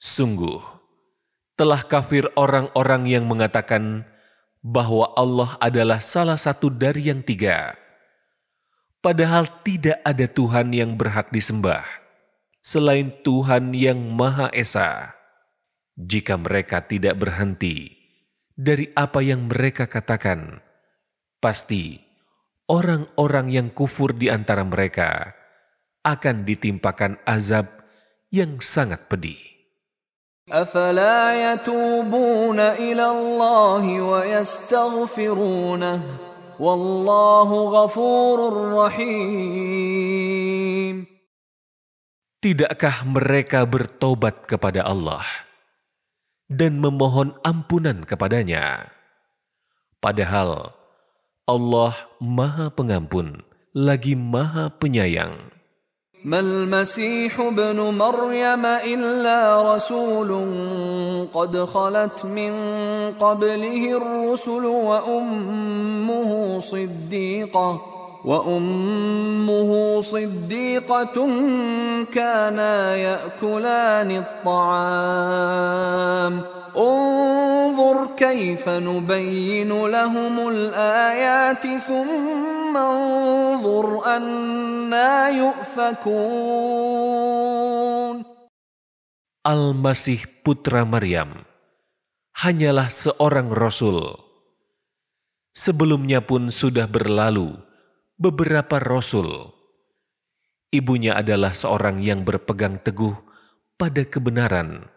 Sungguh, 0.04 0.60
telah 1.56 1.80
kafir 1.88 2.28
orang-orang 2.36 3.08
yang 3.08 3.24
mengatakan 3.24 4.04
bahwa 4.60 5.10
Allah 5.16 5.56
adalah 5.64 6.04
salah 6.04 6.36
satu 6.36 6.68
dari 6.68 7.08
yang 7.08 7.24
tiga. 7.24 7.74
Padahal 9.00 9.48
tidak 9.64 10.04
ada 10.04 10.28
Tuhan 10.28 10.76
yang 10.76 11.00
berhak 11.00 11.32
disembah 11.32 12.04
selain 12.64 13.12
Tuhan 13.22 13.76
yang 13.76 14.00
Maha 14.00 14.48
Esa. 14.56 15.12
Jika 15.98 16.42
mereka 16.42 16.90
tidak 16.90 17.22
berhenti 17.22 17.94
dari 18.54 18.90
apa 18.98 19.22
yang 19.22 19.46
mereka 19.46 19.86
katakan, 19.86 20.58
pasti 21.38 22.02
orang-orang 22.66 23.54
yang 23.54 23.68
kufur 23.70 24.18
di 24.18 24.34
antara 24.34 24.66
mereka 24.66 25.38
akan 26.02 26.46
ditimpakan 26.46 27.22
azab 27.30 27.70
yang 28.34 28.58
sangat 28.58 29.06
pedih. 29.06 29.54
أفلا 30.52 31.54
يتوبون 31.54 32.60
إلى 32.60 33.06
الله 33.06 34.02
ويستغفرونه 34.02 36.02
والله 36.60 37.50
غفور 37.72 38.40
رحيم 38.76 40.04
Tidakkah 42.44 43.08
mereka 43.08 43.64
bertobat 43.64 44.44
kepada 44.44 44.84
Allah 44.84 45.24
dan 46.52 46.80
memohon 46.80 47.34
ampunan 47.42 48.04
kepadanya? 48.04 48.92
Padahal 50.04 50.76
Allah 51.50 51.96
Maha 52.20 52.72
Pengampun 52.72 53.44
lagi 53.76 54.16
Maha 54.16 54.72
Penyayang. 54.72 55.54
ما 56.24 56.40
المسيح 56.40 57.40
ابن 57.40 57.80
مريم 58.00 58.66
إلا 58.66 59.40
رسول 59.76 60.30
قد 61.34 61.54
خلت 61.58 62.26
من 62.26 62.54
قبله 63.20 63.84
الرسل 63.98 64.66
وأمه 64.66 66.60
صديقة 66.60 67.72
وأمه 68.28 70.02
صديقة 70.02 71.28
كانا 72.12 72.96
يأكلان 72.96 74.12
الطعام 74.24 75.74
انظر 76.78 78.08
كيف 78.18 78.70
نبين 78.70 79.86
لهم 79.86 80.48
الآيات 80.48 81.68
ثم 81.68 82.78
انظر 82.78 84.06
أنا 84.06 85.30
يؤفكون 85.30 87.04
Al-Masih 89.44 90.24
putra 90.40 90.88
Maryam 90.88 91.44
hanyalah 92.40 92.88
seorang 92.88 93.52
rasul. 93.52 94.16
Sebelumnya 95.52 96.24
pun 96.24 96.48
sudah 96.48 96.88
berlalu 96.88 97.52
beberapa 98.19 98.83
rasul. 98.83 99.55
Ibunya 100.75 101.15
adalah 101.15 101.55
seorang 101.55 102.03
yang 102.03 102.27
berpegang 102.27 102.83
teguh 102.83 103.15
pada 103.79 104.03
kebenaran. 104.03 104.91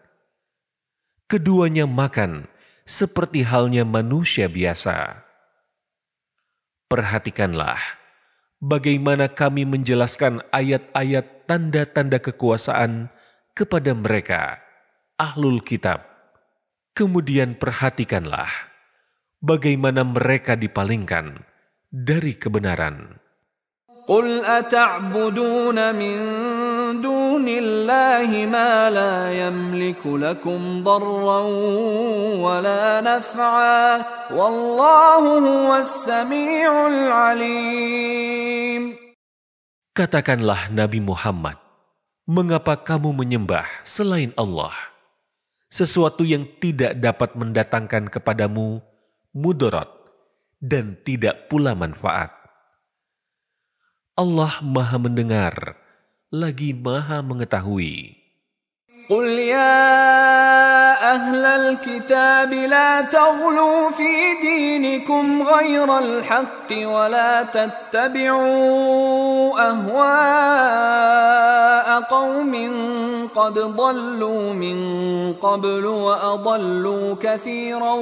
Keduanya 1.30 1.86
makan 1.86 2.50
seperti 2.82 3.46
halnya 3.46 3.86
manusia 3.86 4.50
biasa. 4.50 5.22
Perhatikanlah 6.90 7.78
bagaimana 8.58 9.30
kami 9.30 9.64
menjelaskan 9.70 10.42
ayat-ayat 10.50 11.46
tanda-tanda 11.46 12.18
kekuasaan 12.18 13.06
kepada 13.54 13.94
mereka, 13.94 14.58
ahlul 15.14 15.62
kitab. 15.62 16.04
Kemudian 16.92 17.54
perhatikanlah 17.56 18.50
bagaimana 19.40 20.04
mereka 20.04 20.52
dipalingkan 20.52 21.51
dari 21.91 22.35
kebenaran. 22.37 23.27
قل 24.07 24.39
أتعبدون 24.39 25.75
من 25.95 26.15
دون 27.03 27.43
الله 27.43 28.47
ما 28.47 28.87
لا 28.87 29.27
يملك 29.35 29.99
لكم 30.07 30.83
ضرا 30.83 31.41
ولا 32.39 33.03
نفعا 33.03 33.87
والله 34.31 35.23
هو 35.43 35.75
السميع 35.75 36.71
العليم 36.87 38.47
Katakanlah 39.97 40.69
Nabi 40.69 41.01
Muhammad, 41.01 41.57
mengapa 42.29 42.77
kamu 42.77 43.17
menyembah 43.17 43.65
selain 43.81 44.29
Allah? 44.37 44.71
Sesuatu 45.73 46.21
yang 46.21 46.45
tidak 46.61 46.95
dapat 47.01 47.33
mendatangkan 47.33 48.05
kepadamu 48.05 48.77
mudarat 49.33 49.89
dan 50.61 50.97
tidak 51.05 51.49
pula 51.49 51.77
manfaat. 51.77 52.33
Allah 54.17 54.59
Maha 54.65 54.97
Mendengar, 54.97 55.77
lagi 56.33 56.73
Maha 56.73 57.21
Mengetahui. 57.21 58.17
قل 59.09 59.23
يا 59.23 61.15
أهل 61.15 61.45
الكتاب 61.45 62.53
لا 62.53 63.01
تغلوا 63.01 63.91
في 63.91 64.33
دينكم 64.41 65.41
غير 65.47 65.99
الحق 65.99 66.71
ولا 66.71 67.43
تتبعوا 67.43 68.49
أهواء 69.69 71.07
قوم 72.01 72.53
قد 73.35 73.53
ضلوا 73.59 74.53
من 74.53 74.77
قبل 75.33 75.85
وأضلوا 75.85 77.15
كثيرا 77.21 77.93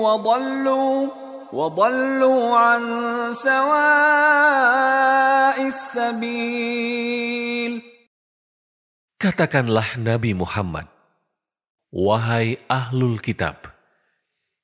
وضلوا 0.00 1.21
وضلوا 1.52 2.56
عن 2.56 2.82
سواء 3.32 4.36
السبيل 5.66 7.18
Katakanlah 9.18 9.98
Nabi 9.98 10.30
Muhammad, 10.30 10.86
Wahai 11.90 12.54
ahlul 12.70 13.18
kitab, 13.18 13.74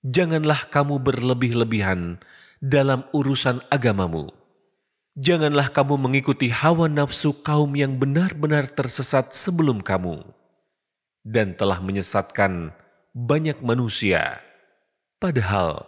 janganlah 0.06 0.70
kamu 0.70 1.02
berlebih-lebihan 1.02 2.22
dalam 2.62 3.02
urusan 3.10 3.58
agamamu. 3.66 4.30
Janganlah 5.18 5.74
kamu 5.74 5.98
mengikuti 5.98 6.54
hawa 6.54 6.86
nafsu 6.86 7.34
kaum 7.42 7.74
yang 7.74 7.98
benar-benar 7.98 8.70
tersesat 8.70 9.34
sebelum 9.34 9.82
kamu 9.82 10.22
dan 11.26 11.58
telah 11.58 11.82
menyesatkan 11.82 12.70
banyak 13.10 13.58
manusia, 13.58 14.38
padahal 15.18 15.87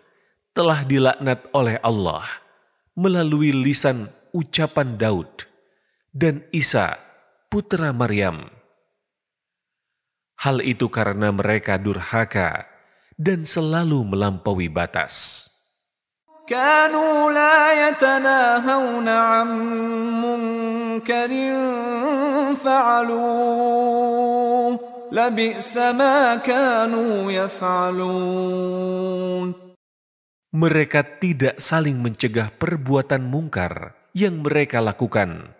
telah 0.56 0.80
dilaknat 0.88 1.44
oleh 1.52 1.76
Allah 1.84 2.24
melalui 2.96 3.52
lisan 3.52 4.08
ucapan 4.32 4.96
Daud 4.96 5.44
dan 6.16 6.40
Isa, 6.48 6.96
putra 7.52 7.92
Maryam. 7.92 8.48
Hal 10.40 10.64
itu 10.64 10.88
karena 10.88 11.32
mereka 11.32 11.76
durhaka 11.76 12.64
dan 13.16 13.44
selalu 13.44 14.04
melampaui 14.16 14.68
batas. 14.72 15.46
كانوا 16.46 17.32
لا 17.34 17.88
يتناهون 17.88 19.08
عن 19.08 19.48
منكر 20.22 21.30
فعلوه 22.64 24.06
لبئس 25.12 25.76
ما 25.76 26.36
كانوا 26.36 27.32
يفعلون 27.32 28.86
Mereka 30.56 31.20
tidak 31.20 31.60
saling 31.60 32.00
mencegah 32.00 32.48
perbuatan 32.54 33.26
mungkar 33.26 33.98
yang 34.16 34.40
mereka 34.40 34.80
lakukan. 34.80 35.52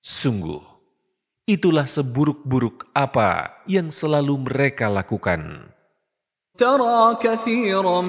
Sungguh, 0.00 0.62
itulah 1.48 1.90
seburuk-buruk 1.90 2.88
apa 2.94 3.60
yang 3.66 3.90
selalu 3.90 4.46
mereka 4.46 4.86
lakukan. 4.86 5.72
ترى 6.60 7.16
كثيرا 7.22 8.00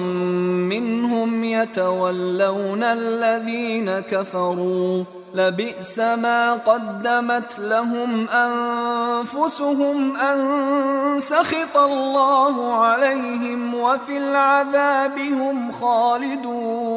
منهم 0.68 1.44
يتولون 1.44 2.82
الذين 2.82 3.88
كفروا 4.00 5.04
لبئس 5.34 5.98
ما 5.98 6.60
قدمت 6.60 7.58
لهم 7.58 8.28
انفسهم 8.28 10.16
ان 10.16 10.38
سخط 11.20 11.76
الله 11.76 12.54
عليهم 12.84 13.74
وفي 13.74 14.16
العذاب 14.16 15.18
هم 15.18 15.72
خالدون 15.72 16.92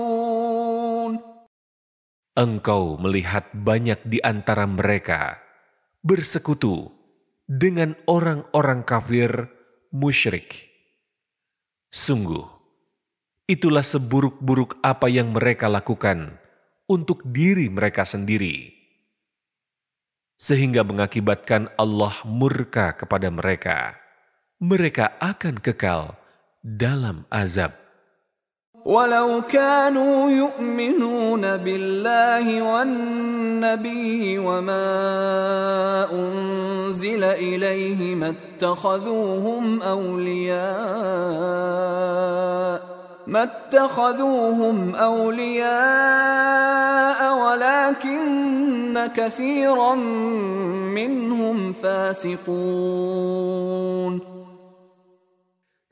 Engkau 2.35 2.99
melihat 2.99 3.47
banyak 3.55 4.03
di 4.03 4.19
antara 4.19 4.67
mereka 4.67 5.39
bersekutu 6.03 6.91
dengan 7.47 7.95
orang-orang 8.11 8.83
kafir 8.83 9.47
musyrik. 9.95 10.67
Sungguh, 11.95 12.43
itulah 13.47 13.87
seburuk-buruk 13.87 14.83
apa 14.83 15.07
yang 15.07 15.31
mereka 15.31 15.71
lakukan 15.71 16.35
untuk 16.89 17.25
diri 17.25 17.67
mereka 17.67 18.05
sendiri, 18.05 18.71
sehingga 20.37 20.85
mengakibatkan 20.85 21.73
Allah 21.79 22.13
murka 22.23 22.93
kepada 22.93 23.27
mereka. 23.33 23.97
Mereka 24.55 25.19
akan 25.19 25.59
kekal 25.59 26.15
dalam 26.63 27.27
azab. 27.27 27.85
ولو 28.85 29.41
كانوا 29.49 30.29
يؤمنون 30.29 31.57
بالله 31.57 32.61
والنبي 32.61 34.37
وما 34.37 34.85
أنزل 36.13 37.23
إليه 37.23 38.15
ما 38.15 38.29
اتخذوهم 38.29 39.81
أولياء 39.81 40.65
ما 43.29 43.43
اتخذوهم 43.43 44.95
أولياء 44.95 45.69
ولكن 47.37 49.07
كثيرا 49.15 49.95
منهم 50.93 51.73
فاسقون 51.73 52.85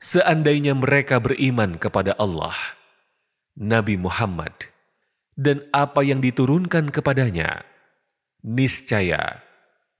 Seandainya 0.04 0.76
mereka 0.76 1.16
beriman 1.16 1.80
kepada 1.80 2.12
Allah, 2.20 2.52
Nabi 3.56 3.96
Muhammad, 3.96 4.52
dan 5.32 5.64
apa 5.72 6.04
yang 6.04 6.20
diturunkan 6.20 6.92
kepadanya, 6.92 7.64
niscaya 8.44 9.40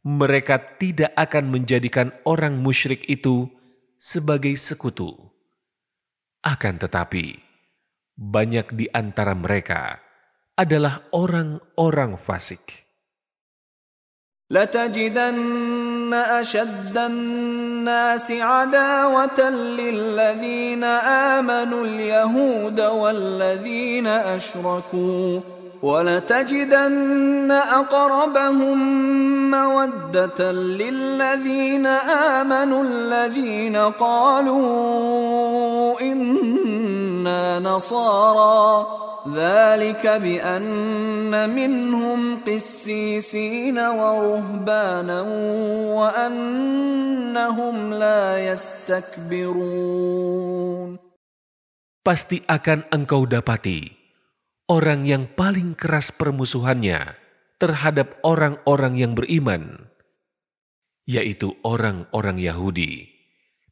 mereka 0.04 0.60
tidak 0.76 1.08
akan 1.16 1.48
menjadikan 1.48 2.12
orang 2.28 2.60
musyrik 2.60 3.00
itu 3.08 3.48
sebagai 3.96 4.52
sekutu. 4.60 5.27
Akan 6.44 6.76
tetapi, 6.76 7.34
banyak 8.14 8.70
di 8.76 8.86
antara 8.92 9.32
mereka 9.32 9.98
adalah 10.54 11.08
orang-orang 11.10 12.20
fasik. 12.20 12.84
لتجدن 14.50 16.14
أشد 16.14 16.98
الناس 16.98 18.32
عداوة 18.32 19.40
للذين 19.50 20.84
آمنوا 21.34 21.84
اليهود 21.84 22.80
والذين 22.80 24.06
أشركوا 24.06 25.40
ولتجدن 25.81 27.51
أقربهم 27.51 28.77
مودة 29.51 30.51
للذين 30.51 31.85
آمنوا 32.37 32.83
الذين 32.83 33.75
قالوا 33.75 34.65
إنا 36.01 37.59
نصارى. 37.59 38.87
ذلك 39.35 40.07
بأن 40.07 41.49
منهم 41.49 42.39
قسيسين 42.47 43.77
ورهبانا 43.77 45.21
وأنهم 45.99 47.75
لا 47.93 48.39
يستكبرون. 48.39 49.99
Pasti 51.99 52.39
akan 52.47 52.87
engkau 52.95 53.27
dapati 53.27 53.98
orang 54.69 55.09
yang 55.09 55.25
paling 55.33 55.73
keras 55.73 56.13
permusuhannya 56.13 57.17
terhadap 57.57 58.21
orang-orang 58.21 59.01
yang 59.01 59.17
beriman, 59.17 59.89
yaitu 61.09 61.57
orang-orang 61.65 62.37
Yahudi 62.37 63.09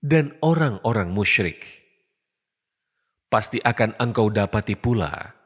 dan 0.01 0.33
orang-orang 0.41 1.13
musyrik. 1.13 1.85
Pasti 3.29 3.61
akan 3.61 3.93
engkau 4.01 4.33
dapati 4.33 4.73
pula 4.73 5.37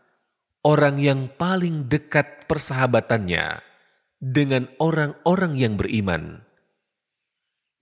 orang 0.64 0.96
yang 1.04 1.28
paling 1.36 1.92
dekat 1.92 2.48
persahabatannya 2.48 3.60
dengan 4.24 4.72
orang-orang 4.80 5.60
yang 5.60 5.76
beriman, 5.76 6.48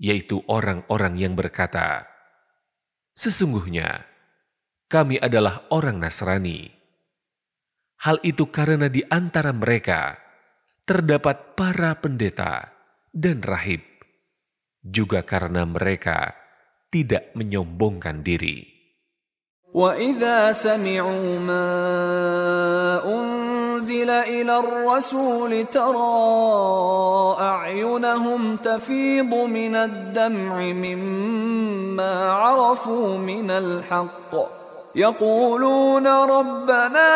yaitu 0.01 0.41
orang-orang 0.49 1.19
yang 1.21 1.37
berkata, 1.37 2.07
"Sesungguhnya 3.13 4.09
kami 4.89 5.21
adalah 5.21 5.69
orang 5.69 6.01
Nasrani." 6.01 6.78
Hal 8.04 8.20
itu 8.20 8.52
karena 8.52 8.92
di 8.92 9.00
antara 9.08 9.54
mereka 9.56 10.18
terdapat 10.84 11.56
para 11.56 11.96
pendeta 11.96 12.68
dan 13.08 13.40
rahib, 13.40 13.80
juga 14.84 15.24
karena 15.24 15.64
mereka 15.64 16.36
tidak 16.92 17.32
menyombongkan 17.32 18.20
diri. 18.20 18.74
وإذا 19.74 20.52
سمعوا 20.54 21.38
ما 21.42 21.70
أنزل 23.02 24.10
إلى 24.10 24.58
الرسول 24.58 25.66
ترى 25.66 26.14
أعينهم 27.40 28.56
تفيض 28.56 29.34
من 29.34 29.74
الدمع 29.74 30.54
مما 30.62 32.14
عرفوا 32.30 33.18
من 33.18 33.50
الحق 33.50 34.32
يقولون 34.94 36.06
ربنا 36.06 37.10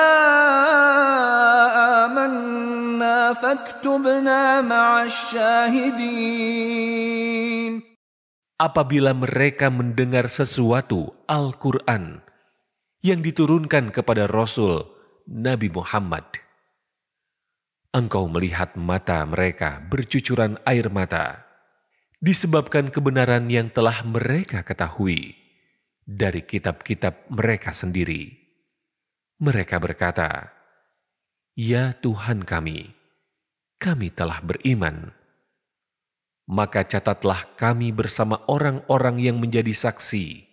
آمنا 2.05 3.32
فاكتبنا 3.32 4.60
مع 4.66 5.02
الشاهدين 5.06 6.59
Apabila 8.59 9.15
mereka 9.15 9.70
mendengar 9.70 10.27
sesuatu 10.27 11.15
Al-Quran 11.31 12.19
yang 13.06 13.23
diturunkan 13.23 13.94
kepada 13.94 14.27
Rasul 14.27 14.82
Nabi 15.31 15.70
Muhammad, 15.70 16.27
engkau 17.94 18.27
melihat 18.27 18.74
mata 18.74 19.23
mereka 19.23 19.78
bercucuran 19.86 20.59
air 20.66 20.90
mata 20.90 21.47
disebabkan 22.19 22.90
kebenaran 22.90 23.47
yang 23.47 23.70
telah 23.70 24.02
mereka 24.02 24.66
ketahui 24.66 25.39
dari 26.07 26.43
kitab-kitab 26.43 27.31
mereka 27.31 27.75
sendiri. 27.75 28.31
Mereka 29.43 29.75
berkata, 29.84 30.53
"Ya 31.57 31.91
Tuhan 31.97 32.47
kami, 32.47 32.95
kami 33.81 34.07
telah 34.13 34.39
beriman." 34.39 35.11
Maka 36.47 36.84
catatlah 36.84 37.47
kami 37.55 37.95
bersama 37.95 38.43
orang-orang 38.51 39.19
yang 39.19 39.38
menjadi 39.39 39.71
saksi 39.71 40.43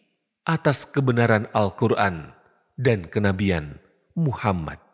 atas 0.47 0.87
kebenaran 0.87 1.51
Al-Quran 1.51 2.31
dan 2.79 3.07
kenabian 3.11 3.83
Muhammad. 4.15 4.90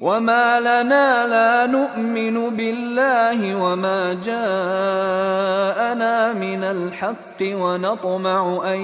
وما 0.00 0.60
لنا 0.64 1.28
لا 1.28 1.68
نؤمن 1.68 2.56
بالله 2.56 3.36
وما 3.60 4.00
جاءنا 4.24 6.14
من 6.32 6.64
الحق 6.64 7.36
ونطمع 7.42 8.42
أن 8.64 8.80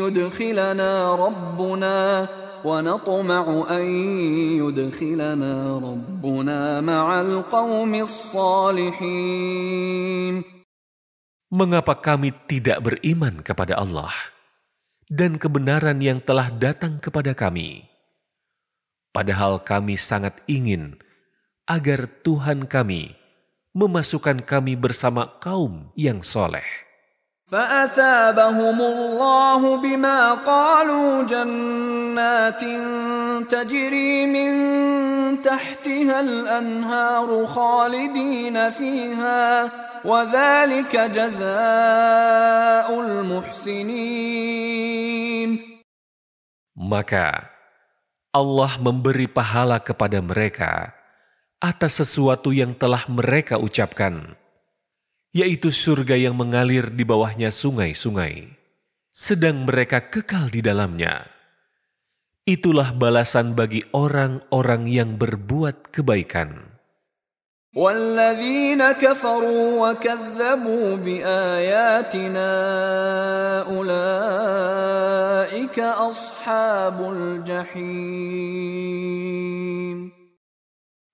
يدخلنا 0.00 1.14
ربنا 1.14 2.26
ونطمع 2.64 3.44
أن 3.70 3.84
يدخلنا 4.64 5.52
ربنا 5.78 6.80
مع 6.80 7.20
القوم 7.20 7.94
الصالحين 8.08 9.36
Mengapa 11.48 11.96
kami 11.96 12.28
tidak 12.44 12.84
beriman 12.84 13.40
kepada 13.40 13.80
Allah 13.80 14.12
dan 15.08 15.40
kebenaran 15.40 15.96
yang 15.96 16.20
telah 16.20 16.52
datang 16.52 17.00
kepada 17.00 17.32
kami? 17.32 17.88
Padahal 19.12 19.60
kami 19.64 19.96
sangat 19.98 20.38
ingin 20.46 20.96
agar 21.66 22.06
Tuhan 22.22 22.66
kami 22.70 23.16
memasukkan 23.76 24.40
kami 24.44 24.76
bersama 24.78 25.26
kaum 25.40 25.90
yang 25.98 26.22
soleh. 26.24 26.64
فأثابهم 27.48 28.78
الله 28.80 29.76
بما 29.76 30.34
قالوا 30.44 31.22
جنات 31.24 32.60
تجري 33.48 34.26
من 34.26 34.52
تحتها 35.42 36.20
الأنهار 36.20 37.46
خالدين 37.46 38.70
فيها 38.70 39.70
وذلك 40.04 40.96
جزاء 40.96 43.00
المحسنين 43.00 44.48
Maka 46.78 47.51
Allah 48.33 48.81
memberi 48.81 49.29
pahala 49.29 49.77
kepada 49.77 50.17
mereka 50.17 50.89
atas 51.61 52.01
sesuatu 52.01 52.49
yang 52.49 52.73
telah 52.73 53.05
mereka 53.05 53.61
ucapkan, 53.61 54.33
yaitu 55.29 55.69
surga 55.69 56.17
yang 56.17 56.33
mengalir 56.33 56.89
di 56.89 57.05
bawahnya 57.05 57.53
sungai-sungai, 57.53 58.49
sedang 59.13 59.69
mereka 59.69 60.09
kekal 60.09 60.49
di 60.49 60.65
dalamnya. 60.65 61.29
Itulah 62.49 62.97
balasan 62.97 63.53
bagi 63.53 63.85
orang-orang 63.93 64.89
yang 64.89 65.13
berbuat 65.15 65.93
kebaikan. 65.93 66.72
والذين 67.78 68.82
كفروا 68.92 69.68
وكذبوا 69.78 70.96
بآياتنا 70.96 72.50
أولئك 73.70 74.18
أصحاب 75.78 76.98
الجحيم 77.12 78.38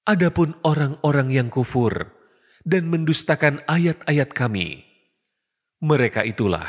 Adapun 0.04 0.52
orang-orang 0.60 1.32
yang 1.32 1.48
kufur 1.48 2.12
dan 2.60 2.92
mendustakan 2.92 3.64
ayat-ayat 3.64 4.36
kami, 4.36 4.84
mereka 5.80 6.20
itulah 6.28 6.68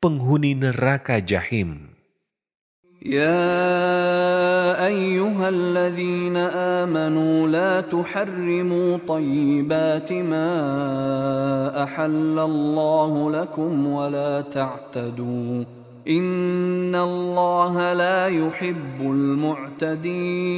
penghuni 0.00 0.56
neraka 0.56 1.20
jahim. 1.20 1.92
يا 3.04 4.80
أيها 4.86 5.48
الذين 5.48 6.36
آمنوا 6.80 7.48
لا 7.48 7.80
تحرموا 7.84 8.96
طيبات 9.08 10.12
ما 10.24 10.48
أحل 11.84 12.38
الله 12.38 13.30
لكم 13.30 13.86
ولا 13.86 14.40
تعتدوا 14.40 15.64
إن 16.08 16.94
الله 16.96 17.92
لا 17.92 18.26
يحب 18.32 19.00
المعتدين 19.84 20.56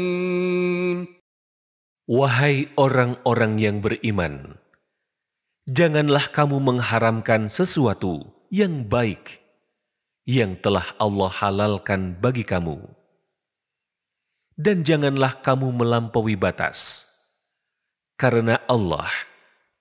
Wahai 2.07 2.71
orang-orang 2.79 3.59
yang 3.59 3.83
beriman, 3.83 4.63
janganlah 5.67 6.31
kamu 6.31 6.63
mengharamkan 6.63 7.51
sesuatu 7.51 8.31
yang 8.47 8.87
baik 8.87 9.40
yang 10.31 10.59
telah 10.59 10.95
Allah 10.99 11.31
halalkan 11.31 12.19
bagi 12.19 12.43
kamu. 12.43 12.83
Dan 14.57 14.83
janganlah 14.83 15.39
kamu 15.45 15.69
melampaui 15.71 16.35
batas, 16.35 17.05
karena 18.17 18.59
Allah 18.67 19.13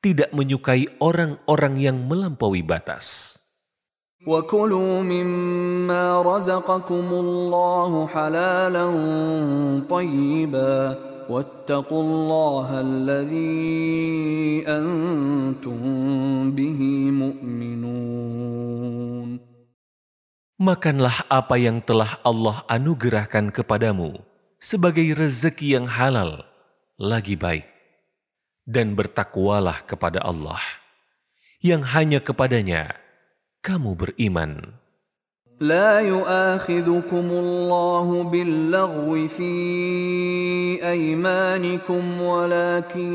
tidak 0.04 0.30
menyukai 0.36 0.86
orang-orang 1.00 1.80
yang 1.80 1.98
melampaui 2.06 2.62
batas. 2.62 3.40
وكلوا 4.26 5.06
مما 5.06 6.22
رزقكم 6.22 7.08
الله 7.14 8.08
حلالا 8.08 8.88
طيبا 9.90 10.98
واتقوا 11.30 12.02
الله 12.02 12.68
الذي 12.82 14.64
أنتم 14.68 15.82
به 16.52 16.82
مؤمنون 17.12 18.29
Makanlah 20.60 21.28
apa 21.28 21.60
yang 21.60 21.84
telah 21.84 22.16
Allah 22.24 22.64
anugerahkan 22.72 23.52
kepadamu 23.52 24.24
sebagai 24.56 25.04
rezeki 25.12 25.76
yang 25.76 25.88
halal, 25.88 26.48
lagi 26.96 27.36
baik. 27.36 27.68
Dan 28.64 28.96
bertakwalah 28.96 29.84
kepada 29.84 30.24
Allah, 30.24 30.64
yang 31.60 31.84
hanya 31.84 32.24
kepadanya 32.24 32.96
kamu 33.60 34.00
beriman. 34.00 34.80
لا 35.60 36.00
يؤاخذكم 36.04 37.26
الله 37.32 38.24
باللغو 38.24 39.28
في 39.28 39.54
أيمانكم 40.84 42.22
ولكن 42.22 43.12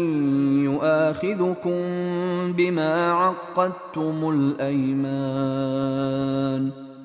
يؤاخذكم 0.65 1.83
بما 2.57 3.13
عقدتم 3.13 4.17
الأيمان 4.65 5.51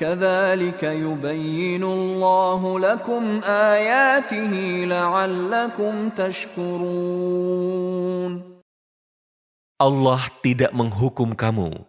كذلك 0.00 0.82
يبين 0.82 1.84
الله 1.84 2.78
لكم 2.78 3.40
آياته 3.44 4.52
لعلكم 4.84 5.94
تشكرون 6.10 7.26
Allah 9.76 10.32
tidak 10.40 10.72
menghukum 10.72 11.36
kamu 11.36 11.84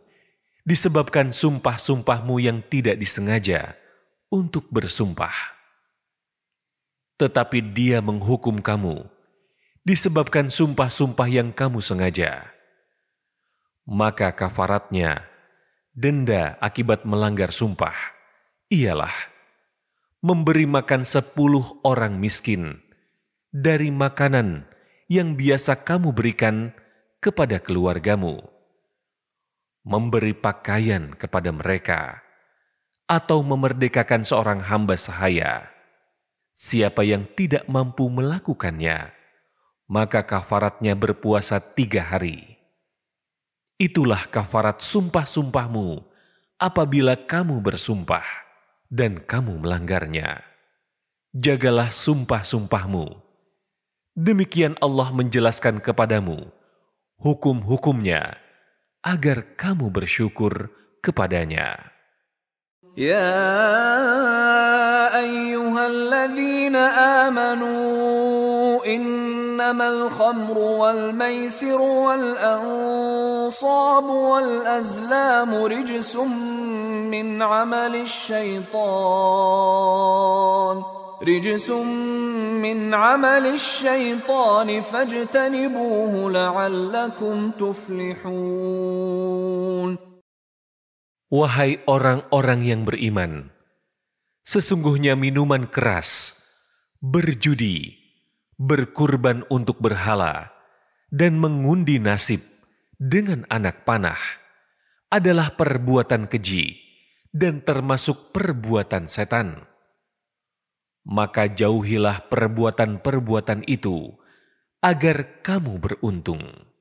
disebabkan 0.68 1.32
sumpah-sumpahmu 1.32 2.36
yang 2.44 2.60
tidak 2.60 3.00
disengaja 3.00 3.80
untuk 4.28 4.68
bersumpah. 4.68 5.32
Tetapi 7.16 7.64
dia 7.72 8.04
menghukum 8.04 8.60
kamu 8.60 9.08
disebabkan 9.88 10.52
sumpah-sumpah 10.52 11.32
yang 11.32 11.56
kamu 11.56 11.80
sengaja. 11.80 12.52
Maka 13.88 14.36
kafaratnya, 14.36 15.24
denda 15.93 16.57
akibat 16.59 17.05
melanggar 17.05 17.53
sumpah, 17.53 17.97
ialah 18.69 19.13
memberi 20.25 20.69
makan 20.69 21.05
sepuluh 21.05 21.81
orang 21.85 22.17
miskin 22.17 22.81
dari 23.53 23.93
makanan 23.93 24.65
yang 25.09 25.37
biasa 25.37 25.85
kamu 25.85 26.13
berikan 26.17 26.73
kepada 27.21 27.61
keluargamu 27.61 28.53
memberi 29.83 30.31
pakaian 30.31 31.11
kepada 31.19 31.51
mereka, 31.51 32.23
atau 33.11 33.43
memerdekakan 33.43 34.23
seorang 34.23 34.63
hamba 34.63 34.95
sahaya. 34.95 35.67
Siapa 36.55 37.03
yang 37.03 37.27
tidak 37.35 37.67
mampu 37.67 38.07
melakukannya, 38.07 39.11
maka 39.91 40.23
kafaratnya 40.23 40.95
berpuasa 40.95 41.59
tiga 41.59 42.07
hari. 42.07 42.52
Itulah 43.82 44.26
kafarat 44.30 44.82
sumpah-sumpahmu 44.82 46.02
apabila 46.58 47.14
kamu 47.14 47.62
bersumpah 47.62 48.26
dan 48.90 49.22
kamu 49.22 49.62
melanggarnya. 49.62 50.42
Jagalah 51.36 51.94
sumpah-sumpahmu. 51.94 53.22
Demikian 54.18 54.74
Allah 54.82 55.14
menjelaskan 55.14 55.78
kepadamu 55.78 56.50
hukum-hukumnya 57.22 58.42
agar 59.06 59.54
kamu 59.54 59.94
bersyukur 59.94 60.74
kepadanya. 61.06 61.94
يا 62.98 63.30
أيها 65.14 65.88
الذين 65.88 66.76
آمنوا 67.30 68.86
إن 68.86 69.21
إنما 69.63 69.87
الخمر 69.89 70.59
والميسر 70.59 71.79
والأنصاب 71.79 72.85
والأزلام 74.05 75.55
رجس 75.55 76.17
من 77.07 77.43
عمل 77.43 77.95
الشيطان. 78.03 78.83
رجس 81.23 81.71
من 82.59 82.95
عمل 82.95 83.47
الشيطان 83.47 84.83
فاجتنبوه 84.83 86.31
لعلكم 86.31 87.51
تفلحون. 87.55 88.31
Wahai 91.31 91.79
orang-orang 91.87 92.67
yang 92.67 92.83
beriman, 92.83 93.55
sesungguhnya 94.43 95.15
minuman 95.15 95.71
keras, 95.71 96.35
berjudi, 96.99 98.02
berkurban 98.57 99.45
untuk 99.53 99.79
berhala, 99.79 100.53
dan 101.13 101.37
mengundi 101.37 102.01
nasib 102.01 102.41
dengan 102.97 103.45
anak 103.53 103.85
panah 103.85 104.19
adalah 105.13 105.53
perbuatan 105.53 106.25
keji 106.25 106.81
dan 107.33 107.61
termasuk 107.61 108.33
perbuatan 108.33 109.09
setan. 109.09 109.69
Maka 111.03 111.51
jauhilah 111.51 112.31
perbuatan-perbuatan 112.31 113.67
itu 113.67 114.15
agar 114.81 115.43
kamu 115.43 115.83
beruntung. 115.83 116.72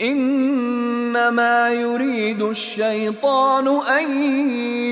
إنما 0.00 1.68
يريد 1.72 2.42
الشيطان 2.42 3.68
أن 3.68 4.26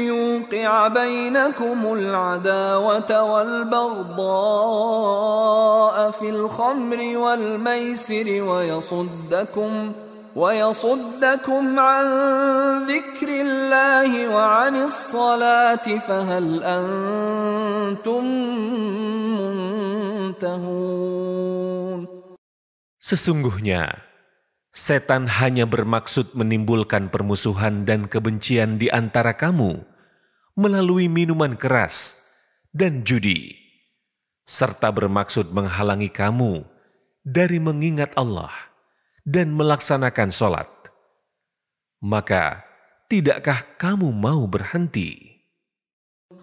يوقع 0.08 0.88
بينكم 0.88 1.92
العداوة 1.92 3.22
والبغضاء 3.22 4.14
في 6.10 6.30
الخمر 6.30 7.18
والميسر 7.18 8.42
ويصدكم 8.42 9.92
ويصدكم 10.36 11.78
عن 11.78 12.06
ذكر 12.86 13.28
الله 13.28 14.34
وعن 14.34 14.76
الصلاة 14.76 15.98
فهل 16.08 16.62
أنتم 16.64 18.24
منتهون؟ 20.34 22.06
Sesungguhnya, 23.04 24.13
setan 24.73 25.27
hanya 25.27 25.65
bermaksud 25.65 26.37
menimbulkan 26.37 27.09
permusuhan 27.09 27.83
dan 27.83 28.05
kebencian 28.05 28.77
di 28.77 28.87
antara 28.87 29.33
kamu 29.35 29.81
melalui 30.53 31.07
minuman 31.07 31.55
keras 31.55 32.19
dan 32.75 33.01
judi, 33.07 33.55
serta 34.43 34.91
bermaksud 34.91 35.55
menghalangi 35.55 36.11
kamu 36.11 36.67
dari 37.25 37.57
mengingat 37.57 38.13
Allah 38.19 38.51
dan 39.25 39.55
melaksanakan 39.55 40.29
sholat. 40.29 40.69
Maka, 41.99 42.63
tidakkah 43.11 43.75
kamu 43.75 44.11
mau 44.15 44.47
berhenti? 44.47 45.29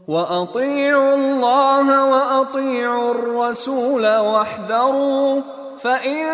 وأطيعوا 0.06 1.14
الله 1.14 1.86
وأطيعوا 2.10 3.10
الرسول 3.10 4.04
واحذروا 4.06 5.40
فإن 5.80 6.26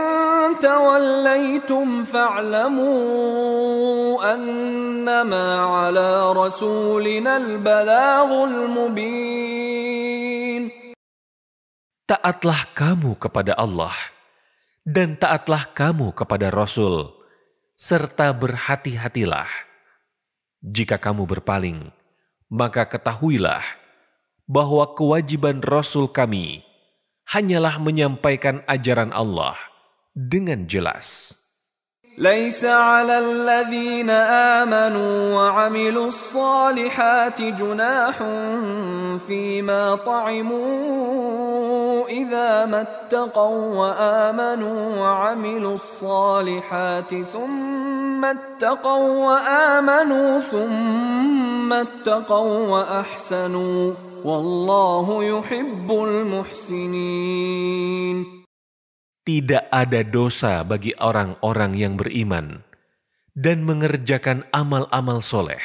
توليتم 0.63 2.05
فاعلموا 2.05 2.93
أنما 4.35 5.47
على 5.61 6.33
رسولنا 6.33 7.37
البلاغ 7.37 8.29
المبين 8.45 9.83
Taatlah 12.03 12.69
kamu 12.77 13.17
kepada 13.17 13.57
Allah 13.57 13.95
dan 14.85 15.17
taatlah 15.17 15.65
kamu 15.73 16.13
kepada 16.13 16.51
Rasul, 16.53 17.09
serta 17.79 18.35
berhati-hatilah. 18.37 19.49
Jika 20.61 21.01
kamu 21.01 21.25
berpaling, 21.25 21.89
maka 22.53 22.85
ketahuilah 22.85 23.65
bahwa 24.45 24.93
kewajiban 24.93 25.65
Rasul 25.65 26.11
kami 26.11 26.61
hanyalah 27.29 27.81
menyampaikan 27.81 28.61
ajaran 28.69 29.13
Allah 29.13 29.57
dengan 30.13 30.69
jelas. 30.69 31.39
ليس 32.19 32.65
على 32.65 33.19
الذين 33.19 34.11
آمنوا 34.61 35.35
وعملوا 35.35 36.07
الصالحات 36.09 37.43
جناح 37.43 38.17
فيما 39.27 39.95
طعموا 40.05 41.63
إذا 42.09 42.67
ما 42.67 42.81
اتقوا 42.81 43.77
وآمنوا 43.77 44.97
وعملوا 45.01 45.75
الصالحات 45.75 47.15
ثم 47.33 48.25
اتقوا 48.25 49.27
وآمنوا 49.27 50.41
ثم 50.41 51.73
اتقوا 51.73 52.69
وأحسنوا 52.69 53.93
Wallahu 54.28 55.24
yuhibbul 55.24 56.28
muhsinin. 56.28 58.18
Tidak 59.24 59.72
ada 59.72 60.04
dosa 60.04 60.68
bagi 60.68 60.92
orang-orang 61.00 61.80
yang 61.80 61.96
beriman 61.96 62.60
dan 63.32 63.64
mengerjakan 63.64 64.44
amal-amal 64.52 65.24
soleh, 65.24 65.64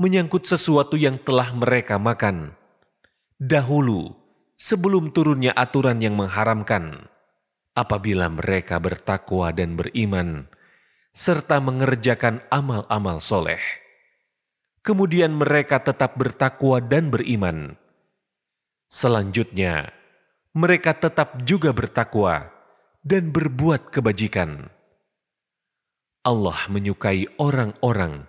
menyangkut 0.00 0.48
sesuatu 0.48 0.96
yang 0.96 1.20
telah 1.20 1.52
mereka 1.52 2.00
makan 2.00 2.56
dahulu 3.36 4.16
sebelum 4.56 5.12
turunnya 5.12 5.52
aturan 5.52 6.00
yang 6.00 6.16
mengharamkan, 6.16 7.04
apabila 7.76 8.32
mereka 8.32 8.80
bertakwa 8.80 9.52
dan 9.52 9.76
beriman, 9.76 10.48
serta 11.12 11.60
mengerjakan 11.60 12.40
amal-amal 12.48 13.20
soleh 13.20 13.81
kemudian 14.82 15.34
mereka 15.34 15.78
tetap 15.78 16.18
bertakwa 16.18 16.82
dan 16.82 17.08
beriman. 17.08 17.78
Selanjutnya, 18.90 19.88
mereka 20.52 20.92
tetap 20.92 21.40
juga 21.48 21.72
bertakwa 21.72 22.52
dan 23.00 23.32
berbuat 23.32 23.88
kebajikan. 23.88 24.68
Allah 26.22 26.60
menyukai 26.70 27.26
orang-orang 27.40 28.28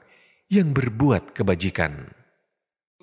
yang 0.49 0.71
berbuat 0.71 1.35
kebajikan. 1.35 2.22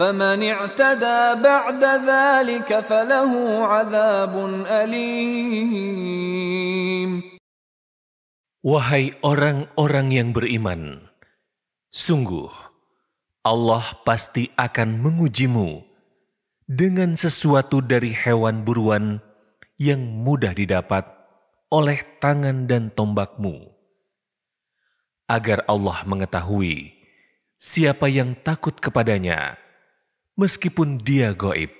فمن 0.00 0.40
اعتدى 0.42 1.20
بعد 1.44 1.84
ذلك 1.84 2.80
فله 2.80 3.32
عذاب 3.68 4.34
أليم 4.64 6.20
Wahai 8.60 9.16
orang-orang 9.24 10.12
yang 10.12 10.36
beriman, 10.36 11.08
sungguh 11.88 12.52
Allah 13.40 13.96
pasti 14.04 14.52
akan 14.52 15.00
mengujimu 15.00 15.80
dengan 16.68 17.16
sesuatu 17.16 17.80
dari 17.80 18.12
hewan 18.12 18.60
buruan 18.60 19.24
yang 19.80 20.04
mudah 20.04 20.52
didapat 20.52 21.08
oleh 21.72 22.04
tangan 22.20 22.68
dan 22.68 22.92
tombakmu, 22.92 23.72
agar 25.24 25.64
Allah 25.64 26.04
mengetahui 26.04 26.92
siapa 27.56 28.12
yang 28.12 28.36
takut 28.44 28.76
kepadanya, 28.76 29.56
meskipun 30.35 31.01
dia 31.01 31.31
goib. 31.31 31.71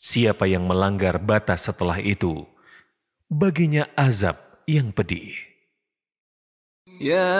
Siapa 0.00 0.48
yang 0.48 0.64
melanggar 0.64 1.20
batas 1.20 1.68
setelah 1.68 2.00
itu, 2.00 2.48
baginya 3.28 3.84
azab 3.92 4.40
yang 4.64 4.88
pedih. 4.96 5.36
Ya 7.00 7.32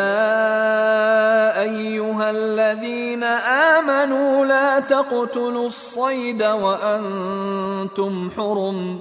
ayyuhalladzina 1.57 3.29
amanu 3.77 4.45
la 4.45 4.81
taqtulus 4.85 5.97
sayda 5.97 6.57
wa 6.57 6.81
antum 6.81 8.33
hurum. 8.33 9.01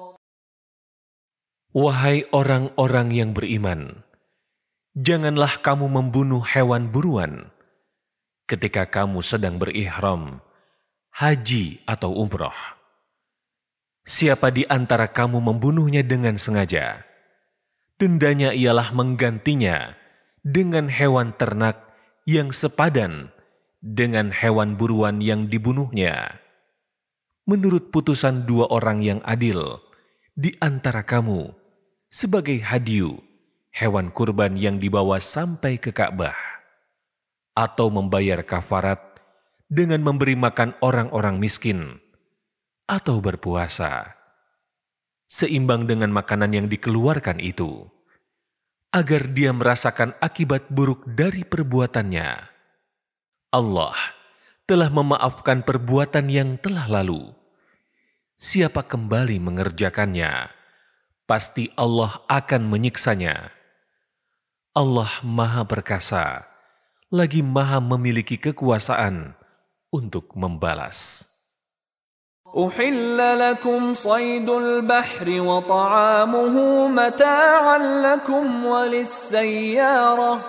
Wahai 1.71 2.27
orang-orang 2.35 3.15
yang 3.15 3.31
beriman, 3.31 4.03
janganlah 4.91 5.63
kamu 5.63 5.87
membunuh 5.87 6.43
hewan 6.43 6.91
buruan 6.91 7.47
ketika 8.43 8.83
kamu 8.83 9.23
sedang 9.23 9.55
berihram, 9.55 10.43
haji 11.15 11.79
atau 11.87 12.11
umroh. 12.11 12.51
Siapa 14.03 14.51
di 14.51 14.67
antara 14.67 15.07
kamu 15.15 15.39
membunuhnya 15.39 16.03
dengan 16.03 16.35
sengaja, 16.35 17.07
dendanya 17.95 18.51
ialah 18.51 18.91
menggantinya 18.91 19.95
dengan 20.43 20.91
hewan 20.91 21.31
ternak 21.39 21.87
yang 22.27 22.51
sepadan 22.51 23.31
dengan 23.79 24.35
hewan 24.35 24.75
buruan 24.75 25.23
yang 25.23 25.47
dibunuhnya. 25.47 26.35
Menurut 27.47 27.95
putusan 27.95 28.43
dua 28.43 28.67
orang 28.67 28.99
yang 28.99 29.23
adil 29.23 29.79
di 30.35 30.51
antara 30.59 31.07
kamu, 31.07 31.60
sebagai 32.11 32.59
hadiu 32.59 33.23
hewan 33.71 34.11
kurban 34.11 34.59
yang 34.59 34.83
dibawa 34.83 35.23
sampai 35.23 35.79
ke 35.79 35.95
Ka'bah, 35.95 36.35
atau 37.55 37.87
membayar 37.87 38.43
kafarat 38.43 38.99
dengan 39.71 40.03
memberi 40.03 40.35
makan 40.35 40.75
orang-orang 40.83 41.39
miskin, 41.39 42.03
atau 42.83 43.23
berpuasa, 43.23 44.11
seimbang 45.31 45.87
dengan 45.87 46.11
makanan 46.11 46.51
yang 46.51 46.67
dikeluarkan 46.67 47.39
itu, 47.39 47.87
agar 48.91 49.31
dia 49.31 49.55
merasakan 49.55 50.11
akibat 50.19 50.67
buruk 50.67 51.07
dari 51.07 51.47
perbuatannya. 51.47 52.51
Allah 53.55 53.95
telah 54.67 54.91
memaafkan 54.91 55.63
perbuatan 55.63 56.27
yang 56.27 56.59
telah 56.59 56.91
lalu. 56.91 57.31
Siapa 58.35 58.83
kembali 58.83 59.39
mengerjakannya, 59.39 60.51
pasti 61.30 61.70
Allah 61.74 62.22
akan 62.30 62.62
menyiksanya. 62.70 63.50
Allah 64.76 65.10
Maha 65.24 65.64
Perkasa, 65.64 66.44
lagi 67.08 67.40
Maha 67.40 67.80
memiliki 67.80 68.36
kekuasaan 68.36 69.34
untuk 69.90 70.36
membalas. 70.36 71.26
أحل 72.56 73.18
لكم 73.38 73.94
صيد 73.94 74.48
البحر 74.50 75.28
وطعامه 75.40 76.54
متاعا 76.88 77.78
لكم 77.78 78.66
وللسيارة 78.66 80.40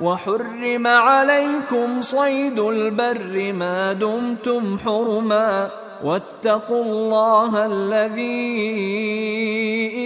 وحرم 0.00 0.86
عليكم 0.86 2.02
صيد 2.02 2.58
البر 2.58 3.52
ما 3.52 3.92
دمتم 3.92 4.78
حرما 4.78 5.70
واتقوا 6.02 6.84
الله 6.84 7.52
الذي 7.66 8.48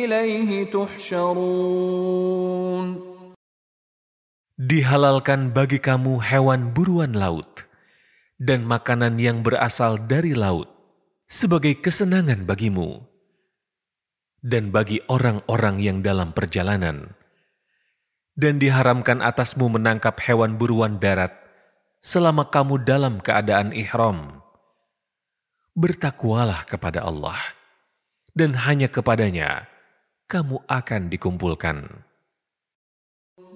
إليه 0.05 0.51
تحشرون 0.71 2.27
Dihalalkan 4.57 5.53
bagi 5.53 5.77
kamu 5.77 6.17
hewan 6.25 6.73
buruan 6.73 7.13
laut 7.13 7.69
dan 8.41 8.65
makanan 8.65 9.21
yang 9.21 9.45
berasal 9.45 10.01
dari 10.01 10.33
laut 10.33 10.73
sebagai 11.29 11.77
kesenangan 11.77 12.49
bagimu 12.49 13.05
dan 14.47 14.71
bagi 14.71 15.03
orang-orang 15.11 15.83
yang 15.83 15.99
dalam 16.01 16.31
perjalanan. 16.33 17.13
Dan 18.37 18.57
diharamkan 18.57 19.25
atasmu 19.25 19.69
menangkap 19.69 20.17
hewan 20.25 20.61
buruan 20.61 21.01
darat 21.01 21.37
selama 22.05 22.49
kamu 22.53 22.85
dalam 22.85 23.21
keadaan 23.21 23.73
ihram. 23.73 24.40
Bertakwalah 25.77 26.65
kepada 26.65 27.05
Allah, 27.05 27.37
dan 28.33 28.57
hanya 28.57 28.89
kepadanya 28.89 29.69
kamu 30.27 30.59
akan 30.67 31.13
dikumpulkan. 31.13 32.07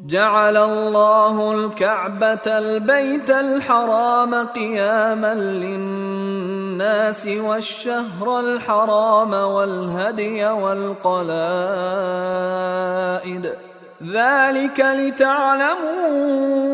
جعل 0.01 0.57
الله 0.57 1.53
الكعبة 1.53 2.47
البيت 2.47 3.31
الحرام 3.31 4.47
قياما 4.47 5.35
للناس 5.35 7.27
والشهر 7.27 8.41
الحرام 8.41 9.33
والهدي 9.33 10.47
والقلائد 10.47 11.31
ذلك 14.03 14.81
لتعلموا 14.81 16.74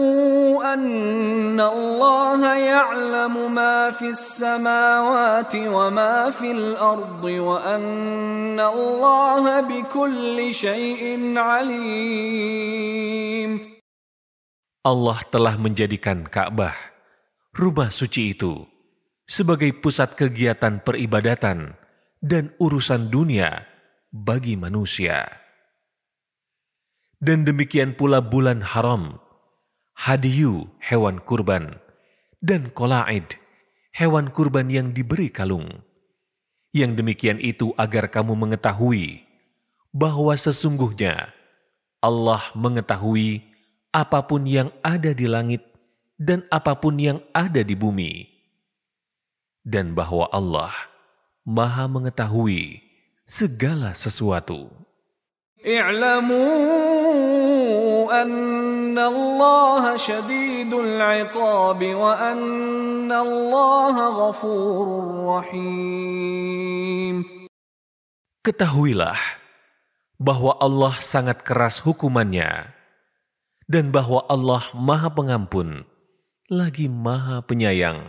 أن 0.70 1.61
الله 1.61 2.40
يعلم 2.55 3.35
ما 3.55 3.90
في 3.90 4.09
السماوات 4.15 5.53
وما 5.57 6.31
في 6.31 6.51
الأرض 6.51 7.24
وأن 7.24 8.61
الله 8.61 9.61
بكل 9.61 10.55
شيء 10.55 11.03
عليم 11.39 12.97
Allah 14.86 15.19
telah 15.27 15.59
menjadikan 15.59 16.31
Ka'bah, 16.31 16.78
rumah 17.59 17.90
suci 17.90 18.31
itu, 18.39 18.62
sebagai 19.27 19.74
pusat 19.74 20.15
kegiatan 20.15 20.78
peribadatan 20.78 21.74
dan 22.23 22.55
urusan 22.62 23.11
dunia 23.11 23.66
bagi 24.15 24.55
manusia. 24.55 25.27
Dan 27.19 27.43
demikian 27.43 27.98
pula 27.98 28.23
bulan 28.23 28.62
haram, 28.62 29.19
hadiyu 30.02 30.65
hewan 30.82 31.22
kurban, 31.22 31.78
dan 32.41 32.73
kolaid, 32.73 33.38
hewan 33.94 34.34
kurban 34.34 34.65
yang 34.73 34.98
diberi 34.98 35.30
kalung. 35.30 35.86
Yang 36.73 36.91
demikian 37.03 37.38
itu 37.38 37.76
agar 37.78 38.10
kamu 38.10 38.34
mengetahui 38.34 39.22
bahwa 39.94 40.34
sesungguhnya 40.34 41.30
Allah 42.02 42.41
mengetahui 42.57 43.45
apa 43.94 44.26
pun 44.26 44.48
yang 44.49 44.73
ada 44.82 45.14
di 45.14 45.30
langit 45.30 45.61
dan 46.18 46.48
apa 46.49 46.73
pun 46.80 46.98
yang 46.98 47.22
ada 47.36 47.61
di 47.61 47.78
bumi. 47.78 48.26
Dan 49.61 49.94
bahwa 49.94 50.26
Allah 50.34 50.73
maha 51.45 51.86
mengetahui 51.86 52.82
segala 53.30 53.94
sesuatu. 53.94 54.73
اعلموا 58.90 58.97
أن 58.97 58.98
الله 58.98 59.97
شديد 59.97 60.74
العقاب 60.74 61.81
وأن 61.85 63.12
الله 63.12 63.97
غفور 64.11 64.86
رحيم 65.39 67.16
Ketahuilah 68.47 69.19
bahwa 70.23 70.55
Allah 70.62 70.94
sangat 71.03 71.43
keras 71.43 71.82
hukumannya 71.82 72.70
dan 73.66 73.90
bahwa 73.90 74.23
Allah 74.31 74.62
maha 74.70 75.11
pengampun 75.11 75.82
lagi 76.47 76.86
maha 76.86 77.43
penyayang. 77.43 78.07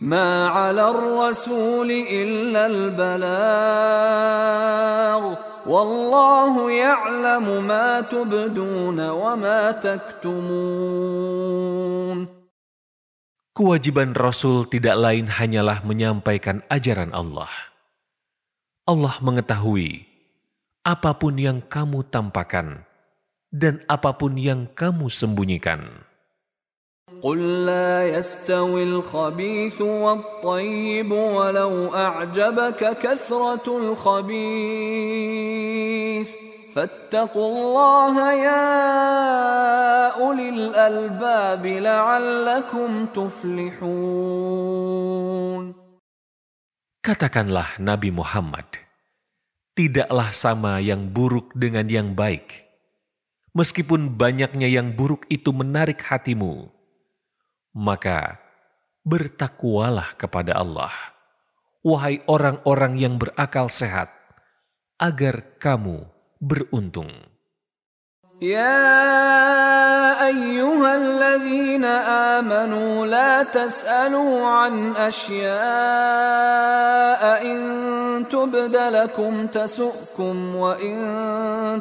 ما 0.00 0.48
على 0.48 0.88
الرسول 0.88 1.84
إلا 1.92 2.62
البلاغ 2.66 3.92
Wallahu 5.67 6.71
ya'lamu 6.71 7.59
ma 7.59 7.99
tubduna 8.07 9.11
wa 9.11 9.35
ma. 9.35 9.75
Kewajiban 13.51 14.15
Rasul 14.15 14.63
tidak 14.71 14.95
lain 14.95 15.27
hanyalah 15.27 15.83
menyampaikan 15.83 16.63
ajaran 16.71 17.11
Allah. 17.11 17.51
Allah 18.87 19.19
mengetahui 19.19 20.07
apa 20.87 21.11
pun 21.19 21.35
yang 21.35 21.59
kamu 21.59 22.07
tampakan 22.07 22.87
dan 23.51 23.83
apa 23.91 24.15
pun 24.15 24.39
yang 24.39 24.71
kamu 24.71 25.11
sembunyikan. 25.11 26.06
قل 27.22 27.66
لا 27.66 28.18
يستوي 28.18 28.82
الخبيث 28.82 29.80
والطيب 29.80 31.10
ولو 31.12 31.94
أعجبك 31.94 32.98
كثرة 32.98 33.66
الخبيث 33.78 34.42
فاتقوا 36.74 37.48
الله 37.52 38.32
يا 38.32 38.66
أولي 40.18 40.48
الألباب 40.48 41.66
لعلكم 41.66 43.06
تفلحون 43.14 44.62
Katakanlah 47.02 47.82
Nabi 47.82 48.14
Muhammad, 48.14 48.62
tidaklah 49.74 50.30
sama 50.30 50.78
yang 50.78 51.10
buruk 51.10 51.50
dengan 51.50 51.90
yang 51.90 52.14
baik. 52.14 52.62
Meskipun 53.58 54.14
banyaknya 54.14 54.70
yang 54.70 54.94
buruk 54.94 55.26
itu 55.26 55.50
menarik 55.50 55.98
hatimu, 55.98 56.70
maka 57.77 58.41
bertakwalah 59.05 60.17
kepada 60.17 60.57
Allah, 60.57 60.89
wahai 61.85 62.25
orang-orang 62.25 62.97
yang 62.97 63.21
berakal 63.21 63.69
sehat, 63.69 64.09
agar 64.97 65.45
kamu 65.61 66.09
beruntung. 66.41 67.13
يا 68.37 70.29
أيها 70.29 70.91
الذين 70.95 71.85
آمنوا 72.37 73.05
لا 73.05 73.43
تسألوا 73.43 74.45
عن 74.45 74.93
أشياء 74.93 75.57
إن 77.41 77.57
تبد 78.29 78.75
لكم 78.77 79.47
تسؤكم 79.47 80.55
وإن 80.55 80.97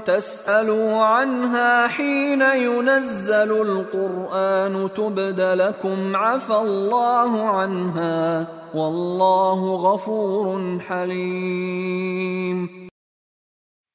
تسألوا 0.04 1.02
عنها 1.02 1.88
حين 1.88 2.42
ينزل 2.42 3.52
القرآن 3.52 4.88
تبد 4.96 5.40
لكم 5.40 6.16
عفى 6.16 6.56
الله 6.56 7.48
عنها 7.48 8.46
والله 8.74 9.60
غفور 9.76 10.78
حليم. 10.80 12.86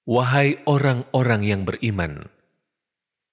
Wahai 0.02 0.58
orang-orang 0.68 1.46
yang 1.46 1.62
beriman, 1.64 2.28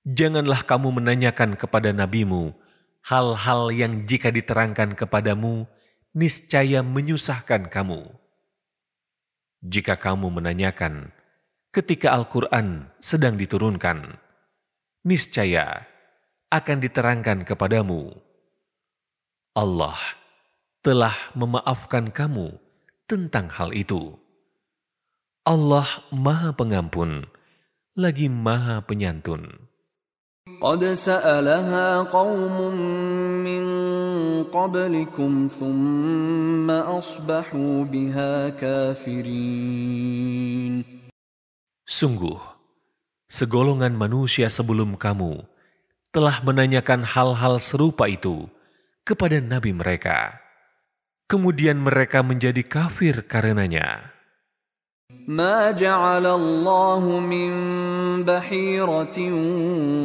Janganlah 0.09 0.65
kamu 0.65 1.05
menanyakan 1.05 1.53
kepada 1.53 1.93
nabimu 1.93 2.57
hal-hal 3.05 3.69
yang 3.69 4.09
jika 4.09 4.33
diterangkan 4.33 4.97
kepadamu, 4.97 5.69
niscaya 6.17 6.81
menyusahkan 6.81 7.69
kamu. 7.69 8.09
Jika 9.61 10.01
kamu 10.01 10.33
menanyakan 10.41 11.13
ketika 11.77 12.17
Al-Quran 12.17 12.89
sedang 13.05 13.37
diturunkan, 13.37 14.17
niscaya 15.05 15.85
akan 16.49 16.79
diterangkan 16.81 17.45
kepadamu. 17.45 18.17
Allah 19.53 20.01
telah 20.81 21.17
memaafkan 21.37 22.09
kamu 22.09 22.57
tentang 23.05 23.53
hal 23.53 23.77
itu. 23.77 24.17
Allah 25.45 25.89
Maha 26.09 26.57
Pengampun, 26.57 27.29
lagi 27.93 28.33
Maha 28.33 28.81
Penyantun. 28.81 29.68
قد 30.64 30.84
سألها 30.95 32.08
قوم 32.08 32.56
من 33.44 33.64
قبلكم 34.48 35.32
ثم 35.52 36.72
أصبحوا 36.72 37.76
بها 37.84 38.50
كافرين 38.56 40.04
Sungguh, 41.84 42.40
segolongan 43.28 43.91
manusia 43.91 44.48
sebelum 44.48 44.95
kamu 44.95 45.44
telah 46.16 46.40
menanyakan 46.48 47.04
hal-hal 47.04 47.60
serupa 47.60 48.08
itu 48.08 48.48
kepada 49.04 49.44
nabi 49.44 49.76
mereka. 49.76 50.40
Kemudian 51.28 51.76
mereka 51.76 52.24
menjadi 52.24 52.64
kafir 52.64 53.28
karenanya. 53.28 54.16
ما 55.28 55.72
جعل 55.72 56.26
الله 56.26 57.20
من 57.20 57.54
بحيرة 58.24 59.20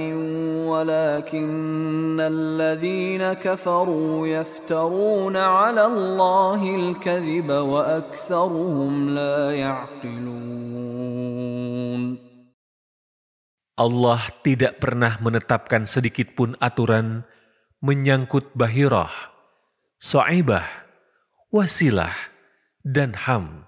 ولكن 0.70 2.20
الذين 2.20 3.32
كفروا 3.32 4.26
يفترون 4.26 5.36
على 5.36 5.86
الله 5.86 6.76
الكذب 6.76 7.50
وأكثرهم 7.50 9.10
لا 9.10 9.50
يعقلون 9.50 10.54
Allah 13.74 14.22
tidak 14.46 14.78
pernah 14.78 15.18
menetapkan 15.18 15.82
sedikit 15.82 16.38
pun 16.38 16.54
aturan 16.62 17.26
menyangkut 17.79 18.51
bahirah, 18.55 19.11
so'ibah, 19.99 20.67
wasilah, 21.51 22.15
dan 22.83 23.15
ham. 23.15 23.67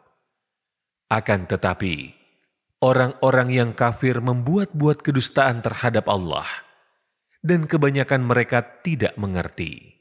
Akan 1.07 1.47
tetapi, 1.47 2.15
orang-orang 2.81 3.49
yang 3.51 3.71
kafir 3.71 4.19
membuat-buat 4.19 5.03
kedustaan 5.05 5.63
terhadap 5.63 6.09
Allah, 6.11 6.47
dan 7.39 7.69
kebanyakan 7.69 8.25
mereka 8.25 8.63
tidak 8.83 9.15
mengerti. 9.15 10.00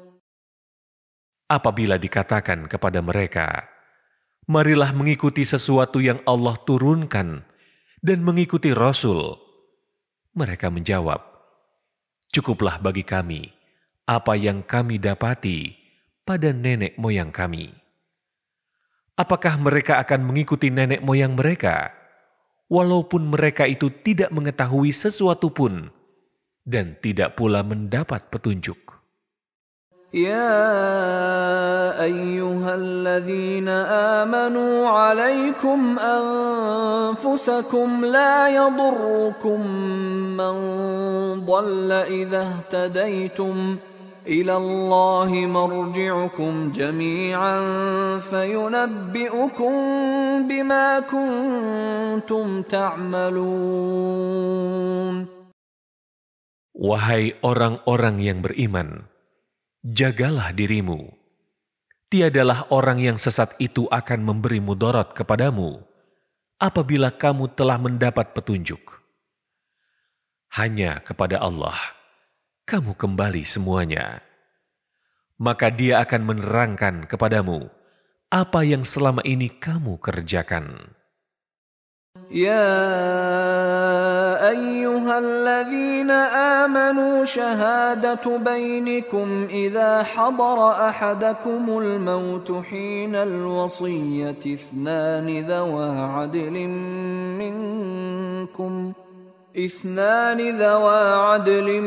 apabila 1.51 1.99
dikatakan 1.99 2.71
kepada 2.71 3.03
mereka, 3.03 3.67
"Marilah 4.47 4.95
mengikuti 4.95 5.43
sesuatu 5.43 5.99
yang 5.99 6.23
Allah 6.23 6.55
turunkan 6.63 7.43
dan 7.99 8.23
mengikuti 8.23 8.71
Rasul." 8.71 9.35
Mereka 10.31 10.71
menjawab, 10.71 11.19
"Cukuplah 12.31 12.79
bagi 12.79 13.03
kami 13.03 13.51
apa 14.07 14.39
yang 14.39 14.63
kami 14.63 14.95
dapati 14.95 15.75
pada 16.23 16.55
nenek 16.55 16.95
moyang 16.95 17.35
kami." 17.35 17.75
Apakah 19.19 19.59
mereka 19.59 19.99
akan 19.99 20.23
mengikuti 20.23 20.71
nenek 20.71 21.03
moyang 21.03 21.35
mereka, 21.35 21.91
walaupun 22.71 23.27
mereka 23.27 23.67
itu 23.67 23.91
tidak 23.91 24.31
mengetahui 24.31 24.95
sesuatu 24.95 25.51
pun 25.51 25.91
dan 26.63 26.95
tidak 27.03 27.35
pula 27.35 27.59
mendapat 27.59 28.31
petunjuk? 28.31 29.00
يا 30.11 32.03
أيها 32.03 32.75
الذين 32.75 33.69
آمنوا 34.19 34.87
عليكم 34.87 35.99
أنفسكم 37.15 37.87
لا 38.05 38.49
يضركم 38.51 39.67
من 40.35 40.55
ضل 41.47 41.91
إذا 41.91 42.43
اهتديتم 42.43 43.77
إلى 44.27 44.55
الله 44.57 45.31
مرجعكم 45.47 46.71
جميعا 46.75 47.59
فينبئكم 48.19 49.73
بما 50.47 50.99
كنتم 50.99 52.61
تعملون. 52.61 54.11
Wahai 56.81 57.37
orang-orang 57.45 58.19
yang 58.19 58.41
beriman, 58.41 59.05
jagalah 59.81 60.53
dirimu. 60.53 61.09
Tiadalah 62.11 62.69
orang 62.75 62.99
yang 62.99 63.17
sesat 63.17 63.55
itu 63.57 63.87
akan 63.87 64.19
memberi 64.21 64.59
mudarat 64.59 65.15
kepadamu 65.15 65.79
apabila 66.59 67.09
kamu 67.09 67.49
telah 67.55 67.79
mendapat 67.79 68.35
petunjuk. 68.35 68.83
Hanya 70.51 70.99
kepada 70.99 71.39
Allah 71.39 71.79
kamu 72.67 72.93
kembali 72.99 73.43
semuanya. 73.47 74.21
Maka 75.41 75.73
dia 75.73 76.03
akan 76.05 76.21
menerangkan 76.21 76.95
kepadamu 77.09 77.71
apa 78.29 78.61
yang 78.61 78.85
selama 78.85 79.25
ini 79.25 79.49
kamu 79.49 79.97
kerjakan. 79.97 80.93
يا 82.31 82.89
أيها 84.49 85.19
الذين 85.19 86.11
آمنوا 86.11 87.25
شهادة 87.25 88.37
بينكم 88.37 89.47
إذا 89.49 90.03
حضر 90.03 90.71
أحدكم 90.89 91.77
الموت 91.77 92.51
حين 92.51 93.15
الوصية 93.15 94.39
اثنان 94.53 95.39
ذوى 95.39 95.89
عدل 95.99 96.67
منكم 97.37 98.91
اثنان 99.57 100.57
ذوى 100.59 101.13
عدل 101.13 101.81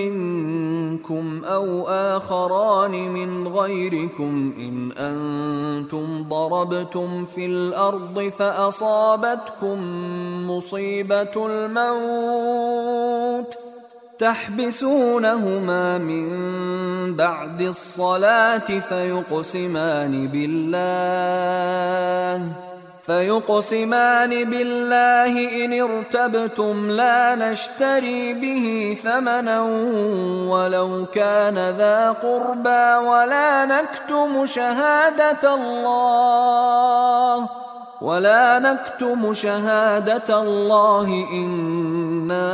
منكم 0.00 1.42
أو 1.44 1.88
آخران 1.88 2.90
من 2.90 3.48
غيركم 3.48 4.54
إن 4.58 4.92
أنتم 4.92 6.22
ضربتم 6.28 7.24
في 7.24 7.46
الأرض 7.46 8.32
فأصابتكم 8.38 9.78
مصيبة 10.50 11.46
الموت 11.46 13.54
تحبسونهما 14.18 15.98
من 15.98 16.26
بعد 17.16 17.60
الصلاة 17.60 18.80
فيقسمان 18.88 20.28
بالله 20.28 20.70
فيقسمان 23.02 24.44
بالله 24.44 25.64
إن 25.64 25.72
ارتبتم 25.72 26.90
لا 26.90 27.34
نشتري 27.34 28.34
به 28.34 28.96
ثمنا 29.02 29.60
ولو 30.44 31.06
كان 31.08 31.58
ذا 31.80 32.12
قربى 32.20 32.86
ولا 33.08 33.64
نكتم 33.64 34.46
شهادة 34.46 35.54
الله 35.54 37.48
ولا 38.00 38.58
نكتم 38.58 39.34
شهادة 39.34 40.42
الله 40.42 41.08
إنا 41.32 42.50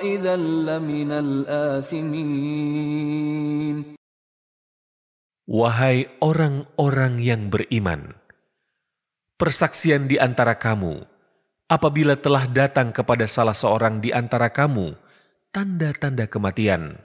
إذا 0.00 0.36
لمن 0.36 1.12
الآثمين. 1.12 2.78
Wahai 5.48 6.12
orang-orang 6.20 7.16
yang 7.24 7.48
beriman, 7.48 8.17
persaksian 9.38 10.10
di 10.10 10.18
antara 10.18 10.58
kamu. 10.58 11.06
Apabila 11.70 12.18
telah 12.18 12.50
datang 12.50 12.90
kepada 12.90 13.28
salah 13.30 13.54
seorang 13.54 14.02
di 14.02 14.10
antara 14.10 14.50
kamu 14.50 14.98
tanda-tanda 15.54 16.26
kematian, 16.26 16.98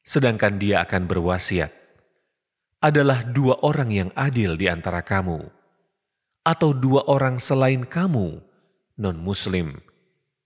sedangkan 0.00 0.56
dia 0.56 0.86
akan 0.86 1.04
berwasiat, 1.04 1.74
adalah 2.80 3.26
dua 3.26 3.58
orang 3.66 3.90
yang 3.90 4.10
adil 4.14 4.54
di 4.54 4.70
antara 4.70 5.02
kamu 5.02 5.50
atau 6.46 6.70
dua 6.70 7.10
orang 7.10 7.42
selain 7.42 7.82
kamu, 7.82 8.38
non-Muslim, 8.94 9.82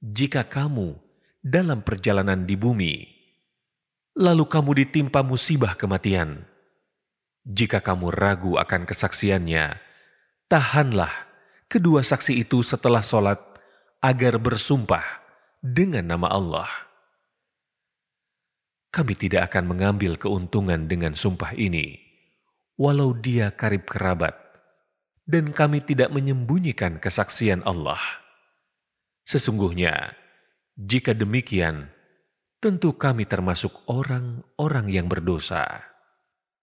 jika 0.01 0.49
kamu 0.49 0.97
dalam 1.45 1.85
perjalanan 1.85 2.49
di 2.49 2.57
bumi, 2.57 3.05
lalu 4.17 4.49
kamu 4.49 4.81
ditimpa 4.81 5.21
musibah 5.21 5.77
kematian. 5.77 6.49
Jika 7.45 7.85
kamu 7.85 8.09
ragu 8.09 8.57
akan 8.57 8.89
kesaksiannya, 8.89 9.90
tahanlah 10.51 11.15
kedua 11.71 12.03
saksi 12.03 12.43
itu 12.43 12.67
setelah 12.67 13.07
sholat 13.07 13.39
agar 14.03 14.35
bersumpah 14.43 15.07
dengan 15.63 16.03
nama 16.11 16.27
Allah. 16.27 16.71
Kami 18.91 19.15
tidak 19.15 19.55
akan 19.55 19.71
mengambil 19.71 20.19
keuntungan 20.19 20.91
dengan 20.91 21.15
sumpah 21.15 21.55
ini, 21.55 21.95
walau 22.75 23.15
dia 23.15 23.55
karib 23.55 23.87
kerabat 23.87 24.35
dan 25.31 25.55
kami 25.55 25.79
tidak 25.79 26.11
menyembunyikan 26.11 26.99
kesaksian 26.99 27.63
Allah. 27.63 28.03
Sesungguhnya, 29.23 30.19
jika 30.75 31.15
demikian, 31.15 31.87
tentu 32.59 32.99
kami 32.99 33.31
termasuk 33.31 33.87
orang-orang 33.87 34.91
yang 34.91 35.07
berdosa. 35.07 35.90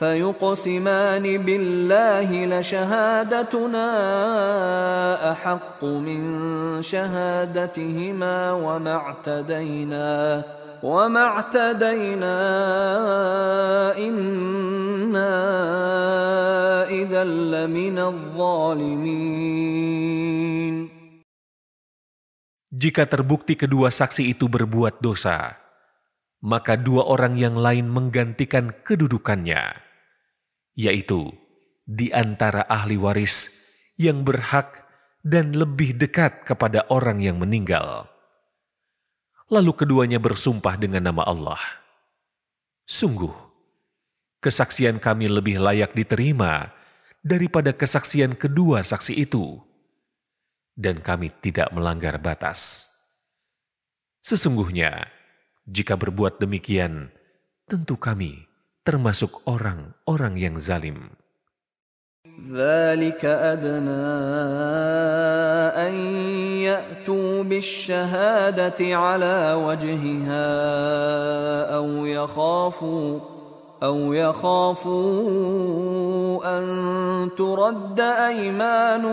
فيقسمان 0.00 1.24
بالله 1.24 2.28
لشهادتنا 2.46 3.88
أحق 5.32 5.84
من 5.84 6.22
شهادتهما 6.82 8.52
وما 8.52 8.94
اعتدينا 8.94 10.44
وما 10.82 11.22
اعتدينا 11.24 12.36
إنا 13.96 15.32
إذا 16.92 17.24
لمن 17.24 17.98
الظالمين 17.98 19.56
Jika 22.76 23.08
terbukti 23.08 23.56
kedua 23.56 23.88
saksi 23.88 24.36
itu 24.36 24.52
berbuat 24.52 25.00
dosa, 25.00 25.56
maka 26.44 26.76
dua 26.76 27.08
orang 27.08 27.40
yang 27.40 27.56
lain 27.56 27.88
menggantikan 27.88 28.68
kedudukannya, 28.84 29.80
yaitu 30.77 31.31
di 31.83 32.13
antara 32.15 32.63
ahli 32.67 32.95
waris 32.95 33.51
yang 33.99 34.23
berhak 34.23 34.87
dan 35.21 35.53
lebih 35.53 35.97
dekat 35.97 36.47
kepada 36.47 36.87
orang 36.89 37.21
yang 37.21 37.37
meninggal 37.37 38.11
Lalu 39.51 39.83
keduanya 39.83 40.15
bersumpah 40.15 40.79
dengan 40.79 41.11
nama 41.11 41.27
Allah. 41.27 41.59
Sungguh, 42.87 43.35
kesaksian 44.39 44.95
kami 44.95 45.27
lebih 45.27 45.59
layak 45.59 45.91
diterima 45.91 46.71
daripada 47.19 47.75
kesaksian 47.75 48.39
kedua 48.39 48.79
saksi 48.79 49.11
itu, 49.11 49.59
dan 50.79 51.03
kami 51.03 51.35
tidak 51.43 51.67
melanggar 51.75 52.15
batas. 52.15 52.87
Sesungguhnya, 54.23 55.11
jika 55.67 55.99
berbuat 55.99 56.39
demikian, 56.39 57.11
tentu 57.67 57.99
kami 57.99 58.47
termasuk 58.81 59.45
orang-orang 59.45 60.35
yang 60.37 60.57
zalim. 60.61 61.21
ذلك 62.41 63.25
أدنى 63.25 64.07
أن 65.77 65.93
يأتوا 66.65 67.43
بالشهادة 67.43 68.97
على 68.97 69.53
وجهها 69.61 70.49
أو 71.75 72.05
يخافوا 72.05 73.19
أو 73.83 74.13
يخافوا 74.13 74.99
أن 76.57 76.65
ترد 77.37 77.99
أيمان 77.99 79.05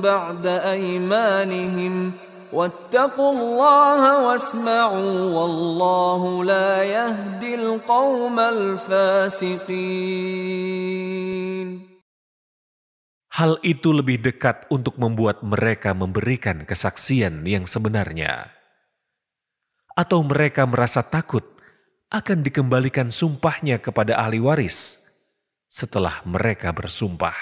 بعد 0.00 0.46
أيمانهم 0.46 2.12
واتقوا 2.53 3.31
الله 3.33 4.01
واسمعوا 4.25 5.17
والله 5.37 6.21
لا 6.43 6.83
يهدي 6.83 7.55
القوم 7.55 8.39
الفاسقين 8.39 9.69
Hal 13.29 13.55
itu 13.63 13.95
lebih 13.95 14.19
dekat 14.19 14.67
untuk 14.67 14.99
membuat 14.99 15.39
mereka 15.47 15.95
memberikan 15.95 16.67
kesaksian 16.67 17.47
yang 17.47 17.63
sebenarnya. 17.63 18.51
Atau 19.95 20.27
mereka 20.27 20.67
merasa 20.67 20.99
takut 21.07 21.47
akan 22.11 22.43
dikembalikan 22.43 23.07
sumpahnya 23.15 23.79
kepada 23.79 24.19
ahli 24.19 24.43
waris 24.43 24.99
setelah 25.71 26.19
mereka 26.27 26.75
bersumpah. 26.75 27.37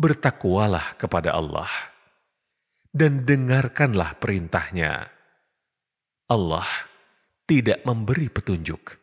Bertakwalah 0.00 0.96
kepada 0.96 1.36
Allah 1.36 1.68
dan 2.94 3.26
dengarkanlah 3.26 4.16
perintahnya. 4.22 5.10
Allah 6.30 6.68
tidak 7.44 7.84
memberi 7.84 8.30
petunjuk 8.32 8.96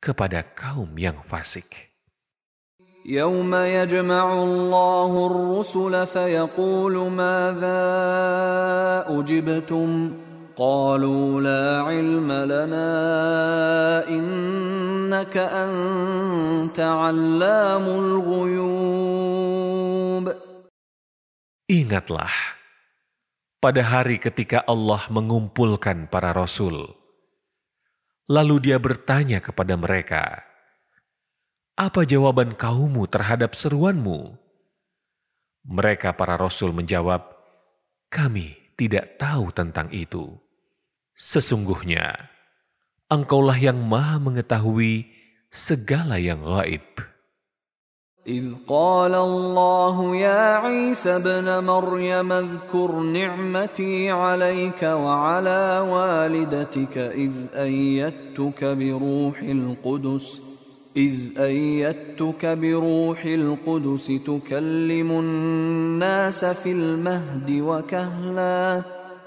kepada 0.00 0.46
kaum 0.54 0.94
yang 0.96 1.20
fasik. 1.26 1.96
يوم 3.06 3.54
يجمع 3.54 4.42
الله 4.42 5.26
الرسل 5.26 6.06
فيقول 6.06 7.10
ماذا 7.10 7.82
أجبتم 9.08 10.12
قالوا 10.56 11.40
لا 11.40 11.80
علم 11.86 12.32
لنا 12.32 12.90
إنك 14.08 15.36
أنت 15.36 16.80
علام 16.80 17.86
الغيوب 17.86 19.06
Ingatlah, 21.66 22.30
pada 23.61 23.85
hari 23.85 24.17
ketika 24.17 24.65
Allah 24.65 25.05
mengumpulkan 25.13 26.09
para 26.09 26.33
rasul, 26.33 26.97
lalu 28.25 28.57
dia 28.57 28.81
bertanya 28.81 29.37
kepada 29.37 29.77
mereka, 29.77 30.41
apa 31.77 32.01
jawaban 32.01 32.57
kaummu 32.57 33.05
terhadap 33.05 33.53
seruanmu? 33.53 34.33
Mereka 35.61 36.17
para 36.17 36.41
rasul 36.41 36.73
menjawab, 36.73 37.21
kami 38.09 38.57
tidak 38.73 39.21
tahu 39.21 39.53
tentang 39.53 39.93
itu. 39.93 40.41
Sesungguhnya, 41.13 42.17
engkaulah 43.13 43.61
yang 43.61 43.77
maha 43.77 44.17
mengetahui 44.17 45.05
segala 45.53 46.17
yang 46.17 46.41
gaib. 46.41 46.81
إذ 48.27 48.43
قال 48.67 49.15
الله 49.15 50.15
يا 50.15 50.55
عيسى 50.57 51.15
ابن 51.15 51.65
مريم 51.65 52.31
اذكر 52.31 52.91
نعمتي 52.91 54.11
عليك 54.11 54.83
وعلى 54.83 55.87
والدتك 55.89 56.97
إذ 56.97 57.31
أيدتك 57.53 58.63
بروح 58.63 59.41
القدس 59.41 60.41
إذ 60.97 61.15
أيدتك 61.37 62.45
بروح 62.45 63.25
القدس 63.25 64.11
تكلم 64.25 65.11
الناس 65.11 66.45
في 66.45 66.71
المهد 66.71 67.51
وكهلا. 67.51 69.00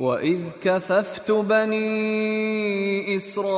وإذ 0.00 0.58
كففت 0.62 1.30
بني 1.30 3.16
إسرائيل 3.16 3.48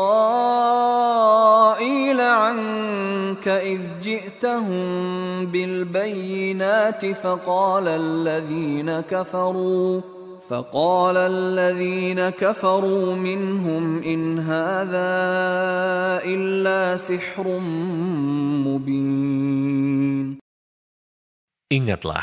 عنك 2.20 3.48
إذ 3.48 3.80
جئتهم 4.00 5.46
بالبينات 5.46 7.06
فقال 7.06 7.88
الذين 7.88 9.00
كفروا 9.00 10.00
فقال 10.48 11.16
الذين 11.16 12.30
كفروا 12.30 13.14
منهم 13.14 14.02
إن 14.02 14.38
هذا 14.38 15.12
إلا 16.22 16.96
سحر 16.96 17.58
مبين. 18.68 20.38
Ingatlah, 21.66 22.22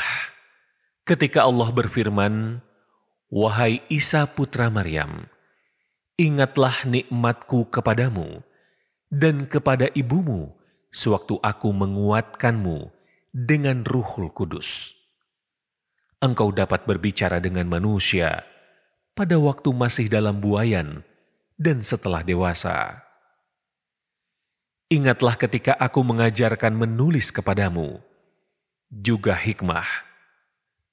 ketika 1.04 1.44
Allah 1.44 1.68
berfirman, 1.68 2.64
Wahai 3.34 3.82
Isa 3.90 4.30
putra 4.30 4.70
Maryam, 4.70 5.26
ingatlah 6.14 6.86
nikmatku 6.86 7.66
kepadamu 7.66 8.46
dan 9.10 9.50
kepada 9.50 9.90
ibumu 9.90 10.54
sewaktu 10.94 11.42
aku 11.42 11.74
menguatkanmu 11.74 12.94
dengan 13.34 13.82
ruhul 13.82 14.30
kudus. 14.30 14.94
Engkau 16.22 16.54
dapat 16.54 16.86
berbicara 16.86 17.42
dengan 17.42 17.66
manusia 17.66 18.46
pada 19.18 19.34
waktu 19.42 19.66
masih 19.74 20.06
dalam 20.06 20.38
buayan 20.38 21.02
dan 21.58 21.82
setelah 21.82 22.22
dewasa. 22.22 23.02
Ingatlah 24.94 25.34
ketika 25.34 25.74
aku 25.74 26.06
mengajarkan 26.06 26.70
menulis 26.70 27.34
kepadamu, 27.34 27.98
juga 28.94 29.34
hikmah, 29.34 29.90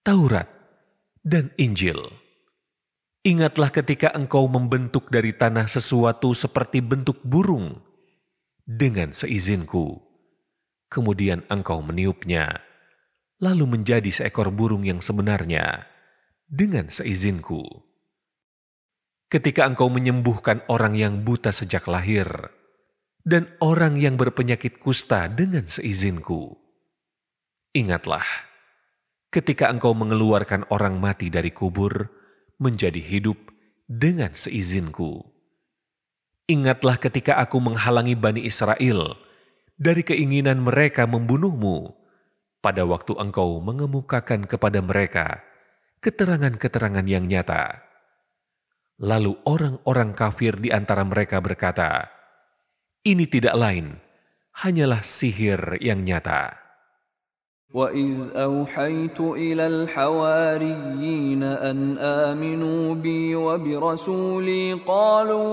Taurat, 0.02 0.50
dan 1.22 1.54
Injil. 1.62 2.21
Ingatlah 3.22 3.70
ketika 3.70 4.10
engkau 4.18 4.50
membentuk 4.50 5.14
dari 5.14 5.30
tanah 5.30 5.70
sesuatu 5.70 6.34
seperti 6.34 6.82
bentuk 6.82 7.22
burung 7.22 7.78
dengan 8.66 9.14
seizinku. 9.14 10.02
Kemudian 10.90 11.46
engkau 11.46 11.86
meniupnya, 11.86 12.66
lalu 13.38 13.78
menjadi 13.78 14.10
seekor 14.10 14.50
burung 14.50 14.82
yang 14.90 15.06
sebenarnya 15.06 15.86
dengan 16.50 16.90
seizinku. 16.90 17.62
Ketika 19.30 19.70
engkau 19.70 19.94
menyembuhkan 19.94 20.66
orang 20.66 20.98
yang 20.98 21.22
buta 21.22 21.54
sejak 21.54 21.86
lahir 21.86 22.26
dan 23.22 23.54
orang 23.62 24.02
yang 24.02 24.18
berpenyakit 24.18 24.82
kusta 24.82 25.30
dengan 25.30 25.70
seizinku. 25.70 26.58
Ingatlah, 27.78 28.26
ketika 29.30 29.70
engkau 29.70 29.94
mengeluarkan 29.94 30.66
orang 30.74 30.98
mati 30.98 31.30
dari 31.30 31.54
kubur, 31.54 32.21
menjadi 32.62 33.02
hidup 33.02 33.42
dengan 33.90 34.38
seizinku. 34.38 35.26
Ingatlah 36.46 37.02
ketika 37.02 37.42
aku 37.42 37.58
menghalangi 37.58 38.14
Bani 38.14 38.46
Israel 38.46 39.18
dari 39.82 40.06
keinginan 40.06 40.62
mereka 40.62 41.10
membunuhmu 41.10 41.98
pada 42.62 42.86
waktu 42.86 43.18
engkau 43.18 43.58
mengemukakan 43.66 44.46
kepada 44.46 44.78
mereka 44.86 45.42
keterangan-keterangan 46.06 47.06
yang 47.10 47.26
nyata. 47.26 47.82
Lalu 49.02 49.34
orang-orang 49.50 50.14
kafir 50.14 50.62
di 50.62 50.70
antara 50.70 51.02
mereka 51.02 51.42
berkata, 51.42 52.06
ini 53.02 53.26
tidak 53.26 53.58
lain, 53.58 53.98
hanyalah 54.62 55.02
sihir 55.02 55.82
yang 55.82 56.06
nyata. 56.06 56.54
وإذ 57.77 58.33
أوحيت 58.33 59.21
إلى 59.21 59.67
الحواريين 59.67 61.43
أن 61.43 61.99
آمنوا 61.99 62.95
بي 62.95 63.35
وبرسولي 63.37 64.73
قالوا 64.87 65.45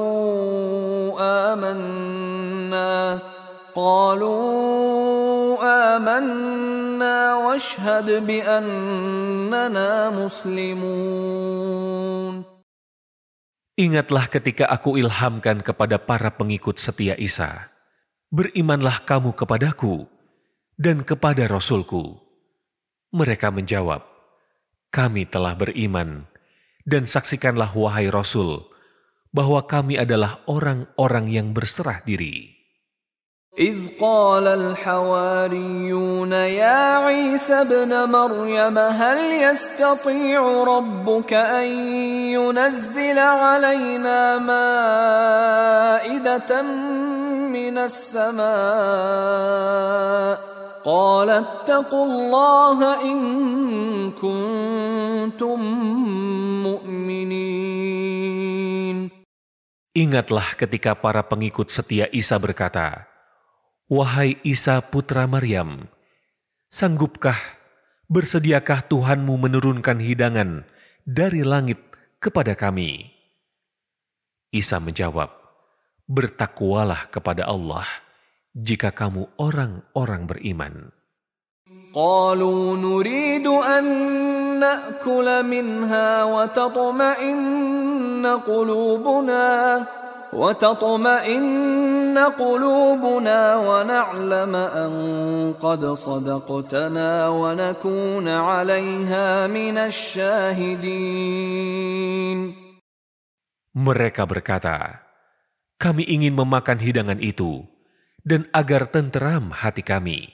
آمنا 1.52 3.20
قالوا 3.76 4.38
آمنا 5.98 7.36
واشهد 7.36 8.28
بأننا 8.28 9.90
مسلمون 10.24 11.34
Ingatlah 13.74 14.30
ketika 14.30 14.70
aku 14.70 15.02
ilhamkan 15.02 15.66
kepada 15.66 15.98
para 15.98 16.30
pengikut 16.30 16.78
setia 16.78 17.18
Isa, 17.18 17.74
berimanlah 18.30 19.02
kamu 19.02 19.34
kepadaku 19.34 20.06
dan 20.78 21.06
kepada 21.06 21.46
Rasulku. 21.46 22.18
Mereka 23.14 23.54
menjawab, 23.54 24.02
kami 24.90 25.30
telah 25.30 25.54
beriman, 25.54 26.26
dan 26.84 27.06
saksikanlah 27.06 27.72
wahai 27.78 28.10
Rasul, 28.10 28.66
bahwa 29.34 29.66
kami 29.66 29.98
adalah 29.98 30.42
orang-orang 30.50 31.30
yang 31.30 31.54
berserah 31.54 32.02
diri. 32.06 32.54
إذ 33.54 34.02
قال 34.02 34.48
الحواريون 34.48 36.32
يا 36.34 36.98
عيسى 37.06 37.54
ابن 37.54 38.10
مريم 38.10 38.78
هل 38.78 39.18
يستطيع 39.46 40.64
ربك 40.64 41.34
أن 41.34 41.68
ينزل 42.34 43.20
علينا 43.20 44.38
مائدة 46.02 46.62
من 47.54 47.78
السماء 47.78 48.44
قال 50.88 51.30
اتقوا 51.30 52.06
الله 52.06 52.80
إن 53.08 53.18
كنتم 54.12 55.60
مؤمنين 56.68 58.24
Ingatlah 59.94 60.58
ketika 60.58 60.98
para 60.98 61.22
pengikut 61.22 61.70
setia 61.70 62.10
Isa 62.10 62.42
berkata, 62.42 63.06
Wahai 63.86 64.42
Isa 64.42 64.82
putra 64.82 65.30
Maryam, 65.30 65.86
sanggupkah, 66.74 67.38
bersediakah 68.10 68.90
Tuhanmu 68.90 69.38
menurunkan 69.38 70.02
hidangan 70.02 70.66
dari 71.06 71.46
langit 71.46 71.78
kepada 72.18 72.58
kami? 72.58 73.14
Isa 74.50 74.82
menjawab, 74.82 75.30
Bertakwalah 76.10 77.14
kepada 77.14 77.46
Allah, 77.46 77.86
jika 78.56 78.94
kamu 78.94 79.28
orang-orang 79.38 80.26
beriman. 80.30 80.76
قالوا 81.94 82.78
نريد 82.78 83.46
أن 83.46 83.86
نأكل 84.58 85.46
منها 85.46 86.24
وتطمئن 86.24 88.26
قلوبنا 88.26 89.86
وتطمئن 90.34 92.18
قلوبنا 92.18 93.40
ونعلم 93.58 94.56
أن 94.56 94.92
قد 95.62 95.86
صدقتنا 95.86 97.30
ونكون 97.30 98.28
عليها 98.28 99.48
من 99.48 99.78
الشاهدين 99.78 101.34
Mereka 103.74 104.30
berkata, 104.30 105.02
kami 105.82 106.06
ingin 106.06 106.38
memakan 106.38 106.78
hidangan 106.78 107.18
itu, 107.18 107.66
dan 108.24 108.48
agar 108.56 108.88
tenteram 108.88 109.52
hati 109.52 109.84
kami, 109.84 110.32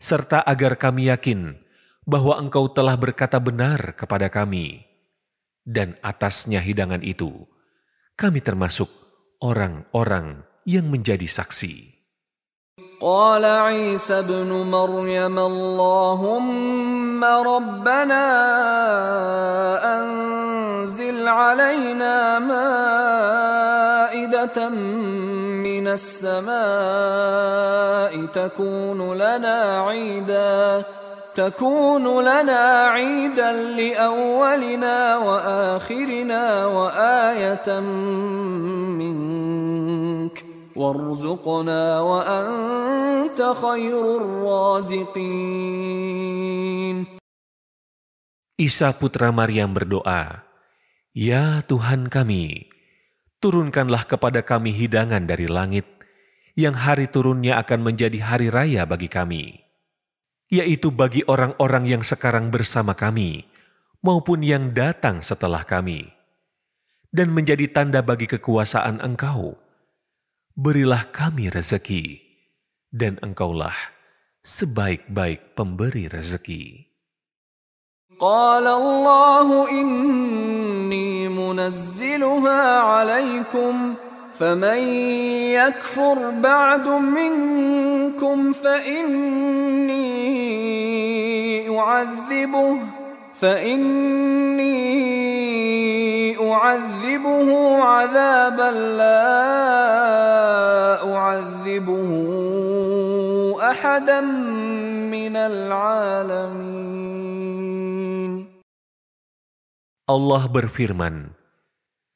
serta 0.00 0.40
agar 0.40 0.80
kami 0.80 1.12
yakin 1.12 1.60
bahwa 2.08 2.40
Engkau 2.40 2.72
telah 2.72 2.96
berkata 2.96 3.36
benar 3.36 3.92
kepada 3.94 4.32
kami, 4.32 4.82
dan 5.62 5.94
atasnya 6.00 6.58
hidangan 6.64 7.04
itu 7.04 7.44
kami 8.16 8.40
termasuk 8.44 8.88
orang-orang 9.40 10.44
yang 10.68 10.88
menjadi 10.92 11.24
saksi. 11.24 12.00
قال 13.00 13.44
عيسى 13.44 14.18
ابن 14.18 14.52
مريم 14.68 15.38
اللهم 15.38 17.24
ربنا 17.24 18.24
انزل 19.96 21.28
علينا 21.28 22.38
مائده 22.38 23.28
من 25.84 25.86
السماء 25.88 26.50
تكون 28.26 29.12
لنا 29.14 29.86
عيدا 29.86 30.84
تكون 31.34 32.04
لنا 32.24 32.62
عيدا 32.90 33.52
لاولنا 33.52 35.16
واخرنا 35.16 36.66
وايه 36.66 37.80
منك 39.00 40.36
وارزقنا 40.76 42.00
وأنت 42.00 43.40
خير 43.62 44.16
الرازقين 45.80 46.10
Isa 48.60 48.92
putra 48.92 49.32
Maryam 49.32 49.72
berdoa, 49.72 50.44
Ya 51.16 51.64
Tuhan 51.64 52.12
kami, 52.12 52.68
turunkanlah 53.45 54.09
kepada 54.09 54.41
kami 54.41 54.73
hidangan 54.73 55.29
dari 55.29 55.45
langit, 55.45 55.85
yang 56.57 56.73
hari 56.73 57.05
turunnya 57.05 57.61
akan 57.61 57.85
menjadi 57.85 58.17
hari 58.25 58.49
raya 58.49 58.89
bagi 58.89 59.05
kami, 59.05 59.61
yaitu 60.49 60.89
bagi 60.89 61.21
orang-orang 61.29 61.85
yang 61.85 62.01
sekarang 62.01 62.49
bersama 62.49 62.97
kami, 62.97 63.45
maupun 64.01 64.41
yang 64.41 64.73
datang 64.73 65.21
setelah 65.21 65.61
kami, 65.61 66.09
dan 67.13 67.29
menjadi 67.29 67.69
tanda 67.69 68.01
bagi 68.01 68.25
kekuasaan 68.25 68.97
Engkau, 69.05 69.61
berilah 70.57 71.05
kami 71.13 71.53
rezeki, 71.53 72.25
dan 72.89 73.21
engkaulah 73.21 73.77
sebaik-baik 74.41 75.53
pemberi 75.53 76.09
rezeki. 76.09 76.84
قال 78.19 78.67
الله 78.67 79.69
إني 79.69 81.29
منزلها 81.29 82.79
عليكم 82.79 83.93
فمن 84.39 84.77
يكفر 85.51 86.29
بعد 86.43 86.87
منكم 86.87 88.53
فإني 88.53 90.05
أعذبه 91.79 92.77
فإني 93.41 94.75
أعذبه 96.51 97.77
عذابا 97.83 98.71
لا 98.97 99.45
أعذبه 101.15 102.09
أحدا 103.61 104.21
من 105.11 105.35
العالمين. 105.35 107.14
Allah 110.05 110.45
berfirman, 110.45 111.33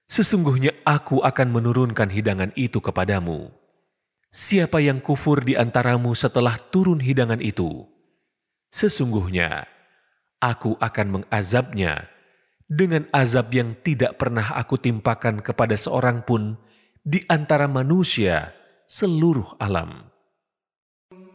Sesungguhnya 0.05 0.77
aku 0.85 1.25
akan 1.25 1.49
menurunkan 1.49 2.09
hidangan 2.13 2.53
itu 2.53 2.77
kepadamu. 2.77 3.49
Siapa 4.29 4.77
yang 4.77 5.01
kufur 5.01 5.41
di 5.41 5.57
antaramu 5.57 6.13
setelah 6.13 6.57
turun 6.69 7.01
hidangan 7.01 7.41
itu, 7.41 7.89
sesungguhnya 8.69 9.65
aku 10.37 10.77
akan 10.77 11.21
mengazabnya 11.21 12.05
dengan 12.69 13.09
azab 13.09 13.49
yang 13.57 13.73
tidak 13.81 14.21
pernah 14.21 14.53
aku 14.53 14.77
timpakan 14.77 15.41
kepada 15.41 15.73
seorang 15.73 16.21
pun 16.21 16.61
di 17.01 17.25
antara 17.25 17.65
manusia 17.65 18.53
seluruh 18.85 19.57
alam. 19.57 20.08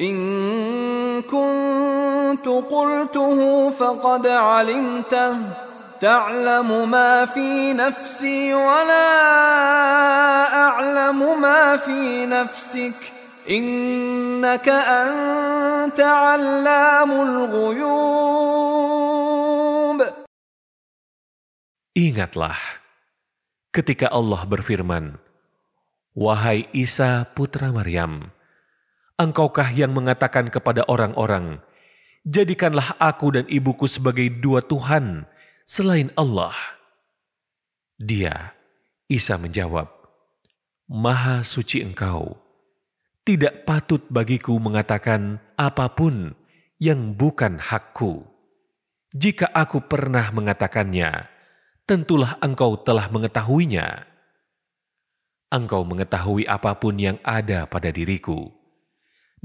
إن 0.00 1.22
كنت 1.22 2.48
قلته 2.48 3.70
فقد 3.70 4.26
علمته. 4.26 5.36
تعلم 6.00 6.90
ما 6.90 7.26
في 7.26 7.72
نفسي 7.72 8.54
ولا 8.54 9.10
أعلم 10.54 11.40
ما 11.40 11.76
في 11.76 12.26
نفسك. 12.26 13.12
إنك 13.50 14.68
أنت 14.68 16.00
علام 16.00 17.10
الغيوب. 17.10 18.20
Ingatlah 21.92 22.56
ketika 23.76 24.08
Allah 24.08 24.40
berfirman, 24.48 25.20
Wahai 26.16 26.64
Isa 26.72 27.28
putra 27.36 27.68
Maryam, 27.68 28.32
engkaukah 29.20 29.68
yang 29.68 29.92
mengatakan 29.92 30.48
kepada 30.48 30.88
orang-orang, 30.88 31.60
Jadikanlah 32.24 33.00
aku 33.00 33.32
dan 33.36 33.44
ibuku 33.48 33.88
sebagai 33.88 34.28
dua 34.40 34.60
Tuhan 34.60 35.24
selain 35.64 36.12
Allah. 36.20 36.52
Dia, 37.96 38.56
Isa 39.08 39.40
menjawab, 39.40 39.88
Maha 40.88 41.44
suci 41.44 41.80
engkau. 41.80 42.36
Tidak 43.24 43.64
patut 43.64 44.04
bagiku 44.12 44.56
mengatakan 44.60 45.40
apa 45.56 45.92
pun 45.92 46.36
yang 46.76 47.16
bukan 47.16 47.56
hakku. 47.56 48.24
Jika 49.16 49.48
aku 49.52 49.84
pernah 49.84 50.28
mengatakannya, 50.32 51.24
tentulah 51.88 52.36
engkau 52.44 52.76
telah 52.80 53.08
mengetahuinya. 53.08 54.08
Engkau 55.48 55.88
mengetahui 55.88 56.44
apa 56.44 56.76
pun 56.76 57.00
yang 57.00 57.16
ada 57.24 57.64
pada 57.64 57.88
diriku 57.88 58.59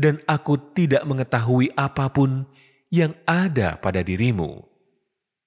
dan 0.00 0.22
aku 0.24 0.56
tidak 0.72 1.04
mengetahui 1.04 1.68
apapun 1.76 2.48
yang 2.88 3.12
ada 3.28 3.76
pada 3.78 4.00
dirimu. 4.00 4.64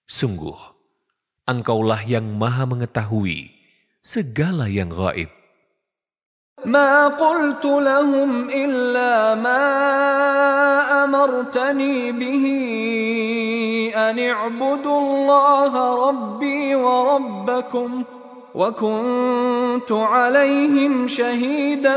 Sungguh, 0.05 0.57
engkaulah 1.49 2.05
yang 2.05 2.27
maha 2.37 2.69
mengetahui 2.69 3.51
segala 4.03 4.67
yang 4.69 4.91
gaib. 4.93 5.31
ما 6.65 7.07
قلت 7.07 7.65
لهم 7.65 8.49
إلا 8.49 9.35
ما 9.35 9.65
أمرتني 11.03 12.11
به 12.11 12.45
أن 13.95 14.19
اعبدوا 14.19 14.99
الله 14.99 15.73
ربي 16.09 16.75
وربكم 16.75 18.03
وكنت 18.54 19.92
عليهم 19.92 21.08
شهيدا 21.08 21.96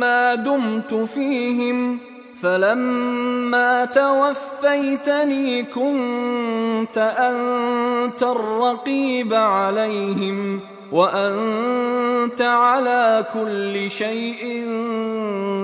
ما 0.00 0.34
دمت 0.34 0.94
فيهم 0.94 1.98
فلما 2.40 3.84
توفيتني 3.84 5.62
كنت 5.62 6.98
أنت 6.98 8.22
الرقيب 8.22 9.34
عليهم 9.34 10.60
وأنت 10.92 12.42
على 12.42 13.26
كل 13.32 13.90
شيء 13.90 14.42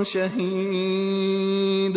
شهيد. 0.02 1.96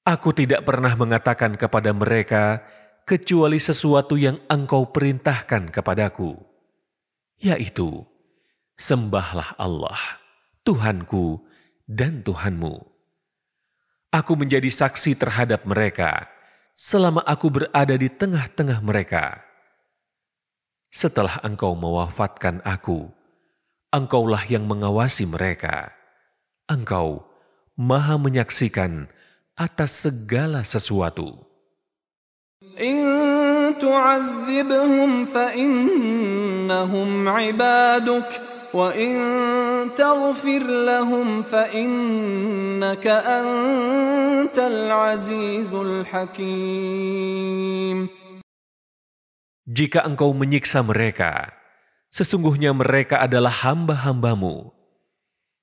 Aku 0.00 0.32
tidak 0.34 0.64
pernah 0.66 0.96
mengatakan 0.96 1.54
kepada 1.54 1.92
mereka 1.94 2.64
kecuali 3.10 3.58
sesuatu 3.58 4.14
yang 4.14 4.38
engkau 4.46 4.86
perintahkan 4.86 5.74
kepadaku, 5.74 6.38
yaitu 7.42 8.06
sembahlah 8.78 9.58
Allah, 9.58 9.98
Tuhanku 10.62 11.42
dan 11.90 12.22
Tuhanmu. 12.22 12.78
Aku 14.14 14.38
menjadi 14.38 14.70
saksi 14.70 15.18
terhadap 15.18 15.66
mereka 15.66 16.30
selama 16.70 17.26
aku 17.26 17.50
berada 17.50 17.98
di 17.98 18.06
tengah-tengah 18.06 18.78
mereka. 18.78 19.42
Setelah 20.94 21.42
engkau 21.42 21.74
mewafatkan 21.74 22.62
aku, 22.62 23.10
engkaulah 23.90 24.46
yang 24.46 24.70
mengawasi 24.70 25.26
mereka. 25.26 25.90
Engkau 26.70 27.26
maha 27.74 28.14
menyaksikan 28.22 29.10
atas 29.58 30.06
segala 30.06 30.62
sesuatu. 30.62 31.49
إن 32.81 33.77
تعذبهم 33.79 35.25
فإنهم 35.25 37.09
عبادك 37.29 38.41
وإن 38.73 39.15
تغفر 39.95 40.63
لهم 40.63 41.41
فإنك 41.41 43.07
أنت 43.07 44.59
العزيز 44.59 45.73
الحكيم 45.73 47.17
Jika 49.65 50.05
engkau 50.05 50.29
menyiksa 50.37 50.85
mereka, 50.85 51.49
sesungguhnya 52.13 52.69
mereka 52.69 53.17
adalah 53.17 53.49
hamba-hambamu. 53.65 54.69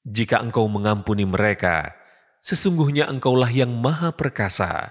Jika 0.02 0.42
engkau 0.42 0.66
mengampuni 0.66 1.22
mereka, 1.22 1.94
sesungguhnya 2.42 3.06
engkaulah 3.06 3.46
yang 3.46 3.70
maha 3.70 4.10
perkasa, 4.10 4.90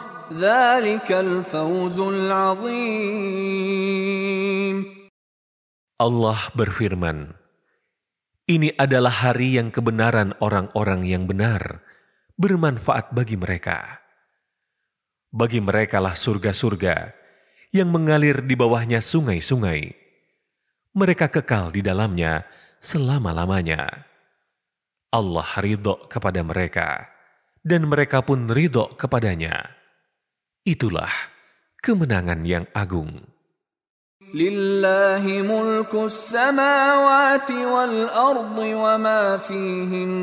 Allah 5.99 6.41
berfirman, 6.55 7.35
Ini 8.47 8.71
adalah 8.79 9.11
hari 9.11 9.59
yang 9.59 9.75
kebenaran 9.75 10.31
orang-orang 10.39 11.03
yang 11.03 11.27
benar, 11.27 11.83
bermanfaat 12.39 13.11
bagi 13.11 13.35
mereka. 13.35 13.99
Bagi 15.35 15.59
merekalah 15.59 16.15
surga-surga 16.15 17.11
yang 17.75 17.91
mengalir 17.91 18.39
di 18.39 18.55
bawahnya 18.55 19.03
sungai-sungai. 19.03 19.91
Mereka 20.95 21.27
kekal 21.27 21.75
di 21.75 21.83
dalamnya 21.83 22.47
selama-lamanya. 22.79 24.07
Allah 25.11 25.49
ridho 25.59 26.07
kepada 26.07 26.39
mereka, 26.39 27.03
dan 27.67 27.83
mereka 27.83 28.23
pun 28.23 28.47
ridho 28.47 28.95
kepadanya. 28.95 29.80
Itulah 30.61 31.09
kemenangan 31.81 32.45
yang 32.45 32.69
agung. 32.77 33.25
Lillahi 34.29 35.41
mulku 35.41 36.05
samawati 36.05 37.65
wal 37.65 38.05
ardi 38.05 38.69
wa 38.77 38.93
ma 39.01 39.41
fihin 39.41 40.13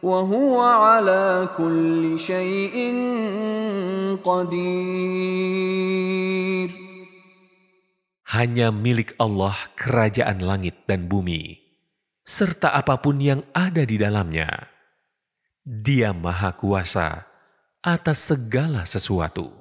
wa 0.00 0.24
huwa 0.24 0.96
ala 0.96 1.52
kulli 1.52 2.16
shayin 2.16 2.96
qadir. 4.24 4.72
Hanya 8.24 8.72
milik 8.72 9.12
Allah 9.20 9.52
kerajaan 9.76 10.40
langit 10.40 10.88
dan 10.88 11.12
bumi, 11.12 11.60
serta 12.24 12.72
apa 12.72 12.96
pun 13.04 13.20
yang 13.20 13.44
ada 13.52 13.84
di 13.84 14.00
dalamnya. 14.00 14.48
Dia 15.60 16.16
maha 16.16 16.56
kuasa 16.56 17.29
atas 17.80 18.18
segala 18.18 18.84
sesuatu. 18.84 19.59